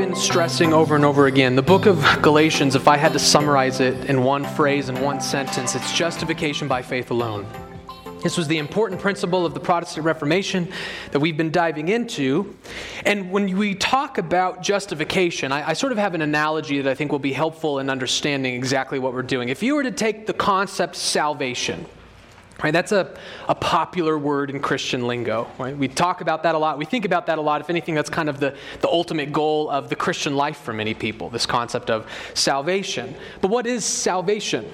been 0.00 0.16
stressing 0.16 0.72
over 0.72 0.96
and 0.96 1.04
over 1.04 1.26
again. 1.26 1.54
The 1.54 1.60
book 1.60 1.84
of 1.84 2.02
Galatians, 2.22 2.74
if 2.74 2.88
I 2.88 2.96
had 2.96 3.12
to 3.12 3.18
summarize 3.18 3.80
it 3.80 4.08
in 4.08 4.24
one 4.24 4.46
phrase, 4.46 4.88
in 4.88 4.98
one 4.98 5.20
sentence, 5.20 5.74
it's 5.74 5.92
justification 5.92 6.68
by 6.68 6.80
faith 6.80 7.10
alone. 7.10 7.46
This 8.22 8.38
was 8.38 8.48
the 8.48 8.56
important 8.56 8.98
principle 8.98 9.44
of 9.44 9.52
the 9.52 9.60
Protestant 9.60 10.06
Reformation 10.06 10.72
that 11.10 11.20
we've 11.20 11.36
been 11.36 11.50
diving 11.50 11.88
into. 11.88 12.56
And 13.04 13.30
when 13.30 13.54
we 13.58 13.74
talk 13.74 14.16
about 14.16 14.62
justification, 14.62 15.52
I, 15.52 15.68
I, 15.68 15.72
sort 15.74 15.92
of 15.92 15.98
have 15.98 16.14
an 16.14 16.22
analogy 16.22 16.80
that 16.80 16.90
I 16.90 16.94
think 16.94 17.12
will 17.12 17.18
be 17.18 17.34
helpful 17.34 17.78
in 17.78 17.90
understanding 17.90 18.54
exactly 18.54 18.98
what 18.98 19.12
we're 19.12 19.20
doing. 19.20 19.50
If 19.50 19.62
you 19.62 19.74
were 19.74 19.82
to 19.82 19.92
take 19.92 20.26
the 20.26 20.32
concept 20.32 20.96
salvation, 20.96 21.84
Right, 22.62 22.72
that's 22.72 22.92
a, 22.92 23.16
a 23.48 23.54
popular 23.54 24.18
word 24.18 24.50
in 24.50 24.60
Christian 24.60 25.06
lingo. 25.06 25.50
Right? 25.58 25.76
We 25.76 25.88
talk 25.88 26.20
about 26.20 26.42
that 26.42 26.54
a 26.54 26.58
lot. 26.58 26.76
We 26.76 26.84
think 26.84 27.06
about 27.06 27.26
that 27.26 27.38
a 27.38 27.40
lot. 27.40 27.62
If 27.62 27.70
anything, 27.70 27.94
that's 27.94 28.10
kind 28.10 28.28
of 28.28 28.38
the, 28.38 28.54
the 28.80 28.88
ultimate 28.88 29.32
goal 29.32 29.70
of 29.70 29.88
the 29.88 29.96
Christian 29.96 30.36
life 30.36 30.58
for 30.58 30.74
many 30.74 30.92
people, 30.92 31.30
this 31.30 31.46
concept 31.46 31.88
of 31.88 32.06
salvation. 32.34 33.14
But 33.40 33.50
what 33.50 33.66
is 33.66 33.84
salvation? 33.84 34.70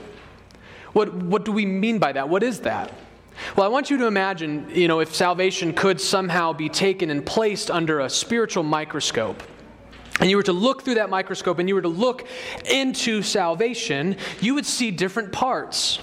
What, 0.95 1.15
what 1.15 1.45
do 1.45 1.53
we 1.53 1.65
mean 1.65 1.99
by 1.99 2.13
that? 2.13 2.29
What 2.29 2.43
is 2.43 2.61
that? 2.61 2.93
Well, 3.55 3.67
I 3.67 3.69
want 3.69 3.91
you 3.91 3.99
to 3.99 4.07
imagine, 4.07 4.69
you 4.71 4.89
know, 4.89 5.01
if 5.01 5.15
salvation 5.15 5.73
could 5.73 6.01
somehow 6.01 6.53
be 6.53 6.69
taken 6.69 7.11
and 7.11 7.25
placed 7.25 7.71
under 7.71 8.01
a 8.01 8.11
spiritual 8.11 8.63
microscope. 8.63 9.43
And 10.19 10.31
you 10.31 10.37
were 10.37 10.43
to 10.45 10.53
look 10.53 10.83
through 10.83 10.95
that 10.95 11.11
microscope 11.11 11.59
and 11.59 11.69
you 11.69 11.75
were 11.75 11.83
to 11.83 11.89
look 11.89 12.27
into 12.65 13.23
salvation, 13.23 14.17
you 14.41 14.55
would 14.55 14.65
see 14.65 14.91
different 14.91 15.33
parts 15.33 16.01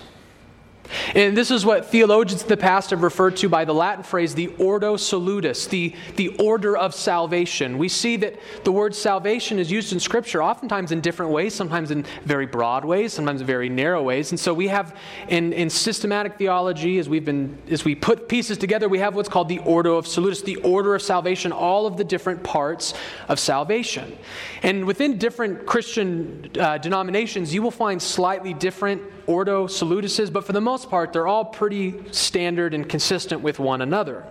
and 1.15 1.35
this 1.35 1.51
is 1.51 1.65
what 1.65 1.85
theologians 1.85 2.43
of 2.43 2.47
the 2.47 2.57
past 2.57 2.89
have 2.89 3.03
referred 3.03 3.37
to 3.37 3.49
by 3.49 3.65
the 3.65 3.73
Latin 3.73 4.03
phrase 4.03 4.35
the 4.35 4.47
ordo 4.57 4.97
salutis, 4.97 5.67
the, 5.67 5.95
the 6.15 6.29
order 6.37 6.77
of 6.77 6.93
salvation. 6.93 7.77
We 7.77 7.89
see 7.89 8.17
that 8.17 8.39
the 8.63 8.71
word 8.71 8.95
salvation 8.95 9.59
is 9.59 9.71
used 9.71 9.93
in 9.93 9.99
Scripture 9.99 10.41
oftentimes 10.41 10.91
in 10.91 11.01
different 11.01 11.31
ways, 11.31 11.53
sometimes 11.53 11.91
in 11.91 12.05
very 12.25 12.45
broad 12.45 12.85
ways, 12.85 13.13
sometimes 13.13 13.41
in 13.41 13.47
very 13.47 13.69
narrow 13.69 14.01
ways. 14.01 14.31
And 14.31 14.39
so 14.39 14.53
we 14.53 14.67
have 14.67 14.95
in, 15.27 15.53
in 15.53 15.69
systematic 15.69 16.37
theology, 16.37 16.99
as 16.99 17.09
we've 17.09 17.25
been 17.25 17.57
as 17.69 17.85
we 17.85 17.95
put 17.95 18.27
pieces 18.27 18.57
together, 18.57 18.89
we 18.89 18.99
have 18.99 19.15
what's 19.15 19.29
called 19.29 19.49
the 19.49 19.59
ordo 19.59 19.95
of 19.95 20.07
salutis, 20.07 20.41
the 20.41 20.57
order 20.57 20.95
of 20.95 21.01
salvation, 21.01 21.51
all 21.51 21.85
of 21.85 21.97
the 21.97 22.03
different 22.03 22.43
parts 22.43 22.93
of 23.27 23.39
salvation. 23.39 24.17
And 24.61 24.85
within 24.85 25.17
different 25.17 25.65
Christian 25.65 26.49
uh, 26.59 26.77
denominations, 26.77 27.53
you 27.53 27.61
will 27.61 27.71
find 27.71 28.01
slightly 28.01 28.53
different 28.53 29.01
ordo 29.27 29.67
salutises, 29.67 30.31
but 30.31 30.45
for 30.45 30.53
the 30.53 30.61
most 30.61 30.89
part, 30.89 31.13
they're 31.13 31.27
all 31.27 31.45
pretty 31.45 32.11
standard 32.11 32.73
and 32.73 32.87
consistent 32.87 33.41
with 33.41 33.59
one 33.59 33.81
another. 33.81 34.25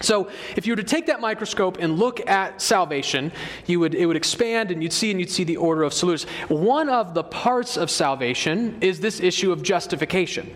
So, 0.00 0.28
if 0.56 0.66
you 0.66 0.72
were 0.72 0.76
to 0.76 0.84
take 0.84 1.06
that 1.06 1.20
microscope 1.20 1.76
and 1.78 1.98
look 1.98 2.26
at 2.28 2.60
salvation, 2.60 3.30
you 3.66 3.78
would, 3.80 3.94
it 3.94 4.06
would 4.06 4.16
expand 4.16 4.70
and 4.70 4.82
you'd 4.82 4.92
see 4.92 5.10
and 5.10 5.20
you'd 5.20 5.30
see 5.30 5.44
the 5.44 5.58
order 5.58 5.82
of 5.82 5.92
salutis. 5.92 6.24
One 6.48 6.88
of 6.88 7.14
the 7.14 7.22
parts 7.22 7.76
of 7.76 7.90
salvation 7.90 8.78
is 8.80 9.00
this 9.00 9.20
issue 9.20 9.52
of 9.52 9.62
justification. 9.62 10.50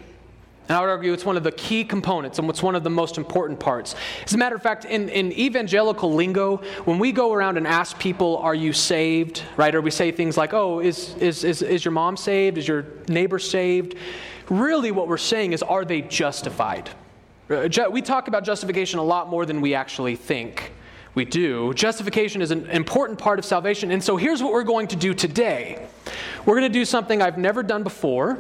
And 0.69 0.77
I 0.77 0.81
would 0.81 0.91
argue 0.91 1.13
it's 1.13 1.25
one 1.25 1.37
of 1.37 1.45
the 1.45 1.53
key 1.53 1.85
components 1.85 2.39
and 2.39 2.49
what's 2.49 2.63
one 2.63 2.75
of 2.75 2.83
the 2.83 2.91
most 2.91 3.19
important 3.19 3.61
parts. 3.61 3.95
As 4.25 4.35
a 4.35 4.39
matter 4.39 4.57
of 4.57 4.63
fact, 4.63 4.85
in, 4.85 5.09
in 5.09 5.33
evangelical 5.33 6.13
lingo, 6.13 6.57
when 6.85 6.99
we 6.99 7.13
go 7.13 7.33
around 7.33 7.57
and 7.57 7.67
ask 7.67 7.99
people, 7.99 8.39
Are 8.39 8.55
you 8.55 8.73
saved? 8.73 9.43
Right? 9.57 9.75
Or 9.75 9.81
we 9.81 9.91
say 9.91 10.11
things 10.11 10.37
like, 10.37 10.53
Oh, 10.53 10.81
is, 10.81 11.15
is, 11.17 11.45
is, 11.45 11.63
is 11.63 11.85
your 11.85 11.93
mom 11.93 12.17
saved? 12.17 12.59
Is 12.59 12.67
your 12.67 12.85
neighbor 13.09 13.39
saved? 13.39 13.95
Really, 14.49 14.91
what 14.91 15.07
we're 15.07 15.19
saying 15.19 15.53
is, 15.53 15.63
Are 15.63 15.85
they 15.85 16.03
justified? 16.03 16.91
Uh, 17.49 17.69
we 17.91 18.03
talk 18.03 18.27
about 18.27 18.43
justification 18.43 18.99
a 18.99 19.05
lot 19.05 19.29
more 19.29 19.47
than 19.47 19.61
we 19.61 19.75
actually 19.75 20.17
think 20.17 20.73
we 21.15 21.25
do. 21.25 21.73
Justification 21.75 22.43
is 22.43 22.51
an 22.51 22.67
important 22.71 23.21
part 23.21 23.39
of 23.39 23.45
salvation. 23.45 23.93
And 23.93 24.03
so 24.03 24.17
here's 24.17 24.43
what 24.43 24.53
we're 24.53 24.65
going 24.65 24.89
to 24.89 24.97
do 24.97 25.15
today 25.15 25.87
we're 26.45 26.59
going 26.59 26.71
to 26.71 26.79
do 26.79 26.85
something 26.85 27.23
I've 27.23 27.39
never 27.39 27.63
done 27.63 27.83
before. 27.83 28.39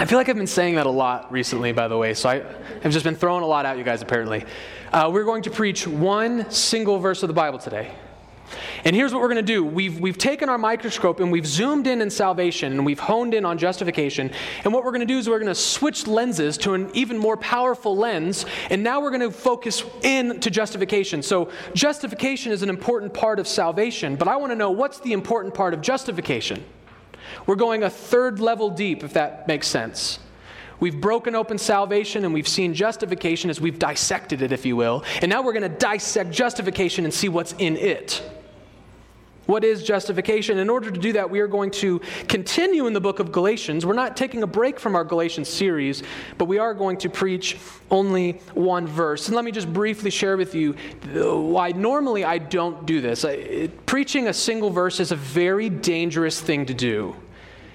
I 0.00 0.06
feel 0.06 0.16
like 0.16 0.30
I've 0.30 0.36
been 0.36 0.46
saying 0.46 0.76
that 0.76 0.86
a 0.86 0.90
lot 0.90 1.30
recently, 1.30 1.72
by 1.72 1.86
the 1.86 1.98
way, 1.98 2.14
so 2.14 2.30
I, 2.30 2.36
have 2.80 2.90
just 2.90 3.04
been 3.04 3.16
throwing 3.16 3.42
a 3.42 3.46
lot 3.46 3.66
at 3.66 3.76
you 3.76 3.84
guys, 3.84 4.00
apparently. 4.00 4.46
Uh, 4.94 5.10
we're 5.12 5.24
going 5.24 5.42
to 5.42 5.50
preach 5.50 5.86
one 5.86 6.50
single 6.50 6.98
verse 6.98 7.22
of 7.22 7.26
the 7.26 7.34
Bible 7.34 7.58
today. 7.58 7.92
And 8.84 8.96
here's 8.96 9.12
what 9.12 9.20
we're 9.20 9.28
going 9.28 9.44
to 9.44 9.52
do 9.52 9.62
we've, 9.62 10.00
we've 10.00 10.16
taken 10.16 10.48
our 10.48 10.56
microscope 10.56 11.20
and 11.20 11.30
we've 11.30 11.46
zoomed 11.46 11.86
in 11.86 12.00
in 12.00 12.08
salvation 12.08 12.72
and 12.72 12.86
we've 12.86 12.98
honed 12.98 13.34
in 13.34 13.44
on 13.44 13.58
justification. 13.58 14.30
And 14.64 14.72
what 14.72 14.84
we're 14.84 14.90
going 14.90 15.00
to 15.00 15.06
do 15.06 15.18
is 15.18 15.28
we're 15.28 15.38
going 15.38 15.48
to 15.48 15.54
switch 15.54 16.06
lenses 16.06 16.56
to 16.58 16.72
an 16.72 16.90
even 16.94 17.18
more 17.18 17.36
powerful 17.36 17.94
lens. 17.94 18.46
And 18.70 18.82
now 18.82 19.02
we're 19.02 19.10
going 19.10 19.20
to 19.20 19.30
focus 19.30 19.84
in 20.02 20.40
to 20.40 20.48
justification. 20.48 21.22
So, 21.22 21.50
justification 21.74 22.52
is 22.52 22.62
an 22.62 22.70
important 22.70 23.12
part 23.12 23.38
of 23.38 23.46
salvation, 23.46 24.16
but 24.16 24.28
I 24.28 24.36
want 24.36 24.50
to 24.50 24.56
know 24.56 24.70
what's 24.70 24.98
the 24.98 25.12
important 25.12 25.52
part 25.52 25.74
of 25.74 25.82
justification? 25.82 26.64
We're 27.46 27.56
going 27.56 27.82
a 27.82 27.90
third 27.90 28.40
level 28.40 28.70
deep, 28.70 29.02
if 29.02 29.12
that 29.14 29.46
makes 29.46 29.66
sense. 29.66 30.18
We've 30.80 30.98
broken 30.98 31.34
open 31.34 31.58
salvation 31.58 32.24
and 32.24 32.32
we've 32.32 32.48
seen 32.48 32.72
justification 32.72 33.50
as 33.50 33.60
we've 33.60 33.78
dissected 33.78 34.40
it, 34.40 34.50
if 34.50 34.64
you 34.64 34.76
will. 34.76 35.04
And 35.20 35.28
now 35.28 35.42
we're 35.42 35.52
going 35.52 35.70
to 35.70 35.78
dissect 35.78 36.30
justification 36.30 37.04
and 37.04 37.12
see 37.12 37.28
what's 37.28 37.52
in 37.58 37.76
it. 37.76 38.22
What 39.50 39.64
is 39.64 39.82
justification? 39.82 40.58
In 40.58 40.70
order 40.70 40.92
to 40.92 41.00
do 41.00 41.12
that, 41.14 41.28
we 41.28 41.40
are 41.40 41.48
going 41.48 41.72
to 41.72 42.00
continue 42.28 42.86
in 42.86 42.92
the 42.92 43.00
book 43.00 43.18
of 43.18 43.32
Galatians. 43.32 43.84
We're 43.84 43.94
not 43.94 44.16
taking 44.16 44.44
a 44.44 44.46
break 44.46 44.78
from 44.78 44.94
our 44.94 45.02
Galatians 45.02 45.48
series, 45.48 46.04
but 46.38 46.44
we 46.44 46.58
are 46.58 46.72
going 46.72 46.98
to 46.98 47.10
preach 47.10 47.56
only 47.90 48.34
one 48.54 48.86
verse. 48.86 49.26
And 49.26 49.34
let 49.34 49.44
me 49.44 49.50
just 49.50 49.72
briefly 49.72 50.10
share 50.10 50.36
with 50.36 50.54
you 50.54 50.76
why 51.12 51.72
normally 51.72 52.22
I 52.22 52.38
don't 52.38 52.86
do 52.86 53.00
this. 53.00 53.26
preaching 53.86 54.28
a 54.28 54.32
single 54.32 54.70
verse 54.70 55.00
is 55.00 55.10
a 55.10 55.16
very 55.16 55.68
dangerous 55.68 56.40
thing 56.40 56.64
to 56.66 56.74
do. 56.74 57.16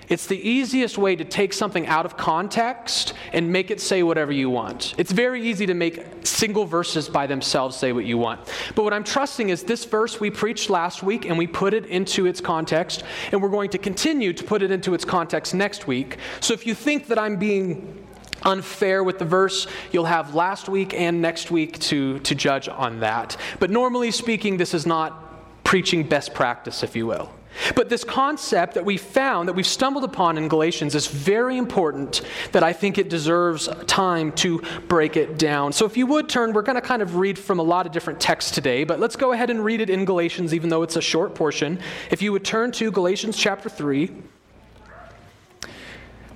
It's 0.10 0.28
the 0.28 0.38
easiest 0.38 0.98
way 0.98 1.16
to 1.16 1.24
take 1.24 1.54
something 1.54 1.88
out 1.88 2.06
of 2.06 2.18
context 2.18 3.14
and 3.34 3.52
make 3.52 3.72
it 3.72 3.82
say 3.82 4.04
whatever 4.04 4.32
you 4.32 4.50
want. 4.50 4.94
It's 4.98 5.12
very 5.12 5.42
easy 5.42 5.66
to 5.66 5.74
make 5.74 6.04
single 6.24 6.66
verses 6.66 7.10
by 7.10 7.28
themselves 7.28 7.76
say 7.76 7.92
what 7.92 8.06
you 8.06 8.18
want. 8.18 8.42
But 8.76 8.84
what 8.84 8.94
I'm 8.94 9.04
trusting 9.04 9.50
is 9.50 9.64
this 9.64 9.86
verse 9.86 10.20
we 10.20 10.30
preached 10.30 10.70
last 10.70 11.04
week 11.04 11.26
and 11.26 11.38
we 11.38 11.48
put 11.48 11.74
it 11.74 11.86
into 11.86 12.26
its 12.26 12.42
context, 12.42 13.04
and 13.32 13.42
we're 13.42 13.50
going 13.50 13.70
to 13.72 13.78
continue 13.78 14.34
to 14.34 14.44
put 14.44 14.62
it 14.62 14.72
into 14.72 14.94
its 14.94 15.06
context 15.06 15.54
next 15.54 15.88
week. 15.88 16.18
So 16.40 16.54
if 16.54 16.68
you 16.68 16.76
think 16.76 17.08
that 17.08 17.18
I'm 17.18 17.38
being 17.38 18.06
unfair 18.44 19.04
with 19.04 19.18
the 19.18 19.26
verse, 19.26 19.68
you'll 19.92 20.06
have 20.06 20.36
last 20.36 20.70
week 20.70 20.94
and 20.94 21.22
next 21.22 21.50
week 21.50 21.80
to, 21.80 22.20
to 22.20 22.36
judge 22.36 22.70
on 22.70 23.00
that. 23.00 23.38
But 23.60 23.72
normally 23.72 24.12
speaking, 24.12 24.58
this 24.58 24.74
is 24.74 24.86
not 24.86 25.64
preaching 25.64 26.08
best 26.08 26.34
practice, 26.34 26.84
if 26.84 26.96
you 26.96 27.08
will. 27.08 27.32
But 27.76 27.90
this 27.90 28.04
concept 28.04 28.74
that 28.76 28.86
we 28.86 28.98
found, 28.98 29.48
that 29.48 29.54
we've 29.54 29.66
stumbled 29.66 30.04
upon 30.04 30.38
in 30.38 30.48
Galatians, 30.48 30.96
is 30.96 31.08
very 31.08 31.58
important 31.58 32.22
that 32.52 32.64
I 32.64 32.74
think 32.74 32.98
it 32.98 33.10
deserves 33.10 33.70
time 33.88 34.32
to 34.34 34.62
break 34.88 35.18
it 35.18 35.38
down. 35.38 35.74
So 35.74 35.86
if 35.86 35.98
you 35.98 36.06
would 36.08 36.30
turn, 36.30 36.54
we're 36.54 36.62
going 36.62 36.76
to 36.76 36.82
kind 36.82 37.02
of 37.02 37.16
read 37.16 37.40
from 37.40 37.60
a 37.60 37.64
lot 37.64 37.86
of 37.86 37.92
different 37.92 38.20
texts 38.20 38.52
today, 38.52 38.84
but 38.84 39.00
let's 39.00 39.16
go 39.16 39.32
ahead 39.32 39.50
and 39.50 39.64
read 39.64 39.82
it 39.82 39.90
in 39.90 40.06
Galatians, 40.06 40.54
even 40.54 40.70
though 40.70 40.84
it's 40.84 40.96
a 40.96 41.02
short 41.02 41.36
portion. 41.36 41.80
If 42.12 42.22
you 42.22 42.32
would 42.32 42.46
turn 42.46 42.72
to 42.74 42.92
Galatians 42.92 43.38
chapter 43.38 43.70
3. 43.70 44.12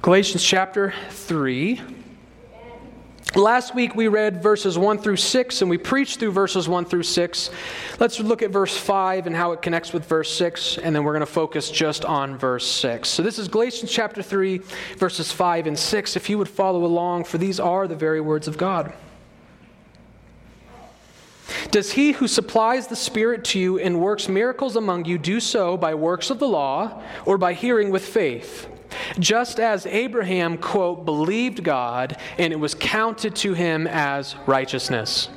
Galatians 0.02 0.44
chapter 0.44 0.94
3. 1.10 1.82
Last 3.36 3.76
week 3.76 3.94
we 3.94 4.08
read 4.08 4.42
verses 4.42 4.76
1 4.76 4.98
through 4.98 5.18
6 5.18 5.62
and 5.62 5.70
we 5.70 5.78
preached 5.78 6.20
through 6.20 6.32
verses 6.32 6.68
1 6.68 6.86
through 6.86 7.04
6. 7.04 7.52
Let's 8.00 8.20
look 8.20 8.42
at 8.42 8.50
verse 8.50 8.76
5 8.76 9.28
and 9.28 9.36
how 9.36 9.52
it 9.52 9.62
connects 9.62 9.94
with 9.94 10.04
verse 10.06 10.34
6, 10.34 10.80
and 10.80 10.96
then 10.96 11.04
we're 11.04 11.14
going 11.14 11.20
to 11.20 11.28
focus 11.28 11.70
just 11.70 12.04
on 12.06 12.38
verse 12.38 12.68
6. 12.68 13.08
So 13.08 13.22
this 13.22 13.38
is 13.38 13.48
Galatians 13.48 13.92
chapter 13.92 14.24
3, 14.24 14.58
verses 14.98 15.32
5 15.32 15.68
and 15.68 15.78
6. 15.78 16.16
If 16.16 16.28
you 16.28 16.40
would 16.40 16.50
follow 16.50 16.84
along, 16.84 17.26
for 17.26 17.38
these 17.38 17.60
are 17.60 17.88
the 17.88 17.96
very 17.96 18.20
words 18.20 18.48
of 18.48 18.58
God. 18.58 18.94
Does 21.70 21.92
he 21.92 22.14
who 22.14 22.28
supplies 22.28 22.88
the 22.88 22.96
Spirit 22.96 23.44
to 23.46 23.60
you 23.60 23.78
and 23.78 24.02
works 24.02 24.28
miracles 24.28 24.76
among 24.76 25.06
you 25.06 25.20
do 25.20 25.40
so 25.40 25.78
by 25.78 25.94
works 25.94 26.32
of 26.32 26.40
the 26.40 26.48
law 26.48 27.04
or 27.26 27.38
by 27.38 27.54
hearing 27.54 27.92
with 27.92 28.04
faith? 28.04 28.68
Just 29.20 29.60
as 29.60 29.86
Abraham, 29.86 30.58
quote, 30.58 31.06
believed 31.06 31.64
God 31.64 32.18
and 32.38 32.54
it 32.54 32.58
was 32.58 32.76
counted 32.76 33.36
to 33.38 33.54
him 33.54 33.88
as 33.88 34.36
righteousness. 34.46 35.30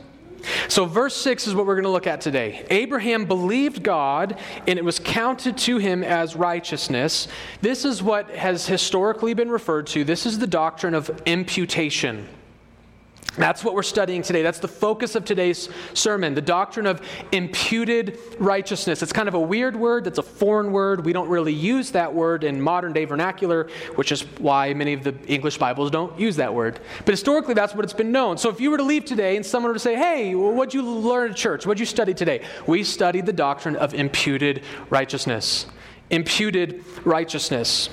So, 0.69 0.87
verse 0.87 1.17
6 1.17 1.47
is 1.47 1.55
what 1.55 1.67
we're 1.67 1.77
going 1.77 1.85
to 1.85 1.91
look 1.91 2.07
at 2.07 2.21
today. 2.21 2.65
Abraham 2.71 3.27
believed 3.27 3.83
God, 3.83 4.39
and 4.67 4.79
it 4.79 4.85
was 4.85 4.99
counted 4.99 5.57
to 5.59 5.79
him 5.79 6.03
as 6.03 6.35
righteousness. 6.35 7.29
This 7.61 7.85
is 7.85 8.03
what 8.03 8.29
has 8.31 8.67
historically 8.67 9.35
been 9.35 9.51
referred 9.51 9.87
to. 9.89 10.05
This 10.05 10.27
is 10.27 10.39
the 10.39 10.47
doctrine 10.47 10.95
of 10.95 11.11
imputation. 11.27 12.27
That's 13.37 13.65
what 13.65 13.75
we're 13.75 13.83
studying 13.83 14.23
today. 14.23 14.43
That's 14.43 14.59
the 14.59 14.69
focus 14.69 15.15
of 15.15 15.25
today's 15.25 15.71
sermon 15.95 16.35
the 16.35 16.43
doctrine 16.43 16.87
of 16.87 17.01
imputed 17.33 18.19
righteousness. 18.39 19.03
It's 19.03 19.13
kind 19.13 19.29
of 19.29 19.35
a 19.35 19.41
weird 19.41 19.75
word, 19.75 20.07
it's 20.07 20.19
a 20.19 20.23
foreign 20.23 20.71
word. 20.71 21.05
We 21.05 21.13
don't 21.13 21.29
really 21.29 21.53
use 21.53 21.93
that 21.93 22.13
word 22.13 22.45
in 22.45 22.61
modern 22.61 22.93
day 22.93 23.07
vernacular, 23.07 23.69
which 23.95 24.13
is 24.13 24.23
why 24.39 24.75
many 24.75 24.93
of 24.93 25.03
the 25.03 25.15
English 25.27 25.57
Bibles 25.57 25.91
don't 25.91 26.19
use 26.19 26.37
that 26.37 26.53
word. 26.53 26.81
But 26.99 27.13
historically, 27.13 27.55
that's 27.55 27.75
what 27.75 27.85
it's 27.85 27.95
been 27.95 28.13
known. 28.13 28.37
So 28.37 28.51
if 28.51 28.61
you 28.61 28.71
were 28.71 28.77
to 28.77 28.83
leave 28.83 29.07
today 29.07 29.37
and 29.37 29.45
someone 29.45 29.71
were 29.71 29.75
to 29.75 29.81
say, 29.81 29.97
Hey, 29.97 30.35
what'd 30.35 30.75
you 30.75 30.83
learn 30.83 31.31
at 31.31 31.37
church? 31.37 31.67
What'd 31.67 31.81
you 31.81 31.87
study 31.87 32.13
today? 32.13 32.45
We 32.67 32.85
studied 32.85 33.25
the 33.25 33.33
doctrine 33.33 33.77
of 33.77 33.95
imputed 33.95 34.63
righteousness. 34.91 35.67
Imputed 36.11 36.85
righteousness. 37.07 37.89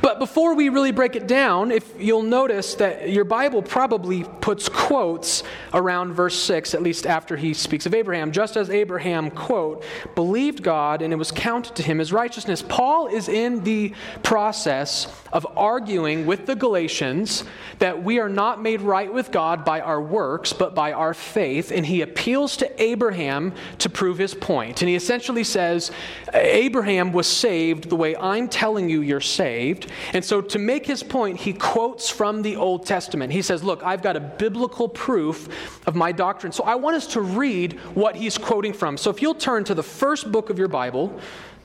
But 0.00 0.18
before 0.18 0.54
we 0.54 0.68
really 0.68 0.92
break 0.92 1.16
it 1.16 1.26
down, 1.26 1.72
if 1.72 2.00
you'll 2.00 2.22
notice 2.22 2.74
that 2.76 3.10
your 3.10 3.24
Bible 3.24 3.62
probably 3.62 4.24
puts 4.40 4.68
quotes 4.68 5.42
around 5.74 6.12
verse 6.12 6.38
6, 6.38 6.74
at 6.74 6.82
least 6.82 7.06
after 7.06 7.36
he 7.36 7.52
speaks 7.52 7.84
of 7.86 7.94
Abraham, 7.94 8.32
just 8.32 8.56
as 8.56 8.70
Abraham, 8.70 9.30
quote, 9.30 9.84
believed 10.14 10.62
God 10.62 11.02
and 11.02 11.12
it 11.12 11.16
was 11.16 11.32
counted 11.32 11.74
to 11.76 11.82
him 11.82 12.00
as 12.00 12.12
righteousness. 12.12 12.62
Paul 12.62 13.08
is 13.08 13.28
in 13.28 13.64
the 13.64 13.92
process 14.22 15.12
of 15.32 15.46
arguing 15.56 16.26
with 16.26 16.46
the 16.46 16.54
Galatians 16.54 17.44
that 17.78 18.02
we 18.02 18.20
are 18.20 18.28
not 18.28 18.62
made 18.62 18.82
right 18.82 19.12
with 19.12 19.32
God 19.32 19.64
by 19.64 19.80
our 19.80 20.00
works, 20.00 20.52
but 20.52 20.74
by 20.74 20.92
our 20.92 21.14
faith, 21.14 21.72
and 21.72 21.84
he 21.84 22.02
appeals 22.02 22.56
to 22.58 22.82
Abraham 22.82 23.52
to 23.78 23.88
prove 23.88 24.18
his 24.18 24.34
point. 24.34 24.82
And 24.82 24.88
he 24.88 24.94
essentially 24.94 25.44
says, 25.44 25.90
Abraham 26.34 27.12
was 27.12 27.26
saved 27.26 27.88
the 27.88 27.96
way 27.96 28.14
I'm 28.16 28.48
telling 28.48 28.88
you 28.88 29.00
you're 29.00 29.20
saved 29.20 29.71
And 30.12 30.24
so, 30.24 30.40
to 30.40 30.58
make 30.58 30.86
his 30.86 31.02
point, 31.02 31.38
he 31.38 31.52
quotes 31.52 32.08
from 32.08 32.42
the 32.42 32.56
Old 32.56 32.86
Testament. 32.86 33.32
He 33.32 33.42
says, 33.42 33.62
Look, 33.62 33.82
I've 33.82 34.02
got 34.02 34.16
a 34.16 34.20
biblical 34.20 34.88
proof 34.88 35.86
of 35.86 35.94
my 35.94 36.12
doctrine. 36.12 36.52
So, 36.52 36.64
I 36.64 36.74
want 36.74 36.96
us 36.96 37.06
to 37.08 37.20
read 37.20 37.74
what 37.94 38.16
he's 38.16 38.38
quoting 38.38 38.72
from. 38.72 38.96
So, 38.96 39.10
if 39.10 39.22
you'll 39.22 39.34
turn 39.34 39.64
to 39.64 39.74
the 39.74 39.82
first 39.82 40.30
book 40.32 40.50
of 40.50 40.58
your 40.58 40.68
Bible, 40.68 41.18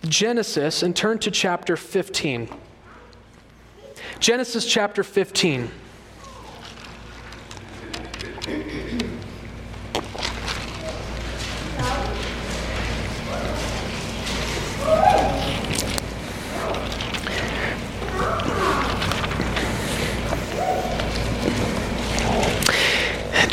Genesis, 0.04 0.83
and 0.83 0.95
turn 0.95 1.19
to 1.19 1.31
chapter 1.31 1.75
15. 1.75 2.50
Genesis 4.19 4.65
chapter 4.65 5.04
15. 5.04 5.69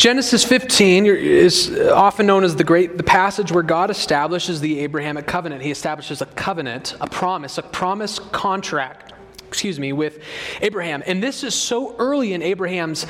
Genesis 0.05 0.45
15 0.45 1.07
is 1.07 1.81
often 1.91 2.27
known 2.27 2.45
as 2.45 2.55
the 2.55 2.63
great 2.63 2.99
the 2.99 3.03
passage 3.03 3.51
where 3.51 3.63
God 3.63 3.89
establishes 3.89 4.61
the 4.61 4.81
Abrahamic 4.81 5.27
covenant. 5.27 5.63
He 5.63 5.71
establishes 5.71 6.21
a 6.21 6.27
covenant, 6.27 6.95
a 7.01 7.09
promise, 7.09 7.57
a 7.57 7.63
promise 7.63 8.19
contract, 8.19 9.15
excuse 9.49 9.81
me, 9.81 9.95
with 9.95 10.19
Abraham. 10.61 11.03
And 11.07 11.23
this 11.23 11.43
is 11.43 11.55
so 11.55 11.97
early 11.97 12.35
in 12.35 12.43
Abraham's 12.43 13.07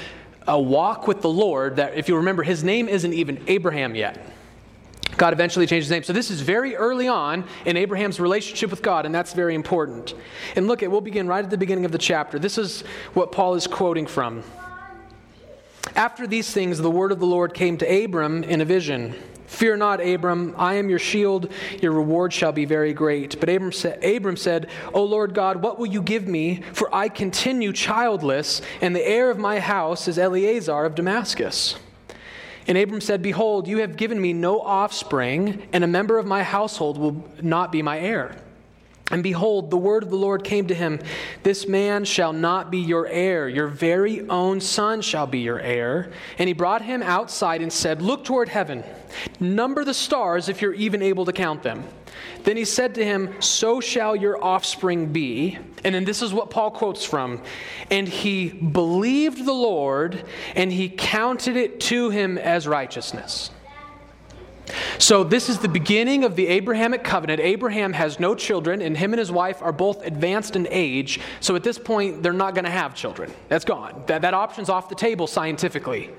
uh, 0.48 0.56
walk 0.56 1.08
with 1.08 1.20
the 1.20 1.28
Lord 1.28 1.74
that 1.78 1.96
if 1.96 2.08
you 2.08 2.14
remember 2.14 2.44
his 2.44 2.62
name 2.62 2.88
isn't 2.88 3.12
even 3.12 3.42
Abraham 3.48 3.96
yet. 3.96 4.24
God 5.16 5.32
eventually 5.32 5.66
changed 5.66 5.86
his 5.86 5.90
name. 5.90 6.04
So 6.04 6.12
this 6.12 6.30
is 6.30 6.42
very 6.42 6.76
early 6.76 7.08
on 7.08 7.42
in 7.64 7.76
Abraham's 7.76 8.20
relationship 8.20 8.70
with 8.70 8.82
God, 8.82 9.04
and 9.04 9.12
that's 9.12 9.32
very 9.32 9.56
important. 9.56 10.14
And 10.54 10.68
look 10.68 10.84
at, 10.84 10.92
we'll 10.92 11.00
begin 11.00 11.26
right 11.26 11.44
at 11.44 11.50
the 11.50 11.58
beginning 11.58 11.86
of 11.86 11.90
the 11.90 11.98
chapter. 11.98 12.38
This 12.38 12.56
is 12.56 12.82
what 13.14 13.32
Paul 13.32 13.56
is 13.56 13.66
quoting 13.66 14.06
from. 14.06 14.44
After 15.96 16.26
these 16.26 16.50
things, 16.50 16.78
the 16.78 16.90
word 16.90 17.12
of 17.12 17.20
the 17.20 17.26
Lord 17.26 17.54
came 17.54 17.76
to 17.78 18.04
Abram 18.04 18.42
in 18.42 18.60
a 18.60 18.64
vision. 18.64 19.14
Fear 19.46 19.76
not, 19.76 20.04
Abram, 20.04 20.54
I 20.58 20.74
am 20.74 20.90
your 20.90 20.98
shield, 20.98 21.52
your 21.80 21.92
reward 21.92 22.32
shall 22.32 22.50
be 22.50 22.64
very 22.64 22.92
great. 22.92 23.38
But 23.38 23.48
Abram, 23.48 23.70
sa- 23.70 23.94
Abram 24.02 24.36
said, 24.36 24.68
O 24.92 25.04
Lord 25.04 25.34
God, 25.34 25.62
what 25.62 25.78
will 25.78 25.86
you 25.86 26.02
give 26.02 26.26
me? 26.26 26.62
For 26.72 26.92
I 26.92 27.08
continue 27.08 27.72
childless, 27.72 28.60
and 28.80 28.96
the 28.96 29.08
heir 29.08 29.30
of 29.30 29.38
my 29.38 29.60
house 29.60 30.08
is 30.08 30.18
Eliezer 30.18 30.84
of 30.84 30.96
Damascus. 30.96 31.76
And 32.66 32.76
Abram 32.76 33.00
said, 33.00 33.22
Behold, 33.22 33.68
you 33.68 33.78
have 33.78 33.96
given 33.96 34.20
me 34.20 34.32
no 34.32 34.60
offspring, 34.60 35.68
and 35.72 35.84
a 35.84 35.88
member 35.88 36.18
of 36.18 36.26
my 36.26 36.42
household 36.42 36.98
will 36.98 37.24
not 37.40 37.70
be 37.70 37.82
my 37.82 38.00
heir. 38.00 38.36
And 39.10 39.22
behold, 39.22 39.70
the 39.70 39.76
word 39.76 40.02
of 40.02 40.10
the 40.10 40.16
Lord 40.16 40.44
came 40.44 40.66
to 40.68 40.74
him 40.74 40.98
This 41.42 41.68
man 41.68 42.04
shall 42.04 42.32
not 42.32 42.70
be 42.70 42.78
your 42.78 43.06
heir, 43.06 43.48
your 43.48 43.68
very 43.68 44.26
own 44.28 44.60
son 44.60 45.02
shall 45.02 45.26
be 45.26 45.40
your 45.40 45.60
heir. 45.60 46.10
And 46.38 46.48
he 46.48 46.54
brought 46.54 46.82
him 46.82 47.02
outside 47.02 47.60
and 47.60 47.72
said, 47.72 48.00
Look 48.00 48.24
toward 48.24 48.48
heaven, 48.48 48.82
number 49.40 49.84
the 49.84 49.94
stars 49.94 50.48
if 50.48 50.62
you're 50.62 50.74
even 50.74 51.02
able 51.02 51.26
to 51.26 51.32
count 51.32 51.62
them. 51.62 51.84
Then 52.44 52.56
he 52.56 52.64
said 52.64 52.94
to 52.96 53.04
him, 53.04 53.40
So 53.40 53.80
shall 53.80 54.14
your 54.16 54.42
offspring 54.42 55.12
be. 55.12 55.58
And 55.82 55.94
then 55.94 56.04
this 56.04 56.22
is 56.22 56.32
what 56.32 56.50
Paul 56.50 56.70
quotes 56.70 57.04
from. 57.04 57.42
And 57.90 58.08
he 58.08 58.48
believed 58.48 59.44
the 59.44 59.52
Lord, 59.52 60.24
and 60.54 60.72
he 60.72 60.88
counted 60.88 61.56
it 61.56 61.80
to 61.80 62.10
him 62.10 62.38
as 62.38 62.66
righteousness. 62.66 63.50
So, 64.98 65.24
this 65.24 65.48
is 65.48 65.58
the 65.58 65.68
beginning 65.68 66.24
of 66.24 66.36
the 66.36 66.46
Abrahamic 66.46 67.04
covenant. 67.04 67.40
Abraham 67.40 67.92
has 67.92 68.20
no 68.20 68.34
children, 68.34 68.80
and 68.80 68.96
him 68.96 69.12
and 69.12 69.18
his 69.18 69.32
wife 69.32 69.62
are 69.62 69.72
both 69.72 70.04
advanced 70.04 70.56
in 70.56 70.68
age. 70.70 71.20
So, 71.40 71.56
at 71.56 71.64
this 71.64 71.78
point, 71.78 72.22
they're 72.22 72.32
not 72.32 72.54
going 72.54 72.64
to 72.64 72.70
have 72.70 72.94
children. 72.94 73.32
That's 73.48 73.64
gone. 73.64 74.04
That, 74.06 74.22
that 74.22 74.34
option's 74.34 74.68
off 74.68 74.88
the 74.88 74.94
table 74.94 75.26
scientifically. 75.26 76.10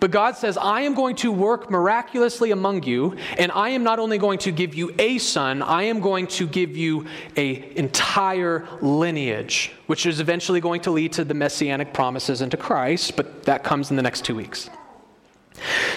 But 0.00 0.10
God 0.10 0.36
says, 0.36 0.56
I 0.56 0.82
am 0.82 0.94
going 0.94 1.16
to 1.16 1.30
work 1.30 1.70
miraculously 1.70 2.50
among 2.50 2.82
you, 2.82 3.16
and 3.38 3.52
I 3.52 3.70
am 3.70 3.84
not 3.84 3.98
only 3.98 4.18
going 4.18 4.38
to 4.40 4.52
give 4.52 4.74
you 4.74 4.94
a 4.98 5.18
son, 5.18 5.62
I 5.62 5.84
am 5.84 6.00
going 6.00 6.26
to 6.28 6.46
give 6.46 6.76
you 6.76 7.06
an 7.36 7.64
entire 7.76 8.66
lineage, 8.80 9.72
which 9.86 10.06
is 10.06 10.20
eventually 10.20 10.60
going 10.60 10.80
to 10.82 10.90
lead 10.90 11.12
to 11.14 11.24
the 11.24 11.34
messianic 11.34 11.92
promises 11.92 12.40
and 12.40 12.50
to 12.50 12.56
Christ, 12.56 13.16
but 13.16 13.44
that 13.44 13.62
comes 13.62 13.90
in 13.90 13.96
the 13.96 14.02
next 14.02 14.24
two 14.24 14.34
weeks. 14.34 14.68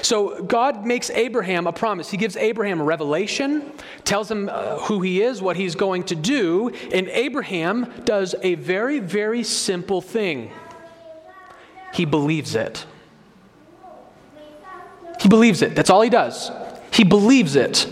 So 0.02 0.44
God 0.44 0.86
makes 0.86 1.10
Abraham 1.10 1.68
a 1.68 1.74
promise. 1.74 2.10
He 2.10 2.18
gives 2.18 2.38
Abraham 2.38 2.80
a 2.80 2.84
revelation, 2.84 3.72
tells 4.04 4.30
him 4.30 4.50
uh, 4.50 4.78
who 4.80 5.02
he 5.02 5.22
is, 5.22 5.42
what 5.42 5.58
he's 5.58 5.76
going 5.76 6.04
to 6.06 6.16
do, 6.16 6.70
and 6.94 7.08
Abraham 7.10 7.92
does 8.06 8.36
a 8.42 8.56
very, 8.56 9.00
very 9.00 9.44
simple 9.44 10.02
thing. 10.02 10.52
He 11.94 12.06
believes 12.06 12.56
it. 12.56 12.86
He 15.20 15.28
believes 15.30 15.62
it. 15.62 15.76
That's 15.76 15.90
all 15.90 16.02
he 16.02 16.10
does. 16.10 16.52
He 16.92 17.04
believes 17.04 17.56
it. 17.56 17.88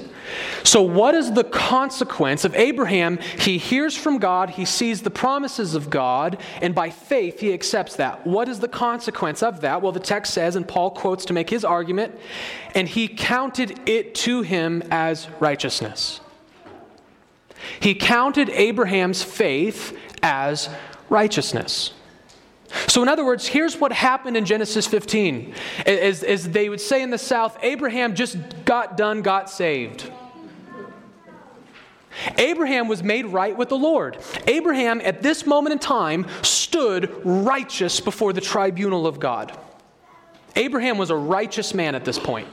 So, 0.63 0.81
what 0.81 1.15
is 1.15 1.33
the 1.33 1.43
consequence 1.43 2.45
of 2.45 2.55
Abraham? 2.55 3.19
He 3.39 3.57
hears 3.57 3.95
from 3.95 4.17
God, 4.17 4.51
he 4.51 4.65
sees 4.65 5.01
the 5.01 5.09
promises 5.09 5.75
of 5.75 5.89
God, 5.89 6.41
and 6.61 6.73
by 6.73 6.89
faith 6.89 7.39
he 7.39 7.53
accepts 7.53 7.95
that. 7.97 8.25
What 8.25 8.49
is 8.49 8.59
the 8.59 8.67
consequence 8.67 9.43
of 9.43 9.61
that? 9.61 9.81
Well, 9.81 9.91
the 9.91 9.99
text 9.99 10.33
says, 10.33 10.55
and 10.55 10.67
Paul 10.67 10.91
quotes 10.91 11.25
to 11.25 11.33
make 11.33 11.49
his 11.49 11.63
argument, 11.63 12.17
and 12.73 12.87
he 12.87 13.07
counted 13.07 13.87
it 13.87 14.15
to 14.15 14.41
him 14.41 14.83
as 14.91 15.27
righteousness. 15.39 16.21
He 17.79 17.95
counted 17.95 18.49
Abraham's 18.49 19.23
faith 19.23 19.97
as 20.21 20.69
righteousness. 21.09 21.93
So, 22.95 23.03
in 23.03 23.09
other 23.09 23.25
words, 23.25 23.45
here's 23.45 23.75
what 23.75 23.91
happened 23.91 24.37
in 24.37 24.45
Genesis 24.45 24.87
15. 24.87 25.53
As, 25.85 26.23
as 26.23 26.49
they 26.49 26.69
would 26.69 26.79
say 26.79 27.01
in 27.01 27.09
the 27.09 27.17
South, 27.17 27.57
Abraham 27.61 28.15
just 28.15 28.37
got 28.63 28.95
done, 28.95 29.21
got 29.21 29.49
saved. 29.49 30.09
Abraham 32.37 32.87
was 32.87 33.03
made 33.03 33.25
right 33.25 33.57
with 33.57 33.67
the 33.67 33.75
Lord. 33.75 34.17
Abraham, 34.47 35.01
at 35.03 35.21
this 35.21 35.45
moment 35.45 35.73
in 35.73 35.79
time, 35.79 36.25
stood 36.41 37.13
righteous 37.25 37.99
before 37.99 38.31
the 38.31 38.39
tribunal 38.39 39.05
of 39.05 39.19
God. 39.19 39.51
Abraham 40.55 40.97
was 40.97 41.09
a 41.09 41.17
righteous 41.17 41.73
man 41.73 41.95
at 41.95 42.05
this 42.05 42.17
point. 42.17 42.47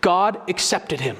God 0.00 0.50
accepted 0.50 0.98
him. 0.98 1.16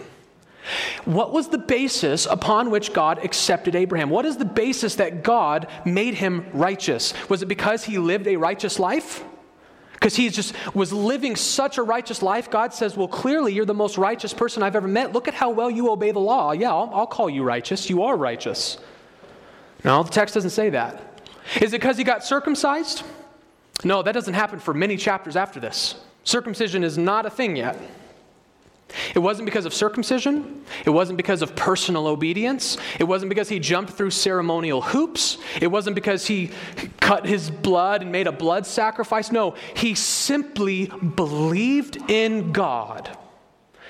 What 1.05 1.33
was 1.33 1.49
the 1.49 1.59
basis 1.59 2.27
upon 2.27 2.71
which 2.71 2.93
God 2.93 3.25
accepted 3.25 3.75
Abraham? 3.75 4.11
What 4.11 4.27
is 4.27 4.37
the 4.37 4.45
basis 4.45 4.97
that 4.97 5.23
God 5.23 5.67
made 5.85 6.15
him 6.15 6.47
righteous? 6.53 7.15
Was 7.29 7.43
it 7.43 7.47
because 7.47 7.85
he 7.85 7.99
lived 7.99 8.27
a 8.27 8.37
righteous 8.37 8.79
life? 8.79 9.25
because 10.01 10.17
he 10.17 10.31
just 10.31 10.55
was 10.75 10.95
living 10.95 11.37
such 11.37 11.77
a 11.77 11.83
righteous 11.83 12.23
life. 12.23 12.51
God 12.51 12.73
says, 12.73 12.97
Well, 12.97 13.07
clearly 13.07 13.53
you're 13.53 13.67
the 13.67 13.75
most 13.75 13.99
righteous 13.99 14.33
person 14.33 14.63
I've 14.63 14.75
ever 14.75 14.89
met. 14.89 15.13
Look 15.13 15.29
at 15.29 15.35
how 15.35 15.51
well 15.51 15.71
you 15.71 15.91
obey 15.91 16.11
the 16.11 16.21
law. 16.21 16.53
Yeah, 16.53 16.71
I'll, 16.71 16.91
I'll 16.95 17.07
call 17.07 17.29
you 17.29 17.43
righteous. 17.43 17.91
You 17.91 18.03
are 18.05 18.17
righteous. 18.17 18.79
No, 19.85 20.03
the 20.03 20.11
text 20.11 20.35
doesn't 20.35 20.51
say 20.51 20.71
that. 20.71 21.21
Is 21.61 21.75
it 21.75 21.81
because 21.81 21.99
he 21.99 22.05
got 22.05 22.25
circumcised? 22.25 23.03
No, 23.85 24.03
that 24.03 24.13
doesn't 24.13 24.35
happen 24.35 24.59
for 24.59 24.73
many 24.73 24.97
chapters 24.97 25.37
after 25.37 25.61
this. 25.61 25.95
Circumcision 26.25 26.83
is 26.83 26.97
not 26.97 27.27
a 27.27 27.31
thing 27.31 27.57
yet. 27.57 27.79
It 29.15 29.19
wasn't 29.19 29.47
because 29.47 29.67
of 29.67 29.75
circumcision. 29.75 30.65
It 30.85 30.91
wasn't 30.91 31.17
because 31.17 31.43
of 31.43 31.55
personal 31.57 32.07
obedience. 32.07 32.77
It 32.99 33.05
wasn't 33.05 33.29
because 33.29 33.49
he 33.49 33.59
jumped 33.59 33.93
through 33.93 34.11
ceremonial 34.11 34.81
hoops. 34.81 35.39
It 35.61 35.69
wasn't 35.69 35.95
because 35.95 36.27
he 36.27 36.51
cut 37.01 37.27
his 37.27 37.51
blood 37.51 38.03
and 38.03 38.13
made 38.13 38.27
a 38.27 38.33
blood 38.33 38.67
sacrifice. 38.67 39.31
No, 39.33 39.55
he 39.75 39.95
simply 39.95 40.87
believed 40.87 42.11
in 42.11 42.53
God. 42.53 43.17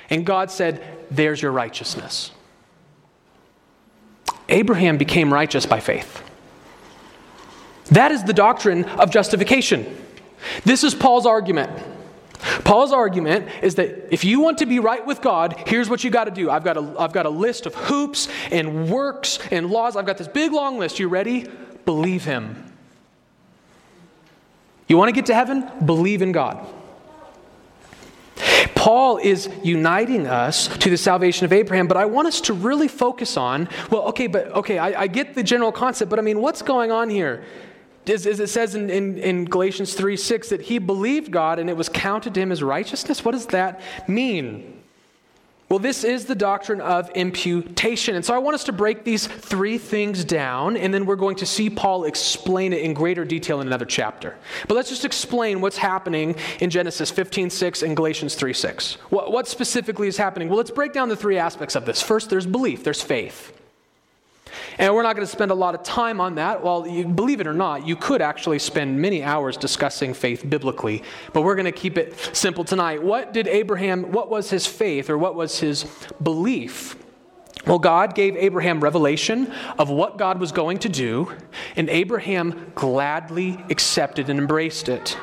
And 0.09 0.27
God 0.27 0.51
said, 0.51 0.83
There's 1.11 1.41
your 1.41 1.53
righteousness. 1.53 2.33
Abraham 4.49 4.99
became 4.99 5.33
righteous 5.33 5.65
by 5.67 5.81
faith. 5.81 6.23
That 7.91 8.13
is 8.13 8.25
the 8.25 8.33
doctrine 8.33 8.85
of 8.85 9.11
justification. 9.11 9.97
This 10.65 10.85
is 10.85 10.95
Paul's 10.95 11.27
argument. 11.27 11.71
Paul's 12.65 12.93
argument 12.93 13.49
is 13.63 13.75
that 13.77 14.13
if 14.13 14.25
you 14.25 14.41
want 14.41 14.59
to 14.59 14.67
be 14.67 14.79
right 14.79 15.05
with 15.05 15.21
God, 15.21 15.63
here's 15.67 15.89
what 15.89 16.05
you 16.05 16.11
got 16.11 16.25
to 16.25 16.31
do. 16.31 16.51
I've 16.51 16.65
got, 16.65 16.77
a, 16.77 16.95
I've 16.99 17.13
got 17.13 17.27
a 17.27 17.31
list 17.31 17.67
of 17.67 17.75
hoops 17.75 18.29
and 18.51 18.91
works 18.91 19.39
and 19.51 19.71
laws. 19.71 19.97
I've 19.97 20.07
got 20.07 20.19
this 20.19 20.29
big 20.29 20.53
long 20.53 20.79
list. 20.79 20.99
You 20.99 21.09
ready? 21.09 21.47
Believe 21.85 22.25
Him. 22.25 22.73
You 24.89 24.97
want 24.97 25.09
to 25.09 25.13
get 25.13 25.27
to 25.27 25.35
heaven? 25.35 25.71
Believe 25.85 26.23
in 26.23 26.33
God. 26.33 26.67
Paul 28.75 29.19
is 29.19 29.49
uniting 29.63 30.27
us 30.27 30.67
to 30.79 30.89
the 30.89 30.97
salvation 30.97 31.45
of 31.45 31.53
Abraham, 31.53 31.87
but 31.87 31.99
I 31.99 32.07
want 32.07 32.29
us 32.29 32.41
to 32.43 32.55
really 32.55 32.89
focus 32.89 33.37
on 33.37 33.69
well, 33.91 34.05
okay, 34.05 34.27
but 34.27 34.49
okay, 34.53 34.79
I, 34.79 35.03
I 35.03 35.07
get 35.07 35.35
the 35.35 35.43
general 35.43 35.71
concept, 35.71 36.09
but 36.09 36.19
I 36.19 36.23
mean, 36.23 36.41
what's 36.41 36.63
going 36.63 36.91
on 36.91 37.11
here? 37.11 37.45
As, 38.11 38.27
it 38.27 38.49
says 38.49 38.75
in, 38.75 38.91
in, 38.91 39.19
in 39.19 39.45
Galatians 39.45 39.95
3 39.95 40.17
6, 40.17 40.49
that 40.51 40.63
he 40.63 40.79
believed 40.79 41.31
God 41.31 41.59
and 41.59 41.71
it 41.71 41.77
was 41.77 41.89
counted 41.89 42.35
to 42.35 42.41
him 42.41 42.53
as 42.53 42.63
righteousness. 42.63 43.25
What 43.25 43.33
does 43.33 43.47
that 43.47 43.81
mean? 44.09 44.81
Well, 45.71 45.79
this 45.79 46.03
is 46.03 46.25
the 46.25 46.35
doctrine 46.35 46.81
of 46.81 47.11
imputation. 47.11 48.17
And 48.17 48.25
so 48.25 48.35
I 48.35 48.39
want 48.39 48.57
us 48.57 48.65
to 48.65 48.73
break 48.73 49.05
these 49.05 49.29
three 49.29 49.79
things 49.79 50.25
down, 50.25 50.77
and 50.77 50.93
then 50.93 51.07
we're 51.07 51.15
going 51.15 51.37
to 51.37 51.47
see 51.47 51.71
Paul 51.71 52.07
explain 52.07 52.73
it 52.73 52.83
in 52.83 52.93
greater 52.93 53.25
detail 53.25 53.61
in 53.61 53.69
another 53.69 53.85
chapter. 53.85 54.37
But 54.67 54.75
let's 54.75 54.89
just 54.89 55.05
explain 55.05 55.61
what's 55.61 55.77
happening 55.77 56.35
in 56.59 56.71
Genesis 56.71 57.13
15 57.13 57.51
6 57.51 57.83
and 57.83 57.95
Galatians 57.95 58.35
3 58.35 58.53
6. 58.53 58.95
What, 59.11 59.31
what 59.31 59.47
specifically 59.47 60.09
is 60.09 60.17
happening? 60.17 60.49
Well, 60.49 60.57
let's 60.59 60.73
break 60.73 60.93
down 60.93 61.09
the 61.09 61.15
three 61.15 61.39
aspects 61.39 61.77
of 61.77 61.87
this. 61.87 62.03
First, 62.03 62.31
there's 62.31 62.47
belief, 62.47 62.83
there's 62.83 63.01
faith. 63.01 63.57
And 64.81 64.95
we're 64.95 65.03
not 65.03 65.15
going 65.15 65.27
to 65.27 65.31
spend 65.31 65.51
a 65.51 65.55
lot 65.55 65.75
of 65.75 65.83
time 65.83 66.23
on 66.23 66.37
that. 66.37 66.65
Well, 66.65 66.87
you, 66.89 67.05
believe 67.05 67.43
it 67.43 67.47
or 67.47 67.53
not, 67.53 67.87
you 67.87 67.97
could 67.97 68.23
actually 68.23 68.59
spend 68.59 68.99
many 68.99 69.23
hours 69.23 69.59
discussing 69.59 70.15
faith 70.15 70.49
biblically, 70.49 71.03
but 71.35 71.43
we're 71.43 71.55
going 71.55 71.67
to 71.67 71.73
keep 71.73 71.99
it 71.99 72.19
simple 72.33 72.65
tonight. 72.65 73.03
What 73.03 73.35
did 73.35 73.47
Abraham, 73.47 74.11
what 74.11 74.31
was 74.31 74.49
his 74.49 74.67
faith 74.67 75.11
or 75.11 75.19
what 75.19 75.35
was 75.35 75.61
his 75.61 75.85
belief? 76.23 76.97
Well, 77.67 77.79
God 77.79 78.15
gave 78.15 78.37
Abraham 78.37 78.81
revelation 78.81 79.53
of 79.79 79.91
what 79.91 80.17
God 80.17 80.41
was 80.41 80.51
going 80.51 80.79
to 80.79 80.89
do, 80.89 81.31
and 81.77 81.91
Abraham 81.91 82.73
gladly 82.75 83.63
accepted 83.69 84.31
and 84.31 84.41
embraced 84.41 84.89
it. 84.89 85.19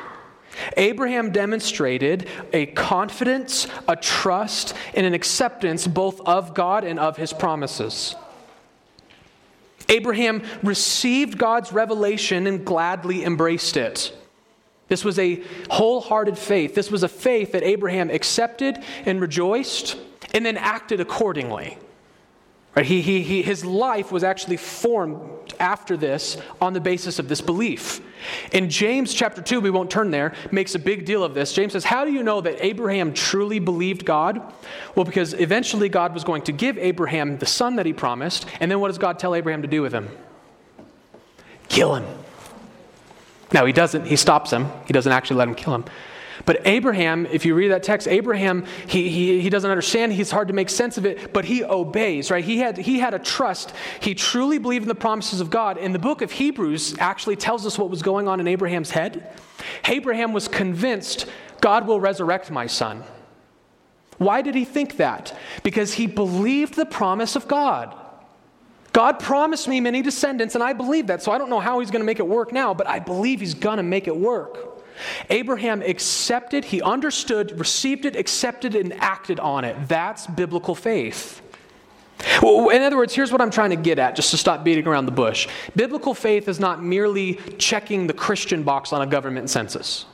Abraham 0.76 1.32
demonstrated 1.32 2.28
a 2.52 2.66
confidence, 2.66 3.66
a 3.88 3.96
trust, 3.96 4.74
and 4.94 5.04
an 5.04 5.14
acceptance 5.14 5.88
both 5.88 6.20
of 6.20 6.54
God 6.54 6.84
and 6.84 7.00
of 7.00 7.16
his 7.16 7.32
promises. 7.32 8.14
Abraham 9.88 10.42
received 10.62 11.38
God's 11.38 11.72
revelation 11.72 12.46
and 12.46 12.64
gladly 12.64 13.24
embraced 13.24 13.76
it. 13.76 14.14
This 14.88 15.04
was 15.04 15.18
a 15.18 15.42
wholehearted 15.70 16.38
faith. 16.38 16.74
This 16.74 16.90
was 16.90 17.02
a 17.02 17.08
faith 17.08 17.52
that 17.52 17.62
Abraham 17.62 18.10
accepted 18.10 18.82
and 19.04 19.20
rejoiced 19.20 19.96
and 20.32 20.44
then 20.44 20.56
acted 20.56 21.00
accordingly. 21.00 21.78
Right? 22.78 22.86
He, 22.86 23.02
he, 23.02 23.24
he, 23.24 23.42
his 23.42 23.64
life 23.64 24.12
was 24.12 24.22
actually 24.22 24.56
formed 24.56 25.52
after 25.58 25.96
this 25.96 26.36
on 26.60 26.74
the 26.74 26.80
basis 26.80 27.18
of 27.18 27.28
this 27.28 27.40
belief. 27.40 28.00
In 28.52 28.70
James 28.70 29.12
chapter 29.12 29.42
2, 29.42 29.60
we 29.60 29.68
won't 29.68 29.90
turn 29.90 30.12
there, 30.12 30.32
makes 30.52 30.76
a 30.76 30.78
big 30.78 31.04
deal 31.04 31.24
of 31.24 31.34
this. 31.34 31.52
James 31.52 31.72
says, 31.72 31.82
How 31.82 32.04
do 32.04 32.12
you 32.12 32.22
know 32.22 32.40
that 32.40 32.64
Abraham 32.64 33.12
truly 33.12 33.58
believed 33.58 34.04
God? 34.04 34.40
Well, 34.94 35.04
because 35.04 35.34
eventually 35.34 35.88
God 35.88 36.14
was 36.14 36.22
going 36.22 36.42
to 36.42 36.52
give 36.52 36.78
Abraham 36.78 37.38
the 37.38 37.46
son 37.46 37.74
that 37.74 37.84
he 37.86 37.92
promised, 37.92 38.46
and 38.60 38.70
then 38.70 38.78
what 38.78 38.90
does 38.90 38.98
God 38.98 39.18
tell 39.18 39.34
Abraham 39.34 39.62
to 39.62 39.68
do 39.68 39.82
with 39.82 39.92
him? 39.92 40.08
Kill 41.68 41.96
him. 41.96 42.06
Now, 43.52 43.66
he 43.66 43.72
doesn't, 43.72 44.06
he 44.06 44.14
stops 44.14 44.52
him. 44.52 44.68
He 44.86 44.92
doesn't 44.92 45.10
actually 45.10 45.38
let 45.38 45.48
him 45.48 45.56
kill 45.56 45.74
him. 45.74 45.84
But 46.48 46.66
Abraham, 46.66 47.26
if 47.26 47.44
you 47.44 47.54
read 47.54 47.72
that 47.72 47.82
text, 47.82 48.08
Abraham, 48.08 48.64
he, 48.86 49.10
he, 49.10 49.42
he 49.42 49.50
doesn't 49.50 49.70
understand. 49.70 50.14
He's 50.14 50.30
hard 50.30 50.48
to 50.48 50.54
make 50.54 50.70
sense 50.70 50.96
of 50.96 51.04
it, 51.04 51.34
but 51.34 51.44
he 51.44 51.62
obeys, 51.62 52.30
right? 52.30 52.42
He 52.42 52.56
had, 52.56 52.78
he 52.78 53.00
had 53.00 53.12
a 53.12 53.18
trust. 53.18 53.74
He 54.00 54.14
truly 54.14 54.56
believed 54.56 54.84
in 54.84 54.88
the 54.88 54.94
promises 54.94 55.42
of 55.42 55.50
God. 55.50 55.76
And 55.76 55.94
the 55.94 55.98
book 55.98 56.22
of 56.22 56.32
Hebrews 56.32 56.96
actually 56.98 57.36
tells 57.36 57.66
us 57.66 57.76
what 57.76 57.90
was 57.90 58.00
going 58.00 58.28
on 58.28 58.40
in 58.40 58.48
Abraham's 58.48 58.92
head. 58.92 59.30
Abraham 59.84 60.32
was 60.32 60.48
convinced 60.48 61.26
God 61.60 61.86
will 61.86 62.00
resurrect 62.00 62.50
my 62.50 62.66
son. 62.66 63.04
Why 64.16 64.40
did 64.40 64.54
he 64.54 64.64
think 64.64 64.96
that? 64.96 65.36
Because 65.62 65.92
he 65.92 66.06
believed 66.06 66.76
the 66.76 66.86
promise 66.86 67.36
of 67.36 67.46
God. 67.46 67.94
God 68.94 69.18
promised 69.20 69.68
me 69.68 69.82
many 69.82 70.00
descendants, 70.00 70.54
and 70.54 70.64
I 70.64 70.72
believe 70.72 71.08
that. 71.08 71.22
So 71.22 71.30
I 71.30 71.36
don't 71.36 71.50
know 71.50 71.60
how 71.60 71.80
he's 71.80 71.90
going 71.90 72.00
to 72.00 72.06
make 72.06 72.20
it 72.20 72.26
work 72.26 72.54
now, 72.54 72.72
but 72.72 72.86
I 72.86 73.00
believe 73.00 73.40
he's 73.40 73.52
going 73.52 73.76
to 73.76 73.82
make 73.82 74.08
it 74.08 74.16
work. 74.16 74.77
Abraham 75.30 75.82
accepted, 75.82 76.66
he 76.66 76.82
understood, 76.82 77.58
received 77.58 78.04
it, 78.04 78.16
accepted 78.16 78.74
and 78.74 78.92
acted 78.94 79.40
on 79.40 79.64
it. 79.64 79.88
That's 79.88 80.26
biblical 80.26 80.74
faith. 80.74 81.42
In 82.42 82.82
other 82.82 82.96
words, 82.96 83.14
here's 83.14 83.30
what 83.30 83.40
I'm 83.40 83.50
trying 83.50 83.70
to 83.70 83.76
get 83.76 83.98
at, 84.00 84.16
just 84.16 84.32
to 84.32 84.36
stop 84.36 84.64
beating 84.64 84.88
around 84.88 85.06
the 85.06 85.12
bush. 85.12 85.46
Biblical 85.76 86.14
faith 86.14 86.48
is 86.48 86.58
not 86.58 86.82
merely 86.82 87.34
checking 87.58 88.08
the 88.08 88.12
Christian 88.12 88.64
box 88.64 88.92
on 88.92 89.02
a 89.02 89.06
government 89.06 89.50
census. 89.50 90.04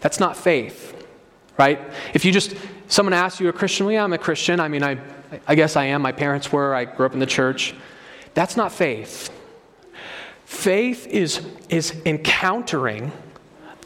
That's 0.00 0.18
not 0.18 0.36
faith, 0.36 1.06
right? 1.56 1.80
If 2.12 2.24
you 2.24 2.32
just, 2.32 2.56
someone 2.88 3.12
asks 3.12 3.40
you 3.40 3.48
a 3.48 3.52
Christian, 3.52 3.86
well, 3.86 3.92
yeah, 3.92 4.04
I'm 4.04 4.12
a 4.12 4.18
Christian. 4.18 4.58
I 4.58 4.66
mean, 4.66 4.82
I, 4.82 4.98
I 5.46 5.54
guess 5.54 5.76
I 5.76 5.84
am. 5.84 6.02
My 6.02 6.12
parents 6.12 6.52
were. 6.52 6.74
I 6.74 6.84
grew 6.86 7.06
up 7.06 7.14
in 7.14 7.20
the 7.20 7.26
church. 7.26 7.72
That's 8.34 8.56
not 8.56 8.72
faith. 8.72 9.30
Faith 10.44 11.06
is, 11.06 11.40
is 11.68 11.94
encountering 12.04 13.12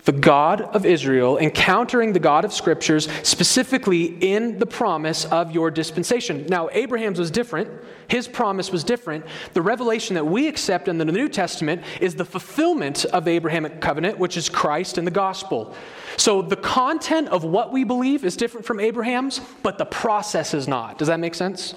the 0.08 0.12
God 0.12 0.62
of 0.62 0.86
Israel, 0.86 1.36
encountering 1.36 2.14
the 2.14 2.18
God 2.18 2.46
of 2.46 2.52
Scriptures, 2.54 3.08
specifically 3.22 4.04
in 4.04 4.58
the 4.58 4.64
promise 4.64 5.26
of 5.26 5.52
your 5.52 5.70
dispensation. 5.70 6.46
Now, 6.46 6.70
Abraham's 6.72 7.18
was 7.18 7.30
different. 7.30 7.68
His 8.08 8.26
promise 8.26 8.72
was 8.72 8.84
different. 8.84 9.26
The 9.52 9.60
revelation 9.60 10.14
that 10.14 10.24
we 10.24 10.48
accept 10.48 10.88
in 10.88 10.96
the 10.96 11.04
New 11.04 11.28
Testament 11.28 11.82
is 12.00 12.14
the 12.14 12.24
fulfillment 12.24 13.04
of 13.04 13.26
the 13.26 13.32
Abrahamic 13.32 13.82
covenant, 13.82 14.18
which 14.18 14.38
is 14.38 14.48
Christ 14.48 14.96
and 14.96 15.06
the 15.06 15.10
gospel. 15.10 15.74
So 16.16 16.40
the 16.40 16.56
content 16.56 17.28
of 17.28 17.44
what 17.44 17.70
we 17.70 17.84
believe 17.84 18.24
is 18.24 18.34
different 18.34 18.64
from 18.64 18.80
Abraham's, 18.80 19.42
but 19.62 19.76
the 19.76 19.84
process 19.84 20.54
is 20.54 20.66
not. 20.66 20.96
Does 20.96 21.08
that 21.08 21.20
make 21.20 21.34
sense? 21.34 21.74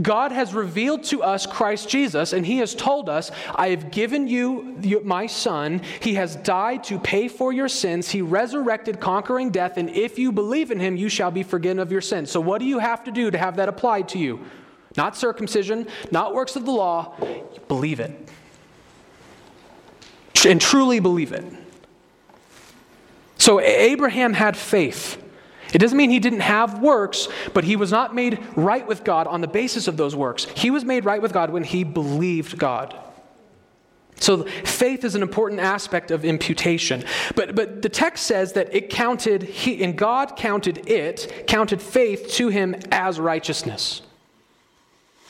God 0.00 0.32
has 0.32 0.54
revealed 0.54 1.04
to 1.04 1.22
us 1.22 1.46
Christ 1.46 1.88
Jesus, 1.88 2.32
and 2.32 2.46
He 2.46 2.58
has 2.58 2.74
told 2.74 3.08
us, 3.08 3.30
I 3.54 3.70
have 3.70 3.90
given 3.90 4.28
you 4.28 4.78
my 5.04 5.26
Son. 5.26 5.82
He 6.00 6.14
has 6.14 6.36
died 6.36 6.84
to 6.84 6.98
pay 6.98 7.28
for 7.28 7.52
your 7.52 7.68
sins. 7.68 8.10
He 8.10 8.22
resurrected, 8.22 9.00
conquering 9.00 9.50
death, 9.50 9.76
and 9.76 9.90
if 9.90 10.18
you 10.18 10.32
believe 10.32 10.70
in 10.70 10.80
Him, 10.80 10.96
you 10.96 11.08
shall 11.08 11.30
be 11.30 11.42
forgiven 11.42 11.78
of 11.78 11.92
your 11.92 12.00
sins. 12.00 12.30
So, 12.30 12.40
what 12.40 12.58
do 12.58 12.64
you 12.64 12.78
have 12.78 13.04
to 13.04 13.10
do 13.10 13.30
to 13.30 13.38
have 13.38 13.56
that 13.56 13.68
applied 13.68 14.08
to 14.10 14.18
you? 14.18 14.40
Not 14.96 15.16
circumcision, 15.16 15.88
not 16.10 16.34
works 16.34 16.56
of 16.56 16.64
the 16.64 16.70
law. 16.70 17.14
Believe 17.68 18.00
it. 18.00 18.30
And 20.46 20.60
truly 20.60 21.00
believe 21.00 21.32
it. 21.32 21.44
So, 23.38 23.60
Abraham 23.60 24.32
had 24.32 24.56
faith. 24.56 25.22
It 25.74 25.78
doesn't 25.78 25.96
mean 25.96 26.10
he 26.10 26.20
didn't 26.20 26.40
have 26.40 26.80
works, 26.80 27.28
but 27.52 27.64
he 27.64 27.76
was 27.76 27.90
not 27.90 28.14
made 28.14 28.38
right 28.56 28.86
with 28.86 29.04
God 29.04 29.26
on 29.26 29.40
the 29.40 29.48
basis 29.48 29.88
of 29.88 29.96
those 29.96 30.14
works. 30.14 30.44
He 30.54 30.70
was 30.70 30.84
made 30.84 31.04
right 31.04 31.20
with 31.20 31.32
God 31.32 31.50
when 31.50 31.64
he 31.64 31.84
believed 31.84 32.58
God. 32.58 32.96
So 34.18 34.44
faith 34.44 35.04
is 35.04 35.14
an 35.14 35.22
important 35.22 35.60
aspect 35.60 36.10
of 36.10 36.24
imputation. 36.24 37.04
But, 37.34 37.54
but 37.54 37.82
the 37.82 37.88
text 37.88 38.26
says 38.26 38.54
that 38.54 38.74
it 38.74 38.88
counted, 38.88 39.42
he, 39.42 39.82
and 39.84 39.96
God 39.96 40.36
counted 40.36 40.88
it, 40.88 41.44
counted 41.46 41.82
faith 41.82 42.32
to 42.32 42.48
him 42.48 42.74
as 42.90 43.20
righteousness. 43.20 44.02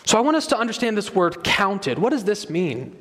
So 0.04 0.16
I 0.16 0.20
want 0.20 0.36
us 0.36 0.46
to 0.48 0.58
understand 0.58 0.96
this 0.96 1.12
word 1.12 1.42
counted. 1.42 1.98
What 1.98 2.10
does 2.10 2.24
this 2.24 2.48
mean? 2.48 2.96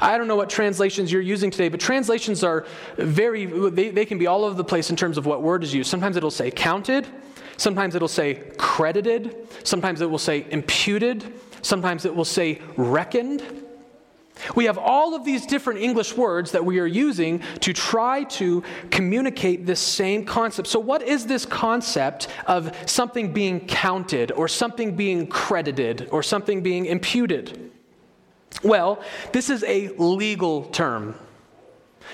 I 0.00 0.18
don't 0.18 0.28
know 0.28 0.36
what 0.36 0.50
translations 0.50 1.12
you're 1.12 1.22
using 1.22 1.50
today, 1.50 1.68
but 1.68 1.80
translations 1.80 2.42
are 2.42 2.66
very, 2.96 3.46
they, 3.70 3.90
they 3.90 4.04
can 4.04 4.18
be 4.18 4.26
all 4.26 4.44
over 4.44 4.54
the 4.54 4.64
place 4.64 4.90
in 4.90 4.96
terms 4.96 5.18
of 5.18 5.26
what 5.26 5.42
word 5.42 5.62
is 5.64 5.74
used. 5.74 5.90
Sometimes 5.90 6.16
it'll 6.16 6.30
say 6.30 6.50
counted, 6.50 7.06
sometimes 7.56 7.94
it'll 7.94 8.08
say 8.08 8.42
credited, 8.56 9.36
sometimes 9.64 10.00
it 10.00 10.10
will 10.10 10.18
say 10.18 10.46
imputed, 10.50 11.32
sometimes 11.62 12.04
it 12.04 12.14
will 12.14 12.24
say 12.24 12.60
reckoned. 12.76 13.42
We 14.56 14.64
have 14.64 14.78
all 14.78 15.14
of 15.14 15.24
these 15.24 15.46
different 15.46 15.80
English 15.80 16.16
words 16.16 16.50
that 16.52 16.64
we 16.64 16.80
are 16.80 16.86
using 16.86 17.40
to 17.60 17.72
try 17.72 18.24
to 18.24 18.64
communicate 18.90 19.64
this 19.64 19.78
same 19.78 20.24
concept. 20.24 20.68
So, 20.68 20.80
what 20.80 21.02
is 21.02 21.26
this 21.26 21.46
concept 21.46 22.26
of 22.46 22.76
something 22.90 23.32
being 23.32 23.60
counted, 23.66 24.32
or 24.32 24.48
something 24.48 24.96
being 24.96 25.28
credited, 25.28 26.08
or 26.10 26.22
something 26.22 26.62
being 26.62 26.86
imputed? 26.86 27.70
Well, 28.64 29.02
this 29.32 29.50
is 29.50 29.62
a 29.64 29.88
legal 29.98 30.64
term. 30.64 31.14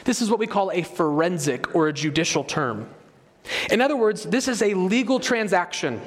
This 0.04 0.20
is 0.20 0.30
what 0.30 0.38
we 0.38 0.46
call 0.46 0.70
a 0.72 0.82
forensic 0.82 1.74
or 1.74 1.88
a 1.88 1.92
judicial 1.92 2.44
term. 2.44 2.88
In 3.70 3.80
other 3.80 3.96
words, 3.96 4.24
this 4.24 4.48
is 4.48 4.62
a 4.62 4.74
legal 4.74 5.20
transaction. 5.20 6.00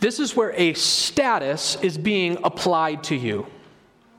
This 0.00 0.20
is 0.20 0.36
where 0.36 0.52
a 0.52 0.74
status 0.74 1.76
is 1.82 1.98
being 1.98 2.38
applied 2.44 3.04
to 3.04 3.16
you. 3.16 3.46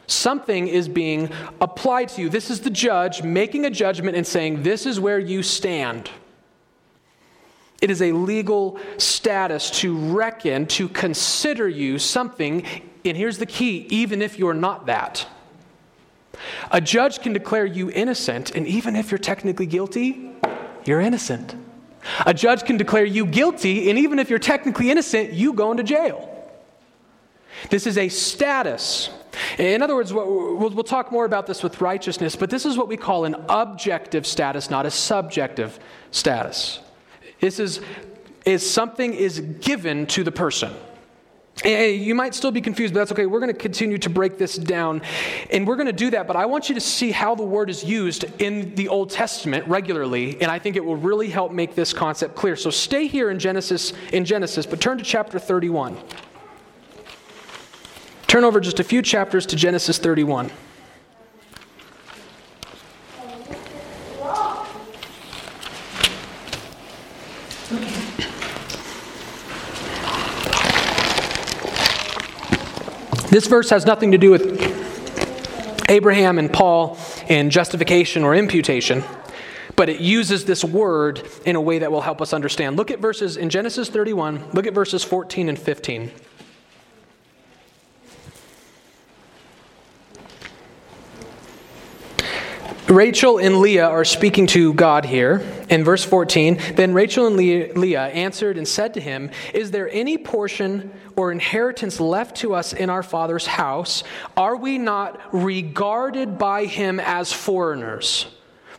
Something 0.07 0.67
is 0.67 0.89
being 0.89 1.29
applied 1.61 2.09
to 2.09 2.21
you. 2.21 2.29
This 2.29 2.49
is 2.49 2.61
the 2.61 2.69
judge 2.69 3.21
making 3.21 3.65
a 3.65 3.69
judgment 3.69 4.17
and 4.17 4.25
saying, 4.25 4.63
This 4.63 4.85
is 4.85 4.99
where 4.99 5.19
you 5.19 5.43
stand. 5.43 6.09
It 7.81 7.89
is 7.89 8.01
a 8.01 8.11
legal 8.11 8.79
status 8.97 9.71
to 9.81 9.97
reckon, 9.97 10.65
to 10.67 10.89
consider 10.89 11.67
you 11.67 11.97
something, 11.97 12.65
and 13.05 13.15
here's 13.15 13.37
the 13.37 13.45
key 13.45 13.87
even 13.89 14.21
if 14.21 14.37
you're 14.37 14.53
not 14.53 14.85
that. 14.87 15.25
A 16.71 16.81
judge 16.81 17.21
can 17.21 17.33
declare 17.33 17.65
you 17.65 17.89
innocent, 17.91 18.55
and 18.55 18.67
even 18.67 18.95
if 18.95 19.11
you're 19.11 19.17
technically 19.17 19.65
guilty, 19.65 20.31
you're 20.85 21.01
innocent. 21.01 21.55
A 22.25 22.33
judge 22.33 22.63
can 22.63 22.77
declare 22.77 23.05
you 23.05 23.25
guilty, 23.25 23.89
and 23.89 23.99
even 23.99 24.19
if 24.19 24.29
you're 24.29 24.39
technically 24.39 24.89
innocent, 24.89 25.33
you 25.33 25.53
go 25.53 25.71
into 25.71 25.83
jail. 25.83 26.25
This 27.69 27.85
is 27.85 27.97
a 27.97 28.07
status. 28.09 29.09
In 29.57 29.81
other 29.81 29.95
words, 29.95 30.13
we'll, 30.13 30.83
talk 30.83 31.11
more 31.11 31.25
about 31.25 31.45
this 31.45 31.61
with 31.61 31.81
righteousness, 31.81 32.35
but 32.35 32.49
this 32.49 32.65
is 32.65 32.77
what 32.77 32.87
we 32.87 32.97
call 32.97 33.25
an 33.25 33.35
objective 33.49 34.25
status, 34.25 34.69
not 34.69 34.85
a 34.85 34.91
subjective 34.91 35.79
status. 36.11 36.79
This 37.39 37.59
is, 37.59 37.81
is 38.45 38.69
something 38.69 39.13
is 39.13 39.39
given 39.39 40.05
to 40.07 40.23
the 40.23 40.31
person. 40.31 40.73
You 41.65 42.15
might 42.15 42.33
still 42.35 42.51
be 42.51 42.61
confused, 42.61 42.93
but 42.93 43.01
that's 43.01 43.11
okay. 43.11 43.25
We're 43.25 43.41
going 43.41 43.51
to 43.51 43.57
continue 43.57 43.97
to 43.97 44.09
break 44.09 44.37
this 44.37 44.55
down. 44.55 45.01
And 45.51 45.67
we're 45.67 45.75
going 45.75 45.87
to 45.87 45.93
do 45.93 46.09
that, 46.11 46.25
but 46.25 46.37
I 46.37 46.45
want 46.45 46.69
you 46.69 46.75
to 46.75 46.81
see 46.81 47.11
how 47.11 47.35
the 47.35 47.43
word 47.43 47.69
is 47.69 47.83
used 47.83 48.23
in 48.41 48.75
the 48.75 48.87
Old 48.87 49.09
Testament 49.09 49.67
regularly, 49.67 50.41
and 50.41 50.49
I 50.49 50.57
think 50.57 50.77
it 50.77 50.85
will 50.85 50.95
really 50.95 51.29
help 51.29 51.51
make 51.51 51.75
this 51.75 51.91
concept 51.91 52.35
clear. 52.35 52.55
So 52.55 52.69
stay 52.69 53.07
here 53.07 53.29
in 53.29 53.39
Genesis 53.39 53.91
in 54.13 54.23
Genesis, 54.23 54.65
but 54.65 54.79
turn 54.79 54.97
to 54.99 55.03
chapter 55.03 55.37
31. 55.37 55.97
Turn 58.27 58.43
over 58.45 58.61
just 58.61 58.79
a 58.79 58.83
few 58.83 59.01
chapters 59.01 59.45
to 59.47 59.55
Genesis 59.55 59.97
31. 59.97 60.51
This 73.29 73.45
verse 73.45 73.69
has 73.69 73.85
nothing 73.85 74.11
to 74.13 74.17
do 74.17 74.31
with 74.31 74.59
Abraham 75.87 76.39
and 76.39 76.51
Paul 76.51 76.97
and 77.27 77.51
justification 77.51 78.23
or 78.23 78.33
imputation, 78.33 79.03
but 79.75 79.87
it 79.87 79.99
uses 80.01 80.45
this 80.45 80.63
word 80.63 81.21
in 81.45 81.55
a 81.55 81.61
way 81.61 81.77
that 81.79 81.91
will 81.91 82.01
help 82.01 82.23
us 82.23 82.33
understand. 82.33 82.75
Look 82.75 82.89
at 82.89 82.99
verses 82.99 83.37
in 83.37 83.51
Genesis 83.51 83.87
31, 83.87 84.49
look 84.53 84.65
at 84.65 84.73
verses 84.73 85.03
14 85.03 85.47
and 85.47 85.59
15. 85.59 86.11
Rachel 92.89 93.37
and 93.37 93.59
Leah 93.59 93.85
are 93.85 94.03
speaking 94.03 94.47
to 94.47 94.73
God 94.73 95.05
here 95.05 95.45
in 95.69 95.83
verse 95.83 96.03
14. 96.03 96.59
Then 96.73 96.95
Rachel 96.95 97.27
and 97.27 97.35
Leah 97.35 98.07
answered 98.07 98.57
and 98.57 98.67
said 98.67 98.95
to 98.95 98.99
him, 98.99 99.29
Is 99.53 99.69
there 99.69 99.87
any 99.91 100.17
portion 100.17 100.91
or 101.15 101.31
inheritance 101.31 101.99
left 101.99 102.37
to 102.37 102.55
us 102.55 102.73
in 102.73 102.89
our 102.89 103.03
father's 103.03 103.45
house? 103.45 104.03
Are 104.35 104.55
we 104.55 104.79
not 104.79 105.21
regarded 105.31 106.39
by 106.39 106.65
him 106.65 106.99
as 106.99 107.31
foreigners? 107.31 108.25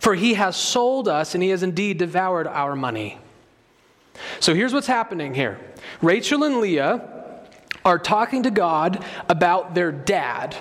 For 0.01 0.17
he 0.17 0.35
has 0.35 0.57
sold 0.57 1.07
us 1.07 1.35
and 1.35 1.43
he 1.43 1.51
has 1.51 1.63
indeed 1.63 1.99
devoured 1.99 2.49
our 2.49 2.75
money. 2.75 3.21
So 4.41 4.55
here's 4.55 4.75
what's 4.75 4.89
happening 4.89 5.35
here 5.35 5.57
Rachel 6.03 6.43
and 6.43 6.57
Leah 6.57 7.47
are 7.85 7.99
talking 7.99 8.43
to 8.43 8.51
God 8.51 9.05
about 9.29 9.77
their 9.77 9.93
dad. 9.93 10.57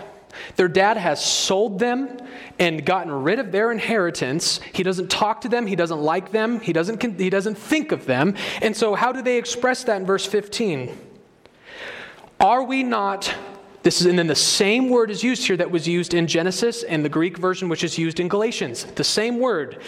Their 0.55 0.67
dad 0.67 0.97
has 0.97 1.23
sold 1.23 1.79
them 1.79 2.17
and 2.59 2.85
gotten 2.85 3.11
rid 3.11 3.39
of 3.39 3.51
their 3.51 3.71
inheritance. 3.71 4.59
He 4.73 4.83
doesn't 4.83 5.09
talk 5.09 5.41
to 5.41 5.49
them, 5.49 5.67
he 5.67 5.75
doesn't 5.75 5.99
like 5.99 6.31
them, 6.31 6.59
he 6.59 6.73
doesn't, 6.73 7.01
he 7.19 7.29
doesn't 7.29 7.55
think 7.55 7.91
of 7.91 8.05
them. 8.05 8.35
And 8.61 8.75
so, 8.75 8.95
how 8.95 9.11
do 9.11 9.21
they 9.21 9.37
express 9.37 9.83
that 9.85 10.01
in 10.01 10.05
verse 10.05 10.25
15? 10.25 10.97
Are 12.39 12.63
we 12.63 12.83
not, 12.83 13.33
this 13.83 13.99
is, 13.99 14.07
and 14.07 14.17
then 14.17 14.27
the 14.27 14.35
same 14.35 14.89
word 14.89 15.11
is 15.11 15.23
used 15.23 15.45
here 15.45 15.57
that 15.57 15.71
was 15.71 15.87
used 15.87 16.13
in 16.13 16.27
Genesis 16.27 16.83
and 16.83 17.03
the 17.03 17.09
Greek 17.09 17.37
version, 17.37 17.67
which 17.67 17.83
is 17.83 17.97
used 17.97 18.19
in 18.19 18.27
Galatians. 18.27 18.85
The 18.85 19.03
same 19.03 19.39
word 19.39 19.81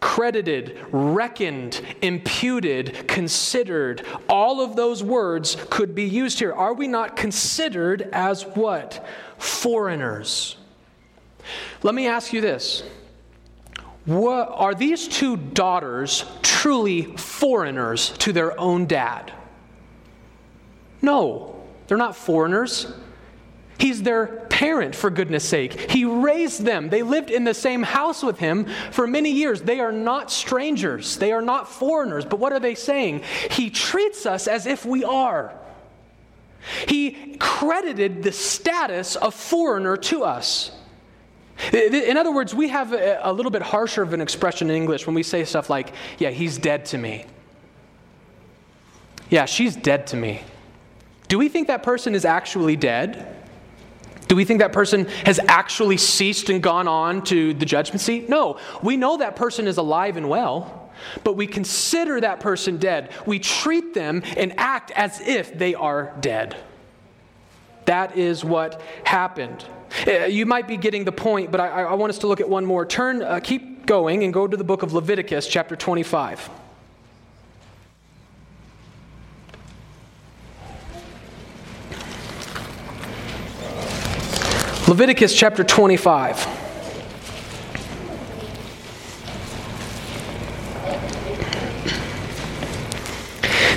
credited, 0.00 0.78
reckoned, 0.90 1.80
imputed, 2.02 3.06
considered. 3.08 4.04
All 4.28 4.60
of 4.60 4.76
those 4.76 5.02
words 5.02 5.56
could 5.70 5.94
be 5.94 6.04
used 6.04 6.38
here. 6.38 6.52
Are 6.52 6.74
we 6.74 6.88
not 6.88 7.16
considered 7.16 8.08
as 8.12 8.44
what? 8.44 9.04
foreigners. 9.38 10.56
Let 11.82 11.94
me 11.94 12.06
ask 12.06 12.32
you 12.32 12.40
this 12.40 12.82
what, 14.04 14.48
Are 14.52 14.74
these 14.74 15.08
two 15.08 15.36
daughters 15.36 16.24
truly 16.42 17.02
foreigners 17.16 18.10
to 18.18 18.32
their 18.32 18.58
own 18.58 18.86
dad? 18.86 19.32
No, 21.02 21.62
they're 21.86 21.98
not 21.98 22.16
foreigners. 22.16 22.92
He's 23.78 24.02
their 24.02 24.26
parent, 24.26 24.94
for 24.94 25.10
goodness 25.10 25.46
sake. 25.46 25.90
He 25.90 26.04
raised 26.04 26.64
them. 26.64 26.88
They 26.88 27.02
lived 27.02 27.30
in 27.30 27.44
the 27.44 27.54
same 27.54 27.82
house 27.82 28.22
with 28.22 28.38
him 28.38 28.66
for 28.90 29.06
many 29.06 29.30
years. 29.30 29.60
They 29.60 29.80
are 29.80 29.92
not 29.92 30.30
strangers, 30.30 31.16
they 31.16 31.32
are 31.32 31.42
not 31.42 31.68
foreigners. 31.68 32.24
But 32.24 32.38
what 32.38 32.52
are 32.52 32.60
they 32.60 32.74
saying? 32.74 33.22
He 33.50 33.70
treats 33.70 34.24
us 34.24 34.48
as 34.48 34.66
if 34.66 34.84
we 34.84 35.04
are. 35.04 35.52
He 36.88 37.36
credited 37.38 38.22
the 38.22 38.32
status 38.32 39.14
of 39.16 39.34
foreigner 39.34 39.96
to 39.98 40.24
us. 40.24 40.72
In 41.72 42.16
other 42.16 42.32
words, 42.32 42.54
we 42.54 42.68
have 42.68 42.92
a, 42.92 43.32
little 43.32 43.52
bit 43.52 43.62
harsher 43.62 44.02
of 44.02 44.12
an 44.12 44.20
expression 44.20 44.68
in 44.68 44.76
English 44.76 45.06
when 45.06 45.14
we 45.14 45.22
say 45.22 45.44
stuff 45.44 45.70
like, 45.70 45.92
yeah, 46.18 46.30
he's 46.30 46.58
dead 46.58 46.84
to 46.86 46.98
me. 46.98 47.24
Yeah, 49.30 49.46
she's 49.46 49.74
dead 49.74 50.06
to 50.08 50.16
me. 50.16 50.42
Do 51.28 51.38
we 51.38 51.48
think 51.48 51.68
that 51.68 51.82
person 51.82 52.14
is 52.14 52.24
actually 52.24 52.76
dead? 52.76 53.34
Do 54.28 54.36
we 54.36 54.44
think 54.44 54.60
that 54.60 54.72
person 54.72 55.06
has 55.24 55.38
actually 55.46 55.96
ceased 55.96 56.48
and 56.50 56.62
gone 56.62 56.88
on 56.88 57.22
to 57.24 57.54
the 57.54 57.64
judgment 57.64 58.00
seat? 58.00 58.28
No. 58.28 58.58
We 58.82 58.96
know 58.96 59.18
that 59.18 59.36
person 59.36 59.66
is 59.68 59.76
alive 59.76 60.16
and 60.16 60.28
well 60.28 60.86
but 61.24 61.34
we 61.34 61.46
consider 61.46 62.20
that 62.20 62.40
person 62.40 62.78
dead. 62.78 63.10
We 63.26 63.38
treat 63.38 63.94
them 63.94 64.22
and 64.36 64.54
act 64.58 64.90
as 64.92 65.20
if 65.20 65.56
they 65.56 65.74
are 65.74 66.14
dead. 66.20 66.56
That 67.86 68.16
is 68.16 68.44
what 68.44 68.80
happened. 69.04 69.64
Uh, 70.06 70.24
you 70.24 70.46
might 70.46 70.66
be 70.66 70.76
getting 70.76 71.04
the 71.04 71.12
point, 71.12 71.52
but 71.52 71.60
I, 71.60 71.84
I 71.84 71.94
want 71.94 72.10
us 72.10 72.18
to 72.18 72.26
look 72.26 72.40
at 72.40 72.48
one 72.48 72.64
more. 72.64 72.84
Turn, 72.84 73.22
uh, 73.22 73.40
keep 73.40 73.86
going, 73.86 74.24
and 74.24 74.34
go 74.34 74.46
to 74.46 74.56
the 74.56 74.64
book 74.64 74.82
of 74.82 74.92
Leviticus, 74.92 75.46
chapter 75.46 75.76
25. 75.76 76.50
Leviticus 84.88 85.34
chapter 85.34 85.64
25. 85.64 86.46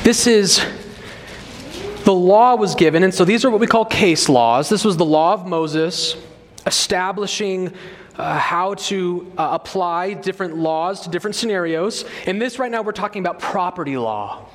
This 0.04 0.28
is 0.28 0.64
the 2.04 2.14
law 2.14 2.56
was 2.56 2.76
given, 2.76 3.02
and 3.02 3.12
so 3.12 3.26
these 3.26 3.44
are 3.44 3.50
what 3.50 3.60
we 3.60 3.66
call 3.66 3.86
case 3.86 4.30
laws. 4.30 4.70
This 4.70 4.86
was 4.86 4.98
the 4.98 5.06
law 5.06 5.34
of 5.34 5.48
Moses 5.48 6.16
establishing 6.68 7.74
uh, 8.16 8.38
how 8.38 8.76
to 8.76 9.32
uh, 9.36 9.50
apply 9.60 10.14
different 10.14 10.58
laws 10.58 11.02
to 11.02 11.10
different 11.10 11.36
scenarios. 11.36 12.06
In 12.28 12.38
this, 12.38 12.60
right 12.60 12.72
now, 12.72 12.84
we're 12.84 12.92
talking 12.92 13.22
about 13.22 13.40
property 13.40 13.98
law. 13.98 14.48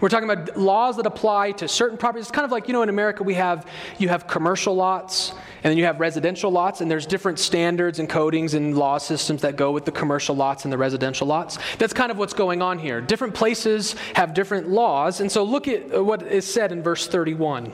We're 0.00 0.08
talking 0.08 0.30
about 0.30 0.56
laws 0.56 0.96
that 0.96 1.06
apply 1.06 1.52
to 1.52 1.68
certain 1.68 1.98
properties. 1.98 2.26
It's 2.26 2.30
kind 2.30 2.44
of 2.44 2.50
like, 2.52 2.68
you 2.68 2.72
know, 2.72 2.82
in 2.82 2.88
America 2.88 3.22
we 3.22 3.34
have 3.34 3.66
you 3.98 4.08
have 4.08 4.26
commercial 4.26 4.74
lots 4.74 5.30
and 5.30 5.70
then 5.70 5.78
you 5.78 5.84
have 5.84 6.00
residential 6.00 6.50
lots 6.50 6.80
and 6.80 6.90
there's 6.90 7.06
different 7.06 7.38
standards 7.38 7.98
and 7.98 8.08
codings 8.08 8.54
and 8.54 8.76
law 8.76 8.98
systems 8.98 9.42
that 9.42 9.56
go 9.56 9.72
with 9.72 9.84
the 9.84 9.92
commercial 9.92 10.36
lots 10.36 10.64
and 10.64 10.72
the 10.72 10.78
residential 10.78 11.26
lots. 11.26 11.58
That's 11.78 11.92
kind 11.92 12.10
of 12.10 12.18
what's 12.18 12.34
going 12.34 12.62
on 12.62 12.78
here. 12.78 13.00
Different 13.00 13.34
places 13.34 13.94
have 14.14 14.34
different 14.34 14.68
laws. 14.68 15.20
And 15.20 15.30
so 15.30 15.42
look 15.42 15.68
at 15.68 16.04
what 16.04 16.22
is 16.22 16.46
said 16.46 16.72
in 16.72 16.82
verse 16.82 17.06
31. 17.06 17.72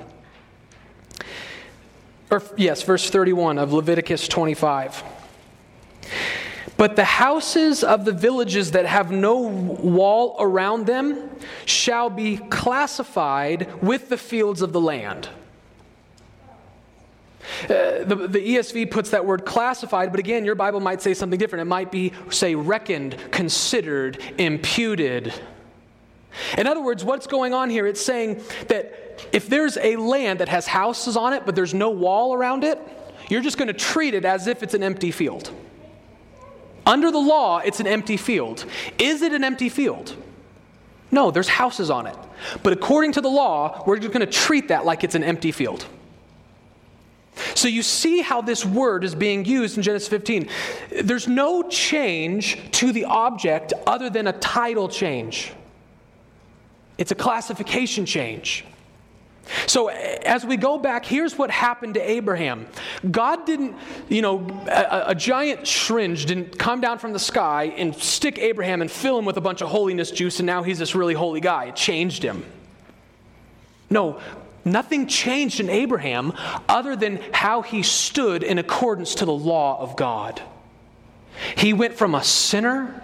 or 2.30 2.42
yes, 2.56 2.82
verse 2.82 3.10
31 3.10 3.58
of 3.58 3.72
Leviticus 3.72 4.28
25. 4.28 5.02
But 6.76 6.96
the 6.96 7.04
houses 7.04 7.84
of 7.84 8.04
the 8.04 8.12
villages 8.12 8.72
that 8.72 8.86
have 8.86 9.10
no 9.10 9.38
wall 9.38 10.36
around 10.40 10.86
them 10.86 11.30
shall 11.64 12.10
be 12.10 12.38
classified 12.38 13.82
with 13.82 14.08
the 14.08 14.16
fields 14.16 14.60
of 14.60 14.72
the 14.72 14.80
land. 14.80 15.28
Uh, 17.64 18.04
the, 18.04 18.26
the 18.28 18.38
ESV 18.38 18.90
puts 18.90 19.10
that 19.10 19.24
word 19.24 19.44
classified, 19.44 20.10
but 20.10 20.18
again, 20.18 20.44
your 20.44 20.54
Bible 20.54 20.80
might 20.80 21.00
say 21.00 21.14
something 21.14 21.38
different. 21.38 21.62
It 21.62 21.66
might 21.66 21.92
be, 21.92 22.12
say, 22.30 22.54
reckoned, 22.54 23.16
considered, 23.30 24.18
imputed. 24.38 25.32
In 26.58 26.66
other 26.66 26.82
words, 26.82 27.04
what's 27.04 27.26
going 27.26 27.54
on 27.54 27.70
here? 27.70 27.86
It's 27.86 28.04
saying 28.04 28.42
that 28.68 29.26
if 29.32 29.48
there's 29.48 29.76
a 29.76 29.96
land 29.96 30.40
that 30.40 30.48
has 30.48 30.66
houses 30.66 31.16
on 31.16 31.32
it, 31.32 31.46
but 31.46 31.54
there's 31.54 31.74
no 31.74 31.90
wall 31.90 32.34
around 32.34 32.64
it, 32.64 32.80
you're 33.28 33.42
just 33.42 33.58
going 33.58 33.68
to 33.68 33.74
treat 33.74 34.14
it 34.14 34.24
as 34.24 34.46
if 34.46 34.62
it's 34.62 34.74
an 34.74 34.82
empty 34.82 35.10
field. 35.10 35.50
Under 36.86 37.10
the 37.10 37.18
law, 37.18 37.58
it's 37.58 37.80
an 37.80 37.86
empty 37.86 38.16
field. 38.16 38.66
Is 38.98 39.22
it 39.22 39.32
an 39.32 39.44
empty 39.44 39.68
field? 39.68 40.14
No, 41.10 41.30
there's 41.30 41.48
houses 41.48 41.90
on 41.90 42.06
it. 42.06 42.16
But 42.62 42.72
according 42.72 43.12
to 43.12 43.20
the 43.20 43.28
law, 43.28 43.82
we're 43.86 43.98
just 43.98 44.12
going 44.12 44.26
to 44.26 44.32
treat 44.32 44.68
that 44.68 44.84
like 44.84 45.04
it's 45.04 45.14
an 45.14 45.24
empty 45.24 45.52
field. 45.52 45.86
So 47.54 47.68
you 47.68 47.82
see 47.82 48.20
how 48.20 48.42
this 48.42 48.64
word 48.64 49.04
is 49.04 49.14
being 49.14 49.44
used 49.44 49.76
in 49.76 49.82
Genesis 49.82 50.08
15. 50.08 50.48
There's 51.02 51.26
no 51.26 51.62
change 51.62 52.58
to 52.72 52.92
the 52.92 53.04
object 53.06 53.72
other 53.86 54.10
than 54.10 54.26
a 54.26 54.32
title 54.32 54.88
change, 54.88 55.52
it's 56.96 57.10
a 57.10 57.16
classification 57.16 58.06
change. 58.06 58.64
So, 59.66 59.88
as 59.88 60.44
we 60.44 60.56
go 60.56 60.78
back, 60.78 61.04
here's 61.04 61.36
what 61.36 61.50
happened 61.50 61.94
to 61.94 62.00
Abraham. 62.00 62.66
God 63.10 63.44
didn't, 63.44 63.76
you 64.08 64.22
know, 64.22 64.46
a, 64.68 65.04
a, 65.08 65.14
giant 65.14 65.66
syringe 65.66 66.24
didn't 66.24 66.58
come 66.58 66.80
down 66.80 66.98
from 66.98 67.12
the 67.12 67.18
sky 67.18 67.64
and 67.76 67.94
stick 67.94 68.38
Abraham 68.38 68.80
and 68.80 68.90
fill 68.90 69.18
him 69.18 69.26
with 69.26 69.36
a 69.36 69.42
bunch 69.42 69.60
of 69.60 69.68
holiness 69.68 70.10
juice, 70.10 70.40
and 70.40 70.46
now 70.46 70.62
he's 70.62 70.78
this 70.78 70.94
really 70.94 71.14
holy 71.14 71.40
guy. 71.40 71.66
It 71.66 71.76
changed 71.76 72.22
him. 72.22 72.44
No, 73.90 74.18
Nothing 74.64 75.06
changed 75.06 75.60
in 75.60 75.68
Abraham 75.68 76.32
other 76.68 76.96
than 76.96 77.20
how 77.32 77.62
he 77.62 77.82
stood 77.82 78.42
in 78.42 78.58
accordance 78.58 79.16
to 79.16 79.26
the 79.26 79.32
law 79.32 79.78
of 79.80 79.96
God. 79.96 80.40
He 81.56 81.72
went 81.72 81.94
from 81.94 82.14
a 82.14 82.24
sinner 82.24 83.02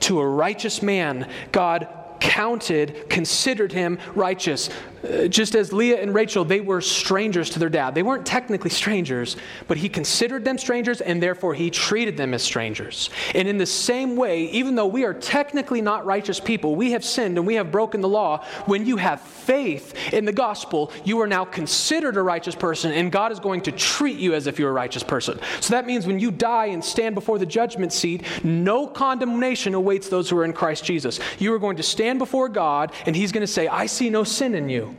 to 0.00 0.20
a 0.20 0.26
righteous 0.26 0.82
man. 0.82 1.30
God 1.52 1.88
counted, 2.20 3.10
considered 3.10 3.72
him 3.72 3.98
righteous. 4.14 4.70
Uh, 5.04 5.28
just 5.28 5.54
as 5.54 5.72
Leah 5.72 6.00
and 6.00 6.14
Rachel, 6.14 6.44
they 6.44 6.60
were 6.60 6.80
strangers 6.80 7.50
to 7.50 7.58
their 7.58 7.68
dad. 7.68 7.94
They 7.94 8.02
weren't 8.02 8.24
technically 8.24 8.70
strangers, 8.70 9.36
but 9.68 9.76
he 9.76 9.88
considered 9.88 10.44
them 10.44 10.56
strangers 10.56 11.00
and 11.00 11.22
therefore 11.22 11.54
he 11.54 11.70
treated 11.70 12.16
them 12.16 12.32
as 12.32 12.42
strangers. 12.42 13.10
And 13.34 13.46
in 13.46 13.58
the 13.58 13.66
same 13.66 14.16
way, 14.16 14.44
even 14.50 14.74
though 14.74 14.86
we 14.86 15.04
are 15.04 15.12
technically 15.12 15.82
not 15.82 16.06
righteous 16.06 16.40
people, 16.40 16.74
we 16.74 16.92
have 16.92 17.04
sinned 17.04 17.36
and 17.36 17.46
we 17.46 17.54
have 17.54 17.70
broken 17.70 18.00
the 18.00 18.08
law, 18.08 18.44
when 18.66 18.86
you 18.86 18.96
have 18.96 19.20
faith 19.20 19.94
in 20.12 20.24
the 20.24 20.32
gospel, 20.32 20.90
you 21.04 21.20
are 21.20 21.26
now 21.26 21.44
considered 21.44 22.16
a 22.16 22.22
righteous 22.22 22.54
person 22.54 22.92
and 22.92 23.12
God 23.12 23.30
is 23.30 23.40
going 23.40 23.60
to 23.62 23.72
treat 23.72 24.18
you 24.18 24.34
as 24.34 24.46
if 24.46 24.58
you're 24.58 24.70
a 24.70 24.72
righteous 24.72 25.02
person. 25.02 25.38
So 25.60 25.74
that 25.74 25.86
means 25.86 26.06
when 26.06 26.18
you 26.18 26.30
die 26.30 26.66
and 26.66 26.82
stand 26.82 27.14
before 27.14 27.38
the 27.38 27.46
judgment 27.46 27.92
seat, 27.92 28.22
no 28.42 28.86
condemnation 28.86 29.74
awaits 29.74 30.08
those 30.08 30.30
who 30.30 30.38
are 30.38 30.44
in 30.44 30.52
Christ 30.52 30.84
Jesus. 30.84 31.20
You 31.38 31.52
are 31.52 31.58
going 31.58 31.76
to 31.76 31.82
stand 31.82 32.18
before 32.18 32.48
God 32.48 32.92
and 33.06 33.14
he's 33.14 33.32
going 33.32 33.42
to 33.42 33.46
say, 33.46 33.68
I 33.68 33.86
see 33.86 34.08
no 34.08 34.24
sin 34.24 34.54
in 34.54 34.68
you. 34.68 34.93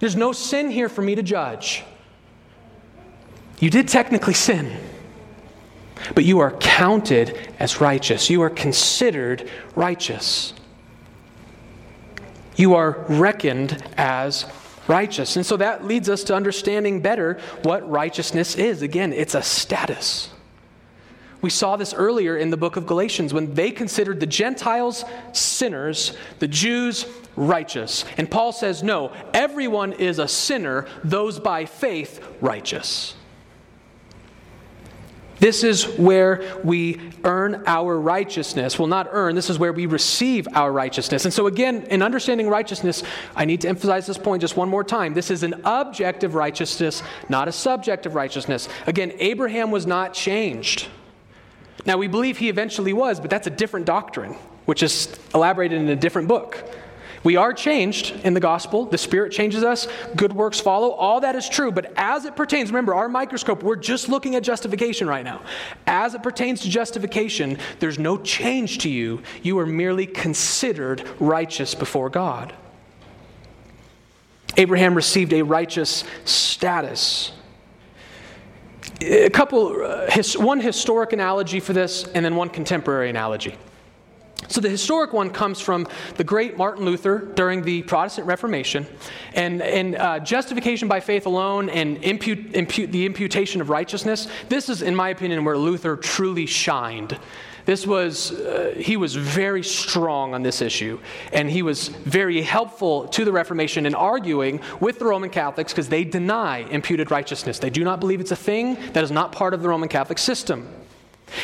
There's 0.00 0.16
no 0.16 0.32
sin 0.32 0.70
here 0.70 0.88
for 0.88 1.02
me 1.02 1.14
to 1.14 1.22
judge. 1.22 1.84
You 3.60 3.70
did 3.70 3.86
technically 3.86 4.34
sin, 4.34 4.76
but 6.14 6.24
you 6.24 6.40
are 6.40 6.52
counted 6.52 7.36
as 7.58 7.80
righteous. 7.80 8.30
You 8.30 8.40
are 8.42 8.50
considered 8.50 9.48
righteous. 9.76 10.54
You 12.56 12.74
are 12.74 13.04
reckoned 13.08 13.82
as 13.98 14.46
righteous. 14.88 15.36
And 15.36 15.44
so 15.44 15.58
that 15.58 15.84
leads 15.84 16.08
us 16.08 16.24
to 16.24 16.34
understanding 16.34 17.00
better 17.00 17.38
what 17.62 17.88
righteousness 17.88 18.56
is. 18.56 18.80
Again, 18.80 19.12
it's 19.12 19.34
a 19.34 19.42
status. 19.42 20.30
We 21.42 21.50
saw 21.50 21.76
this 21.76 21.94
earlier 21.94 22.36
in 22.36 22.50
the 22.50 22.56
book 22.56 22.76
of 22.76 22.86
Galatians 22.86 23.32
when 23.32 23.54
they 23.54 23.70
considered 23.70 24.20
the 24.20 24.26
Gentiles 24.26 25.04
sinners, 25.32 26.16
the 26.38 26.48
Jews 26.48 27.06
righteous. 27.36 28.04
And 28.18 28.30
Paul 28.30 28.52
says, 28.52 28.82
no, 28.82 29.12
everyone 29.32 29.92
is 29.94 30.18
a 30.18 30.28
sinner, 30.28 30.86
those 31.02 31.38
by 31.38 31.64
faith 31.64 32.22
righteous. 32.40 33.14
This 35.38 35.64
is 35.64 35.86
where 35.96 36.60
we 36.62 37.00
earn 37.24 37.64
our 37.66 37.98
righteousness. 37.98 38.78
Well, 38.78 38.88
not 38.88 39.08
earn, 39.10 39.34
this 39.34 39.48
is 39.48 39.58
where 39.58 39.72
we 39.72 39.86
receive 39.86 40.46
our 40.52 40.70
righteousness. 40.70 41.24
And 41.24 41.32
so, 41.32 41.46
again, 41.46 41.84
in 41.84 42.02
understanding 42.02 42.46
righteousness, 42.46 43.02
I 43.34 43.46
need 43.46 43.62
to 43.62 43.68
emphasize 43.68 44.06
this 44.06 44.18
point 44.18 44.42
just 44.42 44.58
one 44.58 44.68
more 44.68 44.84
time. 44.84 45.14
This 45.14 45.30
is 45.30 45.42
an 45.42 45.62
objective 45.64 46.34
righteousness, 46.34 47.02
not 47.30 47.48
a 47.48 47.52
subjective 47.52 48.14
righteousness. 48.14 48.68
Again, 48.86 49.14
Abraham 49.18 49.70
was 49.70 49.86
not 49.86 50.12
changed. 50.12 50.88
Now, 51.86 51.96
we 51.96 52.08
believe 52.08 52.38
he 52.38 52.48
eventually 52.48 52.92
was, 52.92 53.20
but 53.20 53.30
that's 53.30 53.46
a 53.46 53.50
different 53.50 53.86
doctrine, 53.86 54.34
which 54.66 54.82
is 54.82 55.08
elaborated 55.34 55.80
in 55.80 55.88
a 55.88 55.96
different 55.96 56.28
book. 56.28 56.62
We 57.22 57.36
are 57.36 57.52
changed 57.52 58.14
in 58.24 58.32
the 58.32 58.40
gospel. 58.40 58.86
The 58.86 58.96
Spirit 58.96 59.30
changes 59.30 59.62
us. 59.62 59.86
Good 60.16 60.32
works 60.32 60.58
follow. 60.58 60.90
All 60.90 61.20
that 61.20 61.36
is 61.36 61.48
true. 61.48 61.70
But 61.70 61.92
as 61.96 62.24
it 62.24 62.34
pertains, 62.34 62.70
remember, 62.70 62.94
our 62.94 63.10
microscope, 63.10 63.62
we're 63.62 63.76
just 63.76 64.08
looking 64.08 64.36
at 64.36 64.42
justification 64.42 65.06
right 65.06 65.24
now. 65.24 65.42
As 65.86 66.14
it 66.14 66.22
pertains 66.22 66.62
to 66.62 66.70
justification, 66.70 67.58
there's 67.78 67.98
no 67.98 68.16
change 68.16 68.78
to 68.78 68.88
you. 68.88 69.22
You 69.42 69.58
are 69.58 69.66
merely 69.66 70.06
considered 70.06 71.06
righteous 71.18 71.74
before 71.74 72.08
God. 72.08 72.54
Abraham 74.56 74.94
received 74.94 75.32
a 75.34 75.42
righteous 75.42 76.04
status. 76.24 77.32
A 79.02 79.30
couple, 79.30 79.82
uh, 79.82 80.10
his, 80.10 80.36
one 80.36 80.60
historic 80.60 81.12
analogy 81.12 81.58
for 81.60 81.72
this, 81.72 82.04
and 82.08 82.24
then 82.24 82.36
one 82.36 82.50
contemporary 82.50 83.08
analogy. 83.08 83.56
So, 84.48 84.60
the 84.60 84.68
historic 84.68 85.12
one 85.12 85.30
comes 85.30 85.60
from 85.60 85.86
the 86.16 86.24
great 86.24 86.56
Martin 86.56 86.84
Luther 86.84 87.18
during 87.18 87.62
the 87.62 87.82
Protestant 87.82 88.26
Reformation. 88.26 88.86
And, 89.34 89.62
and 89.62 89.96
uh, 89.96 90.18
justification 90.20 90.88
by 90.88 91.00
faith 91.00 91.26
alone 91.26 91.68
and 91.68 91.98
impute, 91.98 92.54
impute, 92.54 92.90
the 92.90 93.06
imputation 93.06 93.60
of 93.60 93.70
righteousness, 93.70 94.28
this 94.48 94.68
is, 94.68 94.82
in 94.82 94.94
my 94.94 95.10
opinion, 95.10 95.44
where 95.44 95.56
Luther 95.56 95.96
truly 95.96 96.46
shined. 96.46 97.18
This 97.70 97.86
was, 97.86 98.32
uh, 98.32 98.74
he 98.76 98.96
was 98.96 99.14
very 99.14 99.62
strong 99.62 100.34
on 100.34 100.42
this 100.42 100.60
issue, 100.60 100.98
and 101.32 101.48
he 101.48 101.62
was 101.62 101.86
very 101.86 102.42
helpful 102.42 103.06
to 103.06 103.24
the 103.24 103.30
Reformation 103.30 103.86
in 103.86 103.94
arguing 103.94 104.60
with 104.80 104.98
the 104.98 105.04
Roman 105.04 105.30
Catholics 105.30 105.72
because 105.72 105.88
they 105.88 106.02
deny 106.02 106.66
imputed 106.72 107.12
righteousness. 107.12 107.60
They 107.60 107.70
do 107.70 107.84
not 107.84 108.00
believe 108.00 108.20
it's 108.20 108.32
a 108.32 108.34
thing 108.34 108.76
that 108.94 109.04
is 109.04 109.12
not 109.12 109.30
part 109.30 109.54
of 109.54 109.62
the 109.62 109.68
Roman 109.68 109.88
Catholic 109.88 110.18
system. 110.18 110.68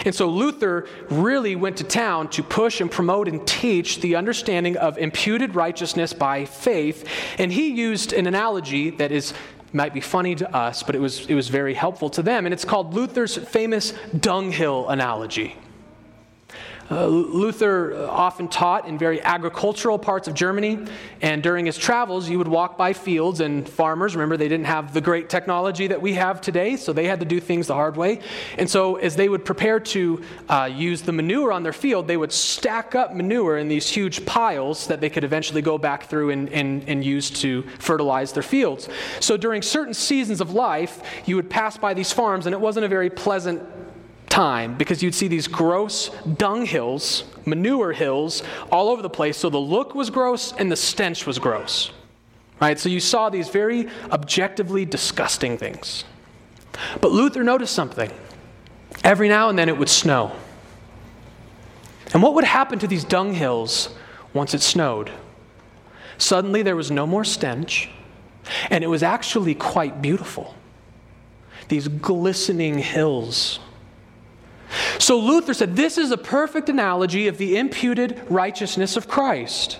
And 0.04 0.12
so 0.12 0.28
Luther 0.28 0.88
really 1.10 1.54
went 1.54 1.76
to 1.76 1.84
town 1.84 2.28
to 2.30 2.42
push 2.42 2.80
and 2.80 2.90
promote 2.90 3.28
and 3.28 3.46
teach 3.46 4.00
the 4.00 4.16
understanding 4.16 4.76
of 4.78 4.98
imputed 4.98 5.54
righteousness 5.54 6.12
by 6.12 6.44
faith. 6.44 7.08
And 7.38 7.52
he 7.52 7.68
used 7.68 8.12
an 8.12 8.26
analogy 8.26 8.90
that 8.90 9.12
is 9.12 9.32
might 9.72 9.94
be 9.94 10.00
funny 10.00 10.34
to 10.34 10.56
us, 10.56 10.82
but 10.82 10.96
it 10.96 11.00
was, 11.00 11.26
it 11.26 11.34
was 11.34 11.50
very 11.50 11.74
helpful 11.74 12.10
to 12.10 12.22
them. 12.22 12.46
And 12.46 12.52
it's 12.52 12.64
called 12.64 12.94
Luther's 12.94 13.36
famous 13.36 13.92
dunghill 14.18 14.88
analogy. 14.88 15.54
Uh, 16.88 17.06
Luther 17.06 18.06
often 18.08 18.46
taught 18.46 18.86
in 18.86 18.96
very 18.96 19.20
agricultural 19.20 19.98
parts 19.98 20.28
of 20.28 20.34
Germany, 20.34 20.78
and 21.20 21.42
during 21.42 21.66
his 21.66 21.76
travels, 21.76 22.28
you 22.28 22.38
would 22.38 22.48
walk 22.48 22.78
by 22.78 22.92
fields 22.92 23.40
and 23.40 23.68
farmers. 23.68 24.14
Remember, 24.14 24.36
they 24.36 24.48
didn't 24.48 24.66
have 24.66 24.94
the 24.94 25.00
great 25.00 25.28
technology 25.28 25.88
that 25.88 26.00
we 26.00 26.14
have 26.14 26.40
today, 26.40 26.76
so 26.76 26.92
they 26.92 27.06
had 27.06 27.18
to 27.20 27.26
do 27.26 27.40
things 27.40 27.66
the 27.66 27.74
hard 27.74 27.96
way. 27.96 28.20
And 28.56 28.70
so, 28.70 28.96
as 28.96 29.16
they 29.16 29.28
would 29.28 29.44
prepare 29.44 29.80
to 29.80 30.22
uh, 30.48 30.70
use 30.72 31.02
the 31.02 31.12
manure 31.12 31.52
on 31.52 31.64
their 31.64 31.72
field, 31.72 32.06
they 32.06 32.16
would 32.16 32.32
stack 32.32 32.94
up 32.94 33.14
manure 33.14 33.58
in 33.58 33.66
these 33.66 33.88
huge 33.88 34.24
piles 34.24 34.86
that 34.86 35.00
they 35.00 35.10
could 35.10 35.24
eventually 35.24 35.62
go 35.62 35.78
back 35.78 36.04
through 36.04 36.30
and, 36.30 36.48
and, 36.50 36.88
and 36.88 37.04
use 37.04 37.30
to 37.30 37.62
fertilize 37.78 38.32
their 38.32 38.44
fields. 38.44 38.88
So, 39.18 39.36
during 39.36 39.60
certain 39.60 39.94
seasons 39.94 40.40
of 40.40 40.52
life, 40.52 41.02
you 41.26 41.34
would 41.34 41.50
pass 41.50 41.76
by 41.76 41.94
these 41.94 42.12
farms, 42.12 42.46
and 42.46 42.54
it 42.54 42.60
wasn't 42.60 42.84
a 42.84 42.88
very 42.88 43.10
pleasant 43.10 43.75
time 44.28 44.76
because 44.76 45.02
you'd 45.02 45.14
see 45.14 45.28
these 45.28 45.48
gross 45.48 46.10
dung 46.36 46.66
hills, 46.66 47.24
manure 47.44 47.92
hills, 47.92 48.42
all 48.70 48.88
over 48.88 49.02
the 49.02 49.10
place. 49.10 49.36
So 49.36 49.50
the 49.50 49.58
look 49.58 49.94
was 49.94 50.10
gross 50.10 50.52
and 50.52 50.70
the 50.70 50.76
stench 50.76 51.26
was 51.26 51.38
gross. 51.38 51.92
Right? 52.60 52.78
So 52.78 52.88
you 52.88 53.00
saw 53.00 53.28
these 53.28 53.48
very 53.48 53.88
objectively 54.10 54.84
disgusting 54.84 55.58
things. 55.58 56.04
But 57.00 57.12
Luther 57.12 57.44
noticed 57.44 57.74
something. 57.74 58.10
Every 59.04 59.28
now 59.28 59.48
and 59.48 59.58
then 59.58 59.68
it 59.68 59.76
would 59.76 59.88
snow. 59.88 60.32
And 62.12 62.22
what 62.22 62.34
would 62.34 62.44
happen 62.44 62.78
to 62.78 62.86
these 62.86 63.04
dung 63.04 63.34
hills 63.34 63.90
once 64.32 64.54
it 64.54 64.62
snowed? 64.62 65.10
Suddenly 66.18 66.62
there 66.62 66.76
was 66.76 66.90
no 66.90 67.06
more 67.06 67.24
stench, 67.24 67.90
and 68.70 68.82
it 68.82 68.86
was 68.86 69.02
actually 69.02 69.54
quite 69.54 70.00
beautiful. 70.00 70.54
these 71.68 71.88
glistening 71.88 72.78
hills. 72.78 73.58
So 74.98 75.18
Luther 75.18 75.54
said 75.54 75.76
this 75.76 75.98
is 75.98 76.10
a 76.10 76.16
perfect 76.16 76.68
analogy 76.68 77.28
of 77.28 77.38
the 77.38 77.56
imputed 77.56 78.20
righteousness 78.28 78.96
of 78.96 79.08
Christ. 79.08 79.78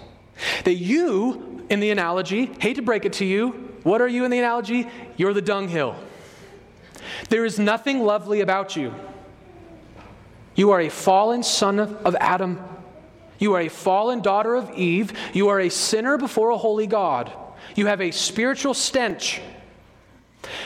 That 0.65 0.75
you, 0.75 1.65
in 1.71 1.81
the 1.81 1.91
analogy, 1.91 2.47
hate 2.61 2.77
to 2.77 2.83
break 2.83 3.05
it 3.05 3.15
to 3.15 3.25
you, 3.25 3.51
what 3.83 4.01
are 4.01 4.09
you 4.09 4.25
in 4.25 4.31
the 4.31 4.39
analogy? 4.39 4.89
You're 5.17 5.33
the 5.33 5.43
dunghill. 5.43 5.97
There 7.29 7.45
is 7.45 7.59
nothing 7.59 8.01
lovely 8.01 8.41
about 8.41 8.77
you. 8.77 8.95
You 10.55 10.71
are 10.73 10.81
a 10.81 10.89
fallen 10.89 11.43
son 11.43 11.79
of, 11.79 11.95
of 12.05 12.17
Adam. 12.17 12.61
You 13.39 13.55
are 13.55 13.61
a 13.61 13.69
fallen 13.69 14.23
daughter 14.23 14.55
of 14.55 14.71
Eve. 14.73 15.13
You 15.33 15.49
are 15.49 15.61
a 15.61 15.69
sinner 15.69 16.17
before 16.17 16.51
a 16.51 16.57
holy 16.57 16.87
God. 16.87 17.31
You 17.75 17.87
have 17.87 18.01
a 18.01 18.11
spiritual 18.11 18.75
stench 18.75 19.41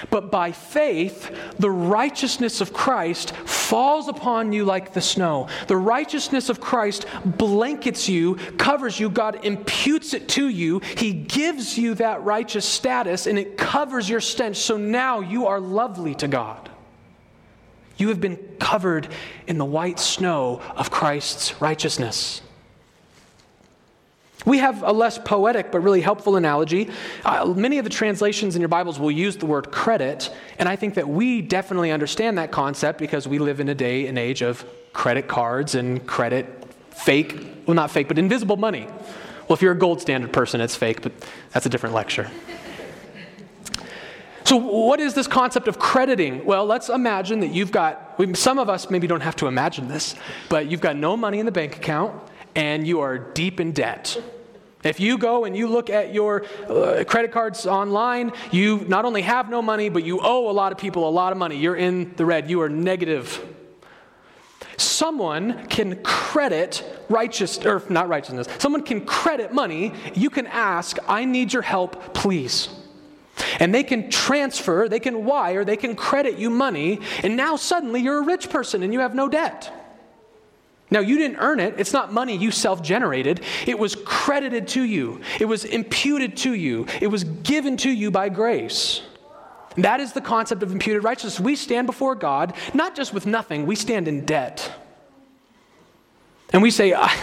but 0.09 0.31
by 0.31 0.53
faith, 0.53 1.31
the 1.59 1.71
righteousness 1.71 2.61
of 2.61 2.73
Christ 2.73 3.33
falls 3.37 4.09
upon 4.09 4.53
you 4.53 4.65
like 4.65 4.93
the 4.93 5.01
snow. 5.01 5.49
The 5.69 5.77
righteousness 5.77 6.49
of 6.49 6.61
Christ 6.61 7.07
blankets 7.25 8.09
you, 8.09 8.37
covers 8.57 8.99
you. 8.99 9.11
God 9.11 9.45
imputes 9.45 10.15
it 10.15 10.29
to 10.31 10.49
you. 10.49 10.81
He 10.97 11.13
gives 11.13 11.77
you 11.77 11.95
that 11.97 12.23
righteous 12.23 12.65
status, 12.65 13.27
and 13.27 13.39
it 13.39 13.57
covers 13.57 14.09
your 14.09 14.21
stench. 14.21 14.57
So 14.57 14.77
now 14.77 15.21
you 15.21 15.47
are 15.47 15.61
lovely 15.61 16.15
to 16.17 16.29
God. 16.29 16.71
You 17.97 18.09
have 18.09 18.21
been 18.21 18.39
covered 18.59 19.09
in 19.47 19.59
the 19.59 19.65
white 19.65 20.01
snow 20.01 20.63
of 20.75 20.91
Christ's 20.91 21.61
righteousness. 21.61 22.41
We 24.47 24.59
have 24.59 24.83
a 24.83 24.93
less 24.93 25.19
poetic 25.19 25.71
but 25.71 25.81
really 25.81 26.01
helpful 26.01 26.37
analogy. 26.37 26.89
Uh, 27.25 27.47
many 27.47 27.79
of 27.79 27.85
the 27.85 27.91
translations 27.91 28.57
in 28.57 28.63
your 28.63 28.69
Bibles 28.69 28.99
will 28.99 29.11
use 29.11 29.37
the 29.37 29.47
word 29.47 29.71
credit, 29.71 30.35
and 30.59 30.69
I 30.69 30.77
think 30.77 30.95
that 30.95 31.09
we 31.09 31.43
definitely 31.43 31.91
understand 31.91 32.39
that 32.39 32.51
concept 32.51 32.99
because 32.99 33.29
we 33.29 33.39
live 33.39 33.61
in 33.61 33.69
a 33.69 33.75
day 33.75 34.07
and 34.07 34.19
age 34.19 34.43
of 34.43 34.65
credit 34.93 35.29
cards 35.29 35.75
and 35.75 36.07
credit 36.07 36.65
fake, 36.91 37.39
well, 37.67 37.75
not 37.75 37.91
fake, 37.91 38.09
but 38.09 38.19
invisible 38.19 38.57
money. 38.57 38.87
Well, 38.87 39.57
if 39.57 39.63
you're 39.63 39.73
a 39.73 39.79
gold 39.79 40.01
standard 40.01 40.33
person, 40.33 40.61
it's 40.61 40.77
fake, 40.77 41.03
but 41.03 41.13
that's 41.53 41.67
a 41.67 41.69
different 41.69 41.95
lecture. 41.95 42.31
So, 44.45 44.57
what 44.57 45.01
is 45.01 45.15
this 45.15 45.27
concept 45.29 45.69
of 45.69 45.79
crediting? 45.79 46.45
Well, 46.45 46.67
let's 46.67 46.89
imagine 46.89 47.41
that 47.41 47.53
you've 47.53 47.71
got, 47.71 48.17
some 48.35 48.59
of 48.59 48.69
us 48.69 48.91
maybe 48.91 49.07
don't 49.07 49.21
have 49.21 49.37
to 49.37 49.47
imagine 49.47 49.87
this, 49.87 50.15
but 50.49 50.67
you've 50.67 50.81
got 50.81 50.97
no 50.97 51.17
money 51.17 51.39
in 51.39 51.47
the 51.47 51.53
bank 51.53 51.77
account 51.77 52.21
and 52.55 52.87
you 52.87 53.01
are 53.01 53.19
deep 53.19 53.61
in 53.61 53.73
debt. 53.73 54.21
If 54.83 54.99
you 54.99 55.19
go 55.19 55.45
and 55.45 55.55
you 55.55 55.67
look 55.67 55.91
at 55.91 56.15
your 56.15 56.45
uh, 56.67 57.05
credit 57.07 57.33
cards 57.33 57.67
online, 57.67 58.33
you 58.51 58.85
not 58.89 59.05
only 59.05 59.23
have 59.23 59.51
no 59.51 59.61
money, 59.61 59.91
but 59.91 60.05
you 60.05 60.21
owe 60.23 60.51
a 60.51 60.53
lot 60.53 60.73
of 60.73 60.79
people 60.79 61.07
a 61.07 61.11
lot 61.11 61.33
of 61.33 61.39
money. 61.39 61.57
You're 61.59 61.77
in 61.77 62.15
the 62.17 62.25
red, 62.25 62.49
you 62.49 62.63
are 62.63 62.69
negative. 62.69 63.45
Someone 64.79 65.67
can 65.67 66.03
credit 66.03 66.83
righteous, 67.11 67.59
or 67.59 67.83
not 67.91 68.09
righteousness, 68.09 68.49
someone 68.59 68.83
can 68.83 69.05
credit 69.05 69.53
money. 69.53 69.93
You 70.15 70.31
can 70.31 70.47
ask, 70.47 70.97
I 71.07 71.27
need 71.27 71.53
your 71.53 71.63
help, 71.63 72.15
please. 72.15 72.71
And 73.59 73.75
they 73.75 73.83
can 73.83 74.11
transfer, 74.11 74.89
they 74.89 75.01
can 75.01 75.25
wire, 75.27 75.65
they 75.65 75.77
can 75.77 75.95
credit 75.97 76.39
you 76.39 76.49
money, 76.49 77.01
and 77.23 77.37
now 77.37 77.57
suddenly 77.57 78.01
you're 78.01 78.19
a 78.19 78.25
rich 78.25 78.49
person 78.49 78.83
and 78.83 78.93
you 78.93 79.01
have 79.01 79.15
no 79.15 79.29
debt. 79.29 79.80
Now, 80.91 81.01
you 81.01 81.19
didn't 81.19 81.37
earn 81.37 81.61
it. 81.61 81.75
It's 81.79 81.93
not 81.93 82.13
money 82.13 82.37
you 82.37 82.51
self 82.51 82.83
generated. 82.83 83.43
It 83.67 83.79
was 83.79 83.97
credited 84.05 84.69
to 84.69 84.83
you, 84.83 85.21
it 85.39 85.45
was 85.47 85.65
imputed 85.65 86.37
to 86.39 86.53
you, 86.55 86.87
it 87.01 87.07
was 87.07 87.25
given 87.25 87.77
to 87.79 87.91
you 87.91 88.11
by 88.11 88.29
grace. 88.29 89.03
That 89.77 90.01
is 90.01 90.13
the 90.13 90.21
concept 90.21 90.65
of 90.65 90.73
imputed 90.73 91.05
righteousness. 91.05 91.39
We 91.39 91.55
stand 91.55 91.87
before 91.87 92.17
God 92.17 92.55
not 92.75 92.97
just 92.97 93.15
with 93.15 93.25
nothing, 93.25 93.67
we 93.67 93.77
stand 93.77 94.09
in 94.09 94.25
debt. 94.25 94.73
And 96.53 96.63
we 96.63 96.73
say, 96.73 96.93
I, 96.93 97.15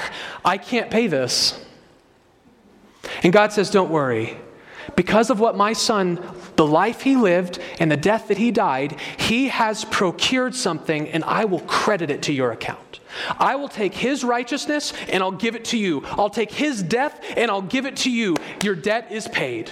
I 0.45 0.57
can't 0.57 0.89
pay 0.89 1.07
this. 1.07 1.63
And 3.23 3.33
God 3.33 3.51
says, 3.51 3.69
Don't 3.69 3.89
worry. 3.89 4.37
Because 4.95 5.29
of 5.29 5.39
what 5.39 5.57
my 5.57 5.73
son, 5.73 6.23
the 6.55 6.65
life 6.65 7.01
he 7.01 7.17
lived 7.17 7.59
and 7.79 7.91
the 7.91 7.97
death 7.97 8.29
that 8.29 8.37
he 8.37 8.51
died, 8.51 8.97
he 9.17 9.49
has 9.49 9.83
procured 9.85 10.55
something, 10.55 11.09
and 11.09 11.23
I 11.25 11.45
will 11.45 11.59
credit 11.59 12.09
it 12.09 12.21
to 12.23 12.33
your 12.33 12.51
account. 12.51 13.01
I 13.39 13.55
will 13.55 13.69
take 13.69 13.93
his 13.93 14.23
righteousness 14.23 14.93
and 15.09 15.23
I'll 15.23 15.31
give 15.31 15.55
it 15.55 15.65
to 15.65 15.77
you. 15.77 16.03
I'll 16.05 16.29
take 16.29 16.51
his 16.51 16.83
death 16.83 17.19
and 17.35 17.49
I'll 17.51 17.61
give 17.61 17.85
it 17.85 17.97
to 17.97 18.11
you. 18.11 18.35
Your 18.63 18.75
debt 18.75 19.11
is 19.11 19.27
paid. 19.27 19.71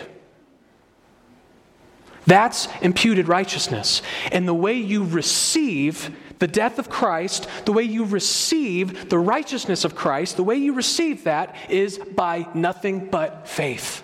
That's 2.28 2.68
imputed 2.82 3.28
righteousness. 3.28 4.02
And 4.32 4.48
the 4.48 4.54
way 4.54 4.76
you 4.76 5.04
receive 5.04 6.16
the 6.40 6.48
death 6.48 6.80
of 6.80 6.90
Christ, 6.90 7.48
the 7.66 7.72
way 7.72 7.84
you 7.84 8.04
receive 8.04 9.10
the 9.10 9.20
righteousness 9.20 9.86
of 9.86 9.96
Christ, 9.96 10.36
the 10.36 10.44
way 10.44 10.56
you 10.56 10.74
receive 10.74 11.24
that 11.24 11.56
is 11.70 11.98
by 11.98 12.48
nothing 12.54 13.08
but 13.10 13.48
faith. 13.48 14.04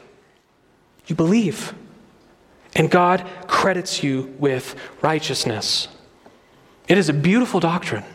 You 1.07 1.15
believe. 1.15 1.73
And 2.75 2.89
God 2.89 3.27
credits 3.47 4.01
you 4.01 4.33
with 4.39 4.75
righteousness. 5.01 5.89
It 6.87 6.97
is 6.97 7.09
a 7.09 7.13
beautiful 7.13 7.59
doctrine. 7.59 8.05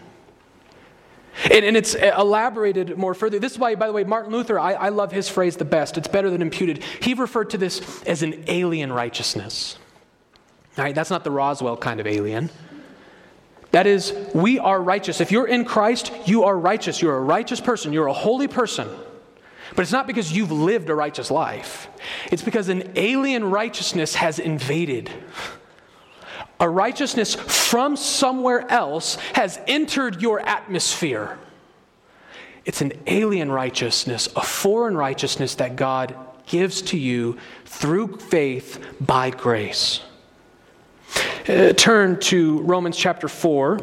And, 1.44 1.64
and, 1.64 1.76
it's 1.76 1.94
uh, 1.94 2.14
elaborated 2.18 2.96
more 2.96 3.12
further. 3.14 3.38
This 3.38 3.52
is 3.52 3.58
why, 3.58 3.74
by 3.74 3.86
the 3.86 3.92
way, 3.92 4.04
Martin 4.04 4.32
Luther, 4.32 4.58
I, 4.58 4.72
I 4.72 4.88
love 4.88 5.12
his 5.12 5.28
phrase 5.28 5.56
the 5.56 5.66
best. 5.66 5.98
It's 5.98 6.08
better 6.08 6.30
than 6.30 6.40
imputed. 6.40 6.82
He 7.02 7.14
referred 7.14 7.50
to 7.50 7.58
this 7.58 8.02
as 8.04 8.22
an 8.22 8.44
alien 8.46 8.92
righteousness. 8.92 9.78
All 10.78 10.84
right, 10.84 10.94
that's 10.94 11.10
not 11.10 11.24
the 11.24 11.30
Roswell 11.30 11.76
kind 11.76 12.00
of 12.00 12.06
alien. 12.06 12.50
That 13.70 13.86
is, 13.86 14.14
we 14.34 14.58
are 14.58 14.80
righteous. 14.80 15.20
If 15.20 15.30
you're 15.30 15.46
in 15.46 15.64
Christ, 15.64 16.10
you 16.24 16.44
are 16.44 16.58
righteous. 16.58 17.02
You're 17.02 17.16
a 17.16 17.20
righteous 17.20 17.60
person. 17.60 17.92
You're 17.92 18.06
a 18.06 18.12
holy 18.12 18.48
person. 18.48 18.88
But 19.74 19.82
it's 19.82 19.92
not 19.92 20.06
because 20.06 20.32
you've 20.32 20.52
lived 20.52 20.88
a 20.88 20.94
righteous 20.94 21.30
life, 21.30 21.88
it's 22.30 22.42
because 22.42 22.68
an 22.68 22.92
alien 22.96 23.50
righteousness 23.50 24.14
has 24.14 24.38
invaded. 24.38 25.10
A 26.58 26.68
righteousness 26.68 27.34
from 27.34 27.96
somewhere 27.96 28.70
else 28.70 29.16
has 29.34 29.60
entered 29.66 30.22
your 30.22 30.40
atmosphere. 30.40 31.38
It's 32.64 32.80
an 32.80 32.92
alien 33.06 33.52
righteousness, 33.52 34.28
a 34.34 34.42
foreign 34.42 34.96
righteousness 34.96 35.54
that 35.56 35.76
God 35.76 36.16
gives 36.46 36.82
to 36.82 36.98
you 36.98 37.38
through 37.64 38.16
faith 38.16 38.84
by 39.00 39.30
grace. 39.30 40.00
Uh, 41.48 41.72
turn 41.74 42.18
to 42.20 42.60
Romans 42.62 42.96
chapter 42.96 43.28
4. 43.28 43.78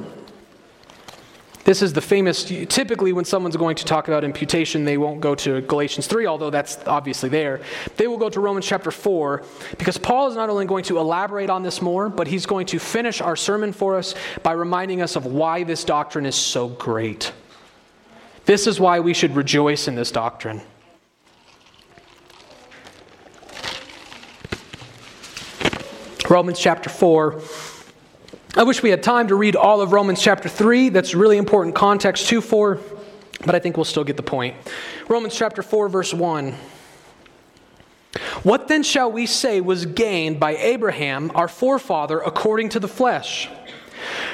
This 1.65 1.82
is 1.82 1.93
the 1.93 2.02
famous, 2.02 2.43
typically, 2.43 3.13
when 3.13 3.23
someone's 3.23 3.56
going 3.56 3.78
to 3.78 3.86
talk 3.86 4.10
about 4.10 4.26
imputation, 4.26 4.84
they 4.84 4.97
won't 4.97 5.21
go 5.21 5.34
to 5.36 5.62
Galatians 5.62 6.08
3, 6.08 6.26
although 6.26 6.49
that's 6.49 6.78
obviously 6.86 7.30
there. 7.30 7.62
They 7.95 8.06
will 8.08 8.17
go 8.17 8.30
to 8.30 8.41
Romans 8.41 8.65
chapter 8.65 8.91
4, 8.91 9.43
because 9.78 9.97
Paul 9.97 10.28
is 10.28 10.36
not 10.36 10.49
only 10.49 10.65
going 10.65 10.84
to 10.86 10.97
elaborate 10.97 11.49
on 11.49 11.63
this 11.63 11.82
more, 11.82 12.10
but 12.10 12.28
he's 12.28 12.45
going 12.45 12.65
to 12.67 12.80
finish 12.80 13.21
our 13.21 13.38
sermon 13.38 13.71
for 13.71 13.97
us 13.97 14.13
by 14.43 14.52
reminding 14.52 15.02
us 15.02 15.15
of 15.15 15.26
why 15.26 15.63
this 15.63 15.86
doctrine 15.86 16.26
is 16.26 16.36
so 16.36 16.67
great. 16.67 17.32
This 18.43 18.67
is 18.67 18.78
why 18.78 18.99
we 18.99 19.13
should 19.13 19.34
rejoice 19.34 19.88
in 19.88 19.95
this 19.95 20.12
doctrine. 20.12 20.62
Romans 26.30 26.60
chapter 26.60 26.89
4 26.89 27.39
I 28.56 28.62
wish 28.62 28.84
we 28.84 28.92
had 28.92 29.02
time 29.02 29.30
to 29.30 29.36
read 29.36 29.56
all 29.56 29.82
of 29.82 29.94
Romans 29.94 30.22
chapter 30.22 30.48
3. 30.48 30.89
That's 30.89 31.16
really 31.16 31.38
important 31.38 31.74
context 31.74 32.28
too 32.28 32.39
for, 32.39 32.80
but 33.44 33.56
I 33.56 33.60
think 33.60 33.78
we'll 33.78 33.84
still 33.84 34.04
get 34.04 34.16
the 34.16 34.22
point. 34.22 34.56
Romans 35.10 35.36
chapter 35.36 35.63
4, 35.63 35.89
verse 35.89 36.13
1. 36.13 36.54
What 38.44 38.68
then 38.68 38.84
shall 38.84 39.12
we 39.12 39.26
say 39.26 39.60
was 39.60 39.88
gained 39.88 40.39
by 40.39 40.56
Abraham, 40.56 41.32
our 41.34 41.48
forefather, 41.48 42.20
according 42.20 42.70
to 42.70 42.80
the 42.80 42.88
flesh? 42.88 43.50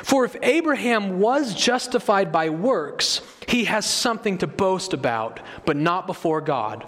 For 0.04 0.26
if 0.26 0.36
Abraham 0.42 1.22
was 1.22 1.54
justified 1.54 2.30
by 2.30 2.50
works, 2.50 3.22
he 3.48 3.64
has 3.66 3.86
something 3.86 4.38
to 4.40 4.48
boast 4.48 4.92
about, 4.94 5.40
but 5.66 5.78
not 5.78 6.08
before 6.08 6.42
God. 6.42 6.86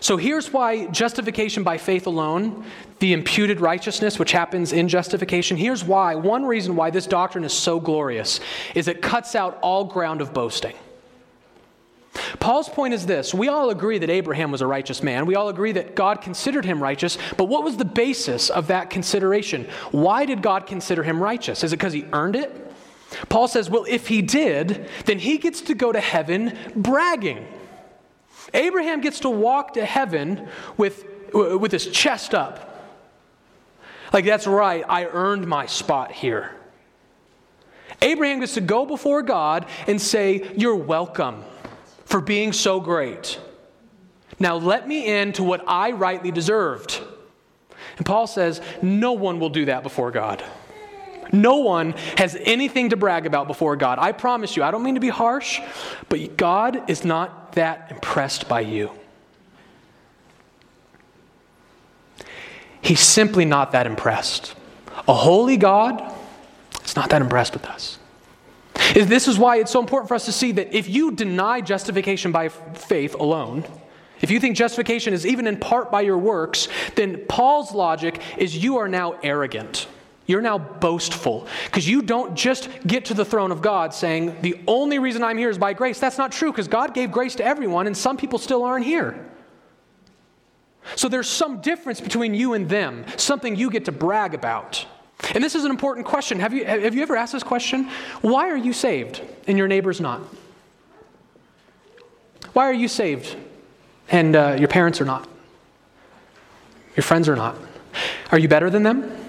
So 0.00 0.16
here's 0.16 0.52
why 0.52 0.86
justification 0.86 1.62
by 1.62 1.78
faith 1.78 2.06
alone, 2.06 2.64
the 2.98 3.12
imputed 3.12 3.60
righteousness 3.60 4.18
which 4.18 4.32
happens 4.32 4.72
in 4.72 4.88
justification, 4.88 5.56
here's 5.56 5.84
why, 5.84 6.14
one 6.14 6.44
reason 6.44 6.76
why 6.76 6.90
this 6.90 7.06
doctrine 7.06 7.44
is 7.44 7.52
so 7.52 7.80
glorious 7.80 8.40
is 8.74 8.88
it 8.88 9.02
cuts 9.02 9.34
out 9.34 9.58
all 9.62 9.84
ground 9.84 10.20
of 10.20 10.34
boasting. 10.34 10.74
Paul's 12.40 12.68
point 12.68 12.92
is 12.92 13.06
this 13.06 13.32
we 13.32 13.48
all 13.48 13.70
agree 13.70 13.98
that 13.98 14.10
Abraham 14.10 14.50
was 14.50 14.60
a 14.60 14.66
righteous 14.66 15.02
man. 15.02 15.26
We 15.26 15.36
all 15.36 15.48
agree 15.48 15.72
that 15.72 15.94
God 15.94 16.20
considered 16.20 16.64
him 16.64 16.82
righteous, 16.82 17.16
but 17.36 17.44
what 17.44 17.64
was 17.64 17.76
the 17.76 17.84
basis 17.84 18.50
of 18.50 18.66
that 18.66 18.90
consideration? 18.90 19.68
Why 19.92 20.26
did 20.26 20.42
God 20.42 20.66
consider 20.66 21.02
him 21.02 21.22
righteous? 21.22 21.62
Is 21.62 21.72
it 21.72 21.76
because 21.76 21.92
he 21.92 22.04
earned 22.12 22.36
it? 22.36 22.66
Paul 23.28 23.48
says, 23.48 23.68
well, 23.68 23.84
if 23.88 24.08
he 24.08 24.22
did, 24.22 24.88
then 25.04 25.18
he 25.18 25.38
gets 25.38 25.60
to 25.62 25.74
go 25.74 25.92
to 25.92 26.00
heaven 26.00 26.56
bragging. 26.76 27.46
Abraham 28.54 29.00
gets 29.00 29.20
to 29.20 29.30
walk 29.30 29.74
to 29.74 29.84
heaven 29.84 30.48
with, 30.76 31.04
with 31.32 31.72
his 31.72 31.86
chest 31.86 32.34
up. 32.34 32.66
Like, 34.12 34.24
that's 34.24 34.46
right, 34.46 34.84
I 34.88 35.06
earned 35.06 35.46
my 35.46 35.66
spot 35.66 36.12
here. 36.12 36.52
Abraham 38.02 38.40
gets 38.40 38.54
to 38.54 38.60
go 38.60 38.86
before 38.86 39.22
God 39.22 39.66
and 39.86 40.00
say, 40.00 40.50
You're 40.56 40.76
welcome 40.76 41.44
for 42.06 42.20
being 42.20 42.52
so 42.52 42.80
great. 42.80 43.38
Now 44.38 44.56
let 44.56 44.88
me 44.88 45.06
in 45.06 45.32
to 45.34 45.42
what 45.42 45.62
I 45.66 45.92
rightly 45.92 46.30
deserved. 46.30 47.00
And 47.98 48.06
Paul 48.06 48.26
says, 48.26 48.60
No 48.82 49.12
one 49.12 49.38
will 49.38 49.50
do 49.50 49.66
that 49.66 49.82
before 49.82 50.10
God. 50.10 50.42
No 51.32 51.56
one 51.56 51.92
has 52.16 52.36
anything 52.40 52.90
to 52.90 52.96
brag 52.96 53.26
about 53.26 53.46
before 53.46 53.76
God. 53.76 53.98
I 54.00 54.12
promise 54.12 54.56
you, 54.56 54.62
I 54.62 54.70
don't 54.70 54.82
mean 54.82 54.94
to 54.94 55.00
be 55.00 55.08
harsh, 55.08 55.60
but 56.08 56.36
God 56.36 56.90
is 56.90 57.04
not 57.04 57.52
that 57.52 57.90
impressed 57.90 58.48
by 58.48 58.60
you. 58.60 58.90
He's 62.82 63.00
simply 63.00 63.44
not 63.44 63.72
that 63.72 63.86
impressed. 63.86 64.54
A 65.06 65.14
holy 65.14 65.56
God 65.56 66.14
is 66.84 66.96
not 66.96 67.10
that 67.10 67.22
impressed 67.22 67.52
with 67.52 67.66
us. 67.66 67.98
This 68.94 69.28
is 69.28 69.38
why 69.38 69.58
it's 69.58 69.70
so 69.70 69.80
important 69.80 70.08
for 70.08 70.14
us 70.14 70.24
to 70.24 70.32
see 70.32 70.52
that 70.52 70.74
if 70.74 70.88
you 70.88 71.12
deny 71.12 71.60
justification 71.60 72.32
by 72.32 72.48
faith 72.48 73.14
alone, 73.14 73.64
if 74.20 74.30
you 74.30 74.40
think 74.40 74.56
justification 74.56 75.14
is 75.14 75.24
even 75.24 75.46
in 75.46 75.58
part 75.58 75.90
by 75.90 76.00
your 76.00 76.18
works, 76.18 76.68
then 76.96 77.24
Paul's 77.28 77.72
logic 77.72 78.20
is 78.36 78.56
you 78.56 78.78
are 78.78 78.88
now 78.88 79.18
arrogant. 79.22 79.86
You're 80.30 80.40
now 80.40 80.58
boastful 80.58 81.48
because 81.64 81.88
you 81.88 82.02
don't 82.02 82.36
just 82.36 82.68
get 82.86 83.06
to 83.06 83.14
the 83.14 83.24
throne 83.24 83.50
of 83.50 83.60
God 83.60 83.92
saying, 83.92 84.40
the 84.42 84.60
only 84.68 85.00
reason 85.00 85.24
I'm 85.24 85.36
here 85.36 85.50
is 85.50 85.58
by 85.58 85.72
grace. 85.72 85.98
That's 85.98 86.18
not 86.18 86.30
true 86.30 86.52
because 86.52 86.68
God 86.68 86.94
gave 86.94 87.10
grace 87.10 87.34
to 87.36 87.44
everyone 87.44 87.88
and 87.88 87.96
some 87.96 88.16
people 88.16 88.38
still 88.38 88.62
aren't 88.62 88.84
here. 88.84 89.28
So 90.94 91.08
there's 91.08 91.28
some 91.28 91.60
difference 91.60 92.00
between 92.00 92.32
you 92.34 92.54
and 92.54 92.68
them, 92.68 93.04
something 93.16 93.56
you 93.56 93.70
get 93.70 93.86
to 93.86 93.92
brag 93.92 94.32
about. 94.32 94.86
And 95.34 95.42
this 95.42 95.54
is 95.54 95.64
an 95.64 95.70
important 95.70 96.06
question. 96.06 96.38
Have 96.38 96.54
you, 96.54 96.64
have 96.64 96.94
you 96.94 97.02
ever 97.02 97.16
asked 97.16 97.32
this 97.32 97.42
question? 97.42 97.90
Why 98.22 98.50
are 98.50 98.56
you 98.56 98.72
saved 98.72 99.22
and 99.48 99.58
your 99.58 99.66
neighbor's 99.68 100.00
not? 100.00 100.22
Why 102.52 102.66
are 102.66 102.72
you 102.72 102.88
saved 102.88 103.36
and 104.10 104.36
uh, 104.36 104.56
your 104.58 104.68
parents 104.68 105.00
are 105.00 105.04
not? 105.04 105.28
Your 106.96 107.02
friends 107.02 107.28
are 107.28 107.36
not? 107.36 107.56
Are 108.30 108.38
you 108.38 108.48
better 108.48 108.70
than 108.70 108.84
them? 108.84 109.19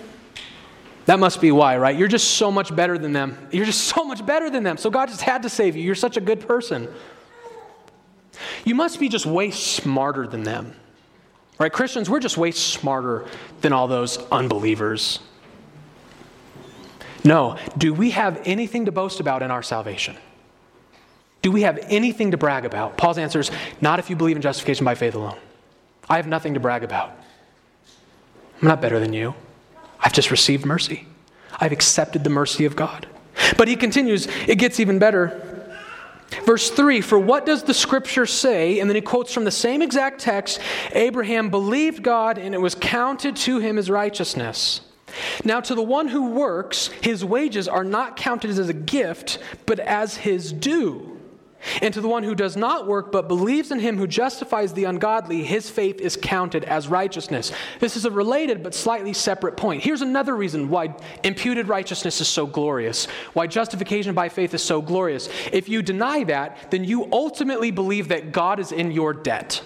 That 1.06 1.20
must 1.20 1.42
be 1.42 1.52
why, 1.52 1.78
right? 1.78 1.98
You're 1.98 2.08
just 2.08 2.36
so 2.36 2.52
much 2.52 2.76
better 2.76 2.98
than 2.98 3.12
them. 3.12 3.38
You're 3.52 3.66
just 3.66 3.86
so 3.86 4.04
much 4.04 4.26
better 4.26 4.50
than 4.50 4.64
them. 4.64 4.78
So 4.78 4.90
God 4.90 5.10
just 5.10 5.22
had 5.22 5.44
to 5.44 5.50
save 5.50 5.76
you. 5.76 5.84
You're 5.84 5.96
such 5.96 6.18
a 6.18 6.22
good 6.22 6.48
person. 6.48 6.88
You 8.66 8.76
must 8.76 9.00
be 9.00 9.10
just 9.10 9.26
way 9.26 9.52
smarter 9.52 10.28
than 10.28 10.44
them. 10.44 10.76
Right? 11.58 11.72
Christians, 11.72 12.10
we're 12.10 12.20
just 12.20 12.38
way 12.38 12.52
smarter 12.52 13.26
than 13.62 13.74
all 13.74 13.88
those 13.88 14.18
unbelievers. 14.32 15.20
No. 17.24 17.58
Do 17.78 17.94
we 17.94 18.12
have 18.12 18.42
anything 18.46 18.86
to 18.86 18.92
boast 18.92 19.20
about 19.20 19.44
in 19.44 19.52
our 19.52 19.62
salvation? 19.62 20.18
Do 21.42 21.52
we 21.52 21.64
have 21.64 21.80
anything 21.90 22.32
to 22.32 22.38
brag 22.38 22.66
about? 22.66 22.98
Paul's 22.98 23.18
answer 23.18 23.40
is 23.40 23.50
not 23.80 24.00
if 24.00 24.10
you 24.10 24.16
believe 24.16 24.36
in 24.36 24.42
justification 24.42 24.86
by 24.86 24.96
faith 24.96 25.16
alone. 25.16 25.38
I 26.10 26.18
have 26.18 26.28
nothing 26.28 26.54
to 26.54 26.60
brag 26.60 26.84
about. 26.84 27.12
I'm 28.62 28.68
not 28.68 28.82
better 28.82 29.00
than 29.00 29.14
you. 29.14 29.34
I've 30.02 30.14
just 30.14 30.32
received 30.32 30.66
mercy. 30.66 31.08
I've 31.60 31.72
accepted 31.72 32.24
the 32.24 32.30
mercy 32.30 32.66
of 32.66 32.76
God. 32.76 33.08
But 33.58 33.68
he 33.68 33.76
continues, 33.76 34.28
it 34.48 34.56
gets 34.56 34.80
even 34.80 35.00
better. 35.00 35.48
Verse 36.46 36.70
3 36.70 37.02
For 37.02 37.20
what 37.20 37.46
does 37.46 37.64
the 37.64 37.74
scripture 37.74 38.26
say? 38.26 38.80
And 38.80 38.90
then 38.90 38.96
he 38.96 39.02
quotes 39.02 39.34
from 39.34 39.44
the 39.44 39.52
same 39.52 39.82
exact 39.82 40.22
text 40.22 40.60
Abraham 40.94 41.50
believed 41.50 42.04
God, 42.04 42.38
and 42.38 42.56
it 42.56 42.62
was 42.62 42.76
counted 42.76 43.36
to 43.38 43.60
him 43.60 43.78
as 43.78 43.90
righteousness. 43.90 44.82
Now, 45.44 45.60
to 45.60 45.76
the 45.76 45.84
one 45.84 46.08
who 46.08 46.32
works, 46.32 46.88
his 47.02 47.26
wages 47.26 47.68
are 47.68 47.84
not 47.84 48.16
counted 48.16 48.50
as 48.50 48.70
a 48.70 48.74
gift, 48.74 49.40
but 49.66 49.80
as 49.80 50.16
his 50.16 50.54
due. 50.54 51.20
And 51.82 51.94
to 51.94 52.02
the 52.02 52.08
one 52.08 52.24
who 52.24 52.36
does 52.36 52.58
not 52.58 52.88
work 52.88 53.12
but 53.12 53.28
believes 53.28 53.72
in 53.72 53.80
him 53.80 53.98
who 53.98 54.08
justifies 54.08 54.74
the 54.74 54.86
ungodly, 54.86 55.44
his 55.44 55.70
faith 55.70 56.00
is 56.02 56.18
counted 56.18 56.64
as 56.64 56.88
righteousness. 56.88 57.52
This 57.80 57.96
is 57.96 58.06
a 58.06 58.12
related 58.12 58.64
but 58.64 58.74
slightly 58.74 59.14
separate 59.14 59.58
point. 59.58 59.84
Here's 59.84 60.02
another 60.02 60.36
reason 60.36 60.70
why 60.70 60.96
imputed 61.24 61.68
righteousness 61.68 62.22
is 62.22 62.28
so 62.28 62.48
glorious, 62.48 63.06
why 63.34 63.48
justification 63.48 64.14
by 64.16 64.30
faith 64.30 64.54
is 64.54 64.64
so 64.64 64.82
glorious. 64.82 65.30
If 65.52 65.70
you 65.70 65.82
deny 65.82 66.24
that, 66.26 66.72
then 66.72 66.84
you 66.84 67.08
ultimately 67.12 67.72
believe 67.72 68.08
that 68.10 68.32
God 68.32 68.60
is 68.60 68.72
in 68.72 68.92
your 68.92 69.14
debt. 69.14 69.64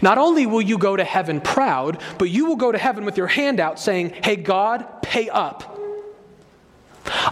Not 0.00 0.18
only 0.18 0.46
will 0.46 0.62
you 0.62 0.78
go 0.78 0.96
to 0.96 1.04
heaven 1.04 1.40
proud, 1.40 2.00
but 2.18 2.30
you 2.30 2.46
will 2.46 2.56
go 2.56 2.70
to 2.72 2.78
heaven 2.78 3.04
with 3.04 3.16
your 3.16 3.26
hand 3.26 3.60
out 3.60 3.78
saying, 3.80 4.10
Hey, 4.22 4.36
God, 4.36 5.02
pay 5.02 5.28
up. 5.28 5.75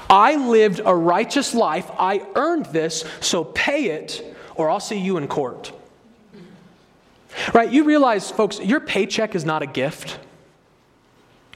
I 0.09 0.37
lived 0.37 0.81
a 0.85 0.95
righteous 0.95 1.55
life. 1.55 1.91
I 1.99 2.27
earned 2.35 2.67
this, 2.67 3.05
so 3.21 3.45
pay 3.45 3.91
it, 3.91 4.37
or 4.55 4.71
I'll 4.71 4.81
see 4.81 4.99
you 4.99 5.17
in 5.17 5.29
court. 5.29 5.73
Right? 7.53 7.71
You 7.71 7.85
realize, 7.85 8.31
folks, 8.31 8.61
your 8.61 8.81
paycheck 8.81 9.35
is 9.35 9.45
not 9.45 9.63
a 9.63 9.67
gift. 9.67 10.19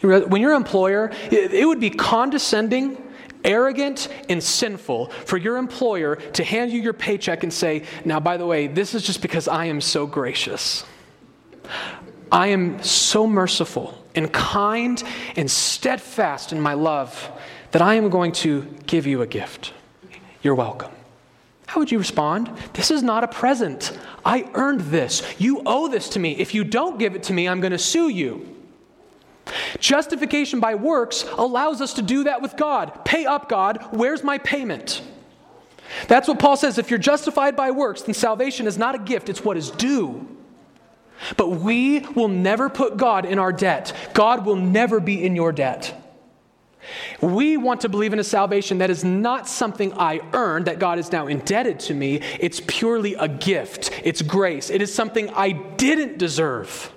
When 0.01 0.41
your 0.41 0.55
employer, 0.55 1.11
it 1.31 1.67
would 1.67 1.81
be 1.81 1.91
condescending, 1.91 3.03
arrogant, 3.45 4.09
and 4.29 4.43
sinful 4.43 5.11
for 5.11 5.37
your 5.37 5.57
employer 5.57 6.17
to 6.17 6.45
hand 6.45 6.73
you 6.73 6.81
your 6.81 6.93
paycheck 6.93 7.43
and 7.43 7.53
say, 7.53 7.85
Now, 8.05 8.21
by 8.21 8.37
the 8.37 8.47
way, 8.47 8.69
this 8.69 8.95
is 8.95 9.03
just 9.03 9.23
because 9.23 9.49
I 9.49 9.67
am 9.67 9.81
so 9.81 10.07
gracious. 10.07 10.85
I 12.31 12.49
am 12.49 12.83
so 12.83 13.27
merciful 13.27 14.05
and 14.15 14.33
kind 14.33 15.03
and 15.37 15.51
steadfast 15.51 16.53
in 16.53 16.61
my 16.61 16.75
love 16.75 17.31
that 17.73 17.83
I 17.83 17.95
am 17.95 18.11
going 18.11 18.33
to 18.33 18.63
give 18.87 19.07
you 19.07 19.23
a 19.23 19.27
gift. 19.27 19.73
You're 20.43 20.55
welcome. 20.55 20.93
How 21.67 21.81
would 21.81 21.93
you 21.93 21.99
respond? 21.99 22.51
This 22.73 22.91
is 22.91 23.03
not 23.03 23.25
a 23.25 23.29
present. 23.29 23.97
I 24.25 24.51
earned 24.55 24.81
this. 24.81 25.23
You 25.39 25.63
owe 25.67 25.89
this 25.89 26.09
to 26.11 26.19
me. 26.19 26.33
If 26.33 26.55
you 26.55 26.65
don't 26.65 26.99
give 26.99 27.15
it 27.15 27.25
to 27.25 27.33
me, 27.35 27.47
I'm 27.47 27.61
going 27.61 27.73
to 27.73 27.79
sue 27.79 28.09
you. 28.09 28.57
Justification 29.79 30.61
by 30.61 30.75
works 30.75 31.25
allows 31.37 31.81
us 31.81 31.95
to 31.95 32.03
do 32.03 32.25
that 32.25 32.41
with 32.41 32.57
God. 32.57 33.05
Pay 33.05 33.27
up, 33.27 33.49
God. 33.49 33.87
Where's 33.91 34.25
my 34.25 34.39
payment? 34.39 35.03
That's 36.07 36.29
what 36.29 36.39
Paul 36.39 36.57
says. 36.57 36.79
If 36.79 36.91
you're 36.91 36.99
justified 36.99 37.57
by 37.57 37.71
works, 37.71 38.03
then 38.03 38.15
salvation 38.15 38.67
is 38.67 38.79
not 38.79 38.95
a 38.95 38.99
gift, 38.99 39.29
it's 39.29 39.45
what 39.45 39.57
is 39.57 39.71
due. 39.71 40.27
But 41.37 41.49
we 41.51 42.01
will 42.01 42.29
never 42.29 42.69
put 42.69 42.97
God 42.97 43.25
in 43.25 43.39
our 43.39 43.53
debt. 43.53 43.93
God 44.15 44.47
will 44.47 44.57
never 44.57 45.01
be 45.01 45.23
in 45.23 45.35
your 45.35 45.53
debt. 45.53 45.95
We 47.21 47.57
want 47.57 47.81
to 47.83 47.89
believe 47.89 48.13
in 48.13 48.19
a 48.19 48.25
salvation 48.25 48.79
that 48.79 48.91
is 48.91 49.05
not 49.05 49.49
something 49.49 49.93
I 49.95 50.21
earned, 50.33 50.67
that 50.67 50.79
God 50.79 50.99
is 50.99 51.13
now 51.13 51.27
indebted 51.27 51.81
to 51.81 51.95
me. 51.95 52.21
It's 52.41 52.61
purely 52.67 53.15
a 53.15 53.29
gift, 53.29 53.91
it's 54.05 54.23
grace. 54.23 54.71
It 54.71 54.83
is 54.83 54.95
something 54.95 55.31
I 55.31 55.53
didn't 55.53 56.19
deserve. 56.19 56.93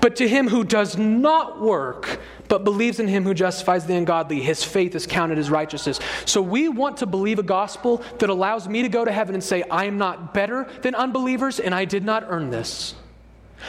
But 0.00 0.16
to 0.16 0.28
him 0.28 0.48
who 0.48 0.64
does 0.64 0.96
not 0.96 1.60
work, 1.60 2.20
but 2.48 2.64
believes 2.64 3.00
in 3.00 3.08
him 3.08 3.24
who 3.24 3.34
justifies 3.34 3.86
the 3.86 3.94
ungodly, 3.94 4.40
his 4.40 4.64
faith 4.64 4.94
is 4.94 5.06
counted 5.06 5.38
as 5.38 5.50
righteousness. 5.50 6.00
So 6.24 6.42
we 6.42 6.68
want 6.68 6.96
to 6.98 7.06
believe 7.06 7.38
a 7.38 7.44
gospel 7.44 8.02
that 8.18 8.30
allows 8.30 8.68
me 8.68 8.82
to 8.82 8.88
go 8.88 9.04
to 9.04 9.12
heaven 9.12 9.34
and 9.34 9.44
say, 9.44 9.62
I 9.70 9.84
am 9.84 9.98
not 9.98 10.34
better 10.34 10.68
than 10.82 10.94
unbelievers 10.94 11.60
and 11.60 11.74
I 11.74 11.84
did 11.84 12.04
not 12.04 12.24
earn 12.28 12.50
this. 12.50 12.94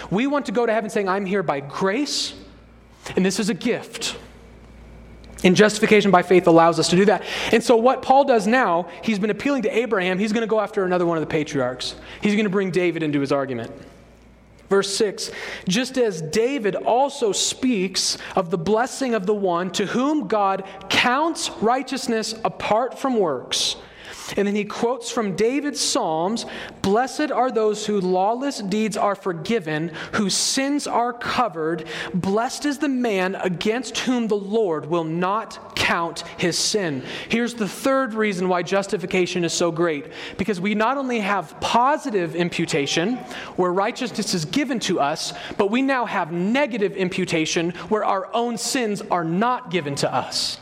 We 0.10 0.28
want 0.28 0.46
to 0.48 0.52
go 0.52 0.66
to 0.66 0.74
heaven 0.74 0.90
saying, 0.90 1.08
I'm 1.08 1.26
here 1.26 1.44
by 1.44 1.60
grace 1.60 2.34
and 3.16 3.26
this 3.26 3.40
is 3.40 3.50
a 3.50 3.54
gift. 3.54 4.18
And 5.46 5.56
justification 5.56 6.12
by 6.12 6.24
faith 6.24 6.48
allows 6.48 6.80
us 6.80 6.90
to 6.90 6.96
do 6.96 7.06
that. 7.06 7.24
And 7.54 7.64
so, 7.64 7.78
what 7.78 8.02
Paul 8.02 8.26
does 8.26 8.48
now, 8.48 8.90
he's 9.04 9.20
been 9.20 9.30
appealing 9.30 9.62
to 9.62 9.78
Abraham. 9.78 10.20
He's 10.20 10.34
going 10.34 10.42
to 10.42 10.48
go 10.48 10.60
after 10.60 10.84
another 10.84 11.06
one 11.06 11.18
of 11.18 11.22
the 11.22 11.28
patriarchs. 11.28 11.96
He's 12.22 12.34
going 12.34 12.46
to 12.46 12.50
bring 12.50 12.72
David 12.72 13.04
into 13.04 13.22
his 13.22 13.32
argument. 13.32 13.72
Verse 14.70 14.96
6 14.98 15.32
Just 15.68 15.98
as 15.98 16.22
David 16.22 16.76
also 16.76 17.32
speaks 17.32 18.18
of 18.36 18.50
the 18.50 18.58
blessing 18.58 19.14
of 19.14 19.26
the 19.26 19.36
one 19.36 19.70
to 19.72 19.86
whom 19.86 20.28
God 20.28 20.66
counts 20.90 21.50
righteousness 21.62 22.34
apart 22.44 22.98
from 22.98 23.18
works 23.18 23.76
and 24.38 24.48
then 24.48 24.56
he 24.56 24.66
quotes 24.66 25.12
from 25.12 25.36
David's 25.36 25.80
Psalms 25.80 26.46
Blessed 26.82 27.32
are 27.32 27.52
those 27.52 27.86
whose 27.86 28.04
lawless 28.04 28.60
deeds 28.60 28.98
are 28.98 29.16
forgiven, 29.16 29.92
whose 30.14 30.36
sins 30.36 30.88
are 30.88 31.14
covered. 31.14 31.88
Blessed 32.14 32.66
is 32.66 32.78
the 32.78 32.90
man 32.90 33.36
against 33.36 34.00
whom 34.00 34.28
the 34.28 34.36
Lord 34.36 34.86
will 34.86 35.04
not 35.04 35.76
count 35.76 36.22
his 36.38 36.58
sin. 36.58 37.04
Here's 37.30 37.54
the 37.54 37.68
third 37.68 38.14
reason 38.14 38.50
why 38.50 38.64
justification 38.64 39.44
is 39.44 39.54
so 39.54 39.72
great 39.72 40.08
because 40.38 40.60
we 40.60 40.76
not 40.76 40.98
only 40.98 41.20
have 41.20 41.60
positive 41.60 42.36
imputation, 42.36 43.16
where 43.56 43.74
righteousness 43.74 44.34
is 44.34 44.46
given 44.46 44.80
to 44.82 45.00
us, 45.00 45.34
but 45.58 45.72
we 45.72 45.82
now 45.82 46.06
have 46.06 46.32
negative 46.32 46.96
imputation, 46.96 47.72
where 47.90 48.06
our 48.06 48.34
own 48.34 48.58
sins 48.58 49.02
are 49.12 49.24
not 49.24 49.72
given 49.72 49.96
to 49.96 50.14
us. 50.14 50.60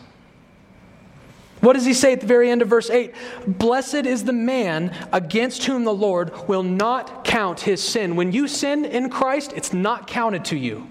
What 1.63 1.73
does 1.73 1.85
he 1.85 1.93
say 1.93 2.11
at 2.11 2.19
the 2.19 2.27
very 2.27 2.51
end 2.51 2.61
of 2.61 2.67
verse 2.67 2.89
8? 2.89 3.15
Blessed 3.47 4.05
is 4.05 4.25
the 4.25 4.33
man 4.33 4.93
against 5.13 5.63
whom 5.63 5.85
the 5.85 5.93
Lord 5.93 6.49
will 6.49 6.61
not 6.61 7.23
count 7.23 7.61
his 7.61 7.81
sin. 7.81 8.17
When 8.17 8.33
you 8.33 8.49
sin 8.49 8.83
in 8.83 9.09
Christ, 9.09 9.53
it's 9.55 9.71
not 9.71 10.05
counted 10.05 10.43
to 10.45 10.57
you. 10.57 10.85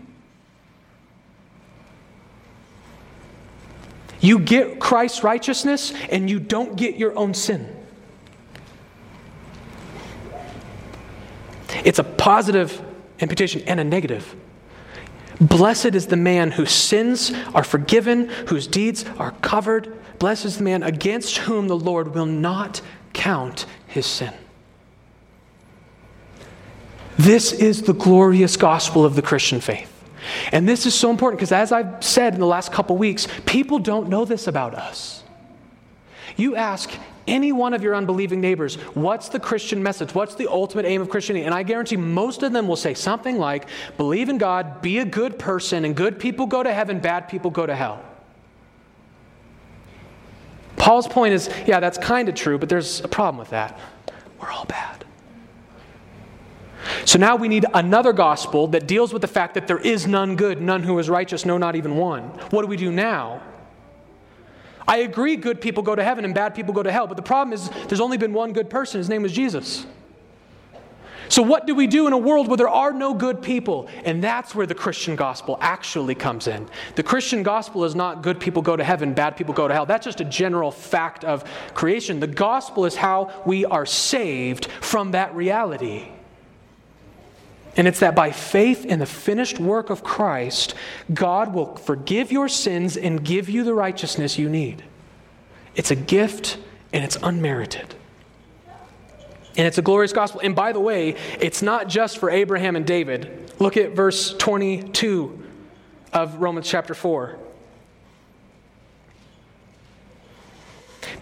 You 4.21 4.39
get 4.39 4.81
Christ's 4.81 5.23
righteousness 5.23 5.93
and 6.09 6.31
you 6.31 6.41
don't 6.41 6.75
get 6.75 6.97
your 6.97 7.19
own 7.19 7.35
sin. 7.35 7.69
It's 11.85 11.99
a 11.99 12.05
positive 12.05 12.81
imputation 13.19 13.61
and 13.67 13.79
a 13.79 13.85
negative. 13.85 14.35
Blessed 15.39 15.95
is 15.95 16.07
the 16.07 16.17
man 16.17 16.53
whose 16.53 16.71
sins 16.71 17.31
are 17.53 17.65
forgiven, 17.65 18.31
whose 18.49 18.67
deeds 18.67 19.05
are 19.19 19.33
covered, 19.43 19.99
Blessed 20.23 20.45
is 20.45 20.59
the 20.59 20.63
man 20.63 20.85
against 20.85 21.39
whom 21.39 21.67
the 21.67 21.77
Lord 21.77 22.15
will 22.15 22.27
not 22.27 22.81
count 23.13 23.67
his 23.89 24.07
sin. 24.07 24.33
This 27.19 27.53
is 27.53 27.83
the 27.83 27.93
glorious 27.93 28.57
gospel 28.57 29.05
of 29.05 29.17
the 29.17 29.23
Christian 29.23 29.61
faith. 29.61 29.93
And 30.53 30.69
this 30.69 30.87
is 30.87 30.95
so 30.95 31.11
important 31.11 31.41
because, 31.41 31.51
as 31.51 31.73
I've 31.73 32.05
said 32.05 32.35
in 32.35 32.39
the 32.39 32.47
last 32.47 32.71
couple 32.71 32.97
weeks, 32.97 33.27
people 33.47 33.81
don't 33.81 34.09
know 34.09 34.25
this 34.25 34.47
about 34.47 34.77
us. 34.77 35.25
You 36.37 36.55
ask 36.55 36.89
any 37.27 37.51
one 37.51 37.75
of 37.75 37.83
your 37.83 37.97
unbelieving 37.97 38.41
neighbors, 38.41 38.77
what's 38.95 39.29
the 39.29 39.41
Christian 39.41 39.83
message? 39.83 40.15
What's 40.15 40.37
the 40.37 40.47
ultimate 40.47 40.87
aim 40.87 41.03
of 41.03 41.11
Christianity? 41.11 41.47
And 41.47 41.53
I 41.53 41.65
guarantee 41.65 41.97
most 41.97 42.45
of 42.45 42.53
them 42.53 42.69
will 42.69 42.77
say 42.77 42.95
something 42.95 43.39
like, 43.39 43.69
believe 43.97 44.29
in 44.29 44.39
God, 44.39 44.83
be 44.83 44.99
a 44.99 45.05
good 45.05 45.37
person, 45.37 45.85
and 45.85 45.97
good 45.97 46.21
people 46.21 46.47
go 46.47 46.63
to 46.63 46.73
heaven, 46.73 47.01
bad 47.01 47.27
people 47.27 47.51
go 47.51 47.67
to 47.67 47.75
hell. 47.75 48.05
Paul's 50.83 51.07
point 51.07 51.33
is, 51.33 51.49
yeah, 51.65 51.79
that's 51.79 51.97
kind 51.97 52.29
of 52.29 52.35
true, 52.35 52.59
but 52.59 52.69
there's 52.69 53.01
a 53.03 53.07
problem 53.07 53.39
with 53.39 53.51
that. 53.51 53.79
We're 54.41 54.51
all 54.51 54.65
bad. 54.65 55.05
So 57.05 57.21
now 57.21 57.37
we 57.37 57.47
need 57.47 57.65
another 57.73 58.13
gospel 58.13 58.67
that 58.67 58.89
deals 58.89 59.13
with 59.13 59.23
the 59.23 59.29
fact 59.29 59.55
that 59.55 59.69
there 59.69 59.79
is 59.79 60.09
none 60.09 60.35
good, 60.35 60.61
none 60.61 60.83
who 60.83 60.99
is 60.99 61.09
righteous, 61.09 61.47
no, 61.47 61.57
not 61.57 61.77
even 61.77 61.95
one. 61.95 62.25
What 62.51 62.63
do 62.63 62.67
we 62.67 62.77
do 62.77 62.91
now? 62.91 63.43
I 64.89 64.99
agree 64.99 65.37
good 65.37 65.61
people 65.61 65.85
go 65.85 65.95
to 65.95 66.03
heaven 66.03 66.25
and 66.25 66.35
bad 66.35 66.53
people 66.53 66.75
go 66.75 66.83
to 66.83 66.91
hell, 66.91 67.07
but 67.07 67.17
the 67.17 67.23
problem 67.23 67.53
is 67.53 67.71
there's 67.87 68.01
only 68.01 68.17
been 68.17 68.33
one 68.33 68.53
good 68.53 68.69
person. 68.69 68.99
His 68.99 69.09
name 69.09 69.23
was 69.23 69.31
Jesus. 69.31 69.87
So, 71.29 71.43
what 71.43 71.67
do 71.67 71.75
we 71.75 71.87
do 71.87 72.07
in 72.07 72.13
a 72.13 72.19
world 72.19 72.49
where 72.49 72.57
there 72.57 72.69
are 72.69 72.93
no 72.93 73.15
good 73.15 73.43
people? 73.43 73.89
And 74.05 74.23
that's 74.23 74.55
where 74.55 74.67
the 74.67 74.75
Christian 74.75 75.17
gospel 75.17 75.59
actually 75.61 76.15
comes 76.15 76.47
in. 76.47 76.69
The 76.95 77.03
Christian 77.03 77.43
gospel 77.43 77.85
is 77.85 77.95
not 77.95 78.23
good 78.23 78.41
people 78.41 78.63
go 78.63 78.77
to 78.77 78.85
heaven, 78.85 79.15
bad 79.15 79.37
people 79.37 79.55
go 79.55 79.69
to 79.69 79.75
hell. 79.75 79.87
That's 79.87 80.05
just 80.05 80.21
a 80.21 80.25
general 80.25 80.71
fact 80.71 81.25
of 81.25 81.45
creation. 81.75 82.21
The 82.21 82.27
gospel 82.27 82.85
is 82.85 82.97
how 82.97 83.43
we 83.47 83.65
are 83.65 83.87
saved 83.87 84.67
from 84.67 85.13
that 85.13 85.35
reality. 85.35 86.09
And 87.77 87.89
it's 87.89 88.01
that 88.01 88.15
by 88.15 88.33
faith 88.33 88.85
in 88.85 88.99
the 88.99 89.07
finished 89.07 89.59
work 89.59 89.89
of 89.89 90.05
Christ, 90.05 90.75
God 91.13 91.55
will 91.55 91.77
forgive 91.77 92.31
your 92.31 92.49
sins 92.49 92.97
and 92.97 93.25
give 93.25 93.49
you 93.49 93.65
the 93.65 93.75
righteousness 93.75 94.39
you 94.39 94.51
need. 94.51 94.85
It's 95.75 95.91
a 95.91 95.97
gift 95.97 96.59
and 96.93 97.03
it's 97.03 97.17
unmerited. 97.23 97.95
And 99.57 99.67
it's 99.67 99.79
a 99.79 99.83
glorious 99.83 100.13
gospel. 100.13 100.41
And 100.43 100.55
by 100.55 100.73
the 100.73 100.81
way, 100.81 101.17
it's 101.41 101.63
not 101.63 101.89
just 101.89 102.19
for 102.19 102.31
Abraham 102.31 102.77
and 102.77 102.87
David. 102.87 103.53
Look 103.59 103.77
at 103.77 103.93
verse 103.93 104.35
22 104.35 105.43
of 106.13 106.37
Romans 106.37 106.69
chapter 106.69 106.95
4. 106.95 107.39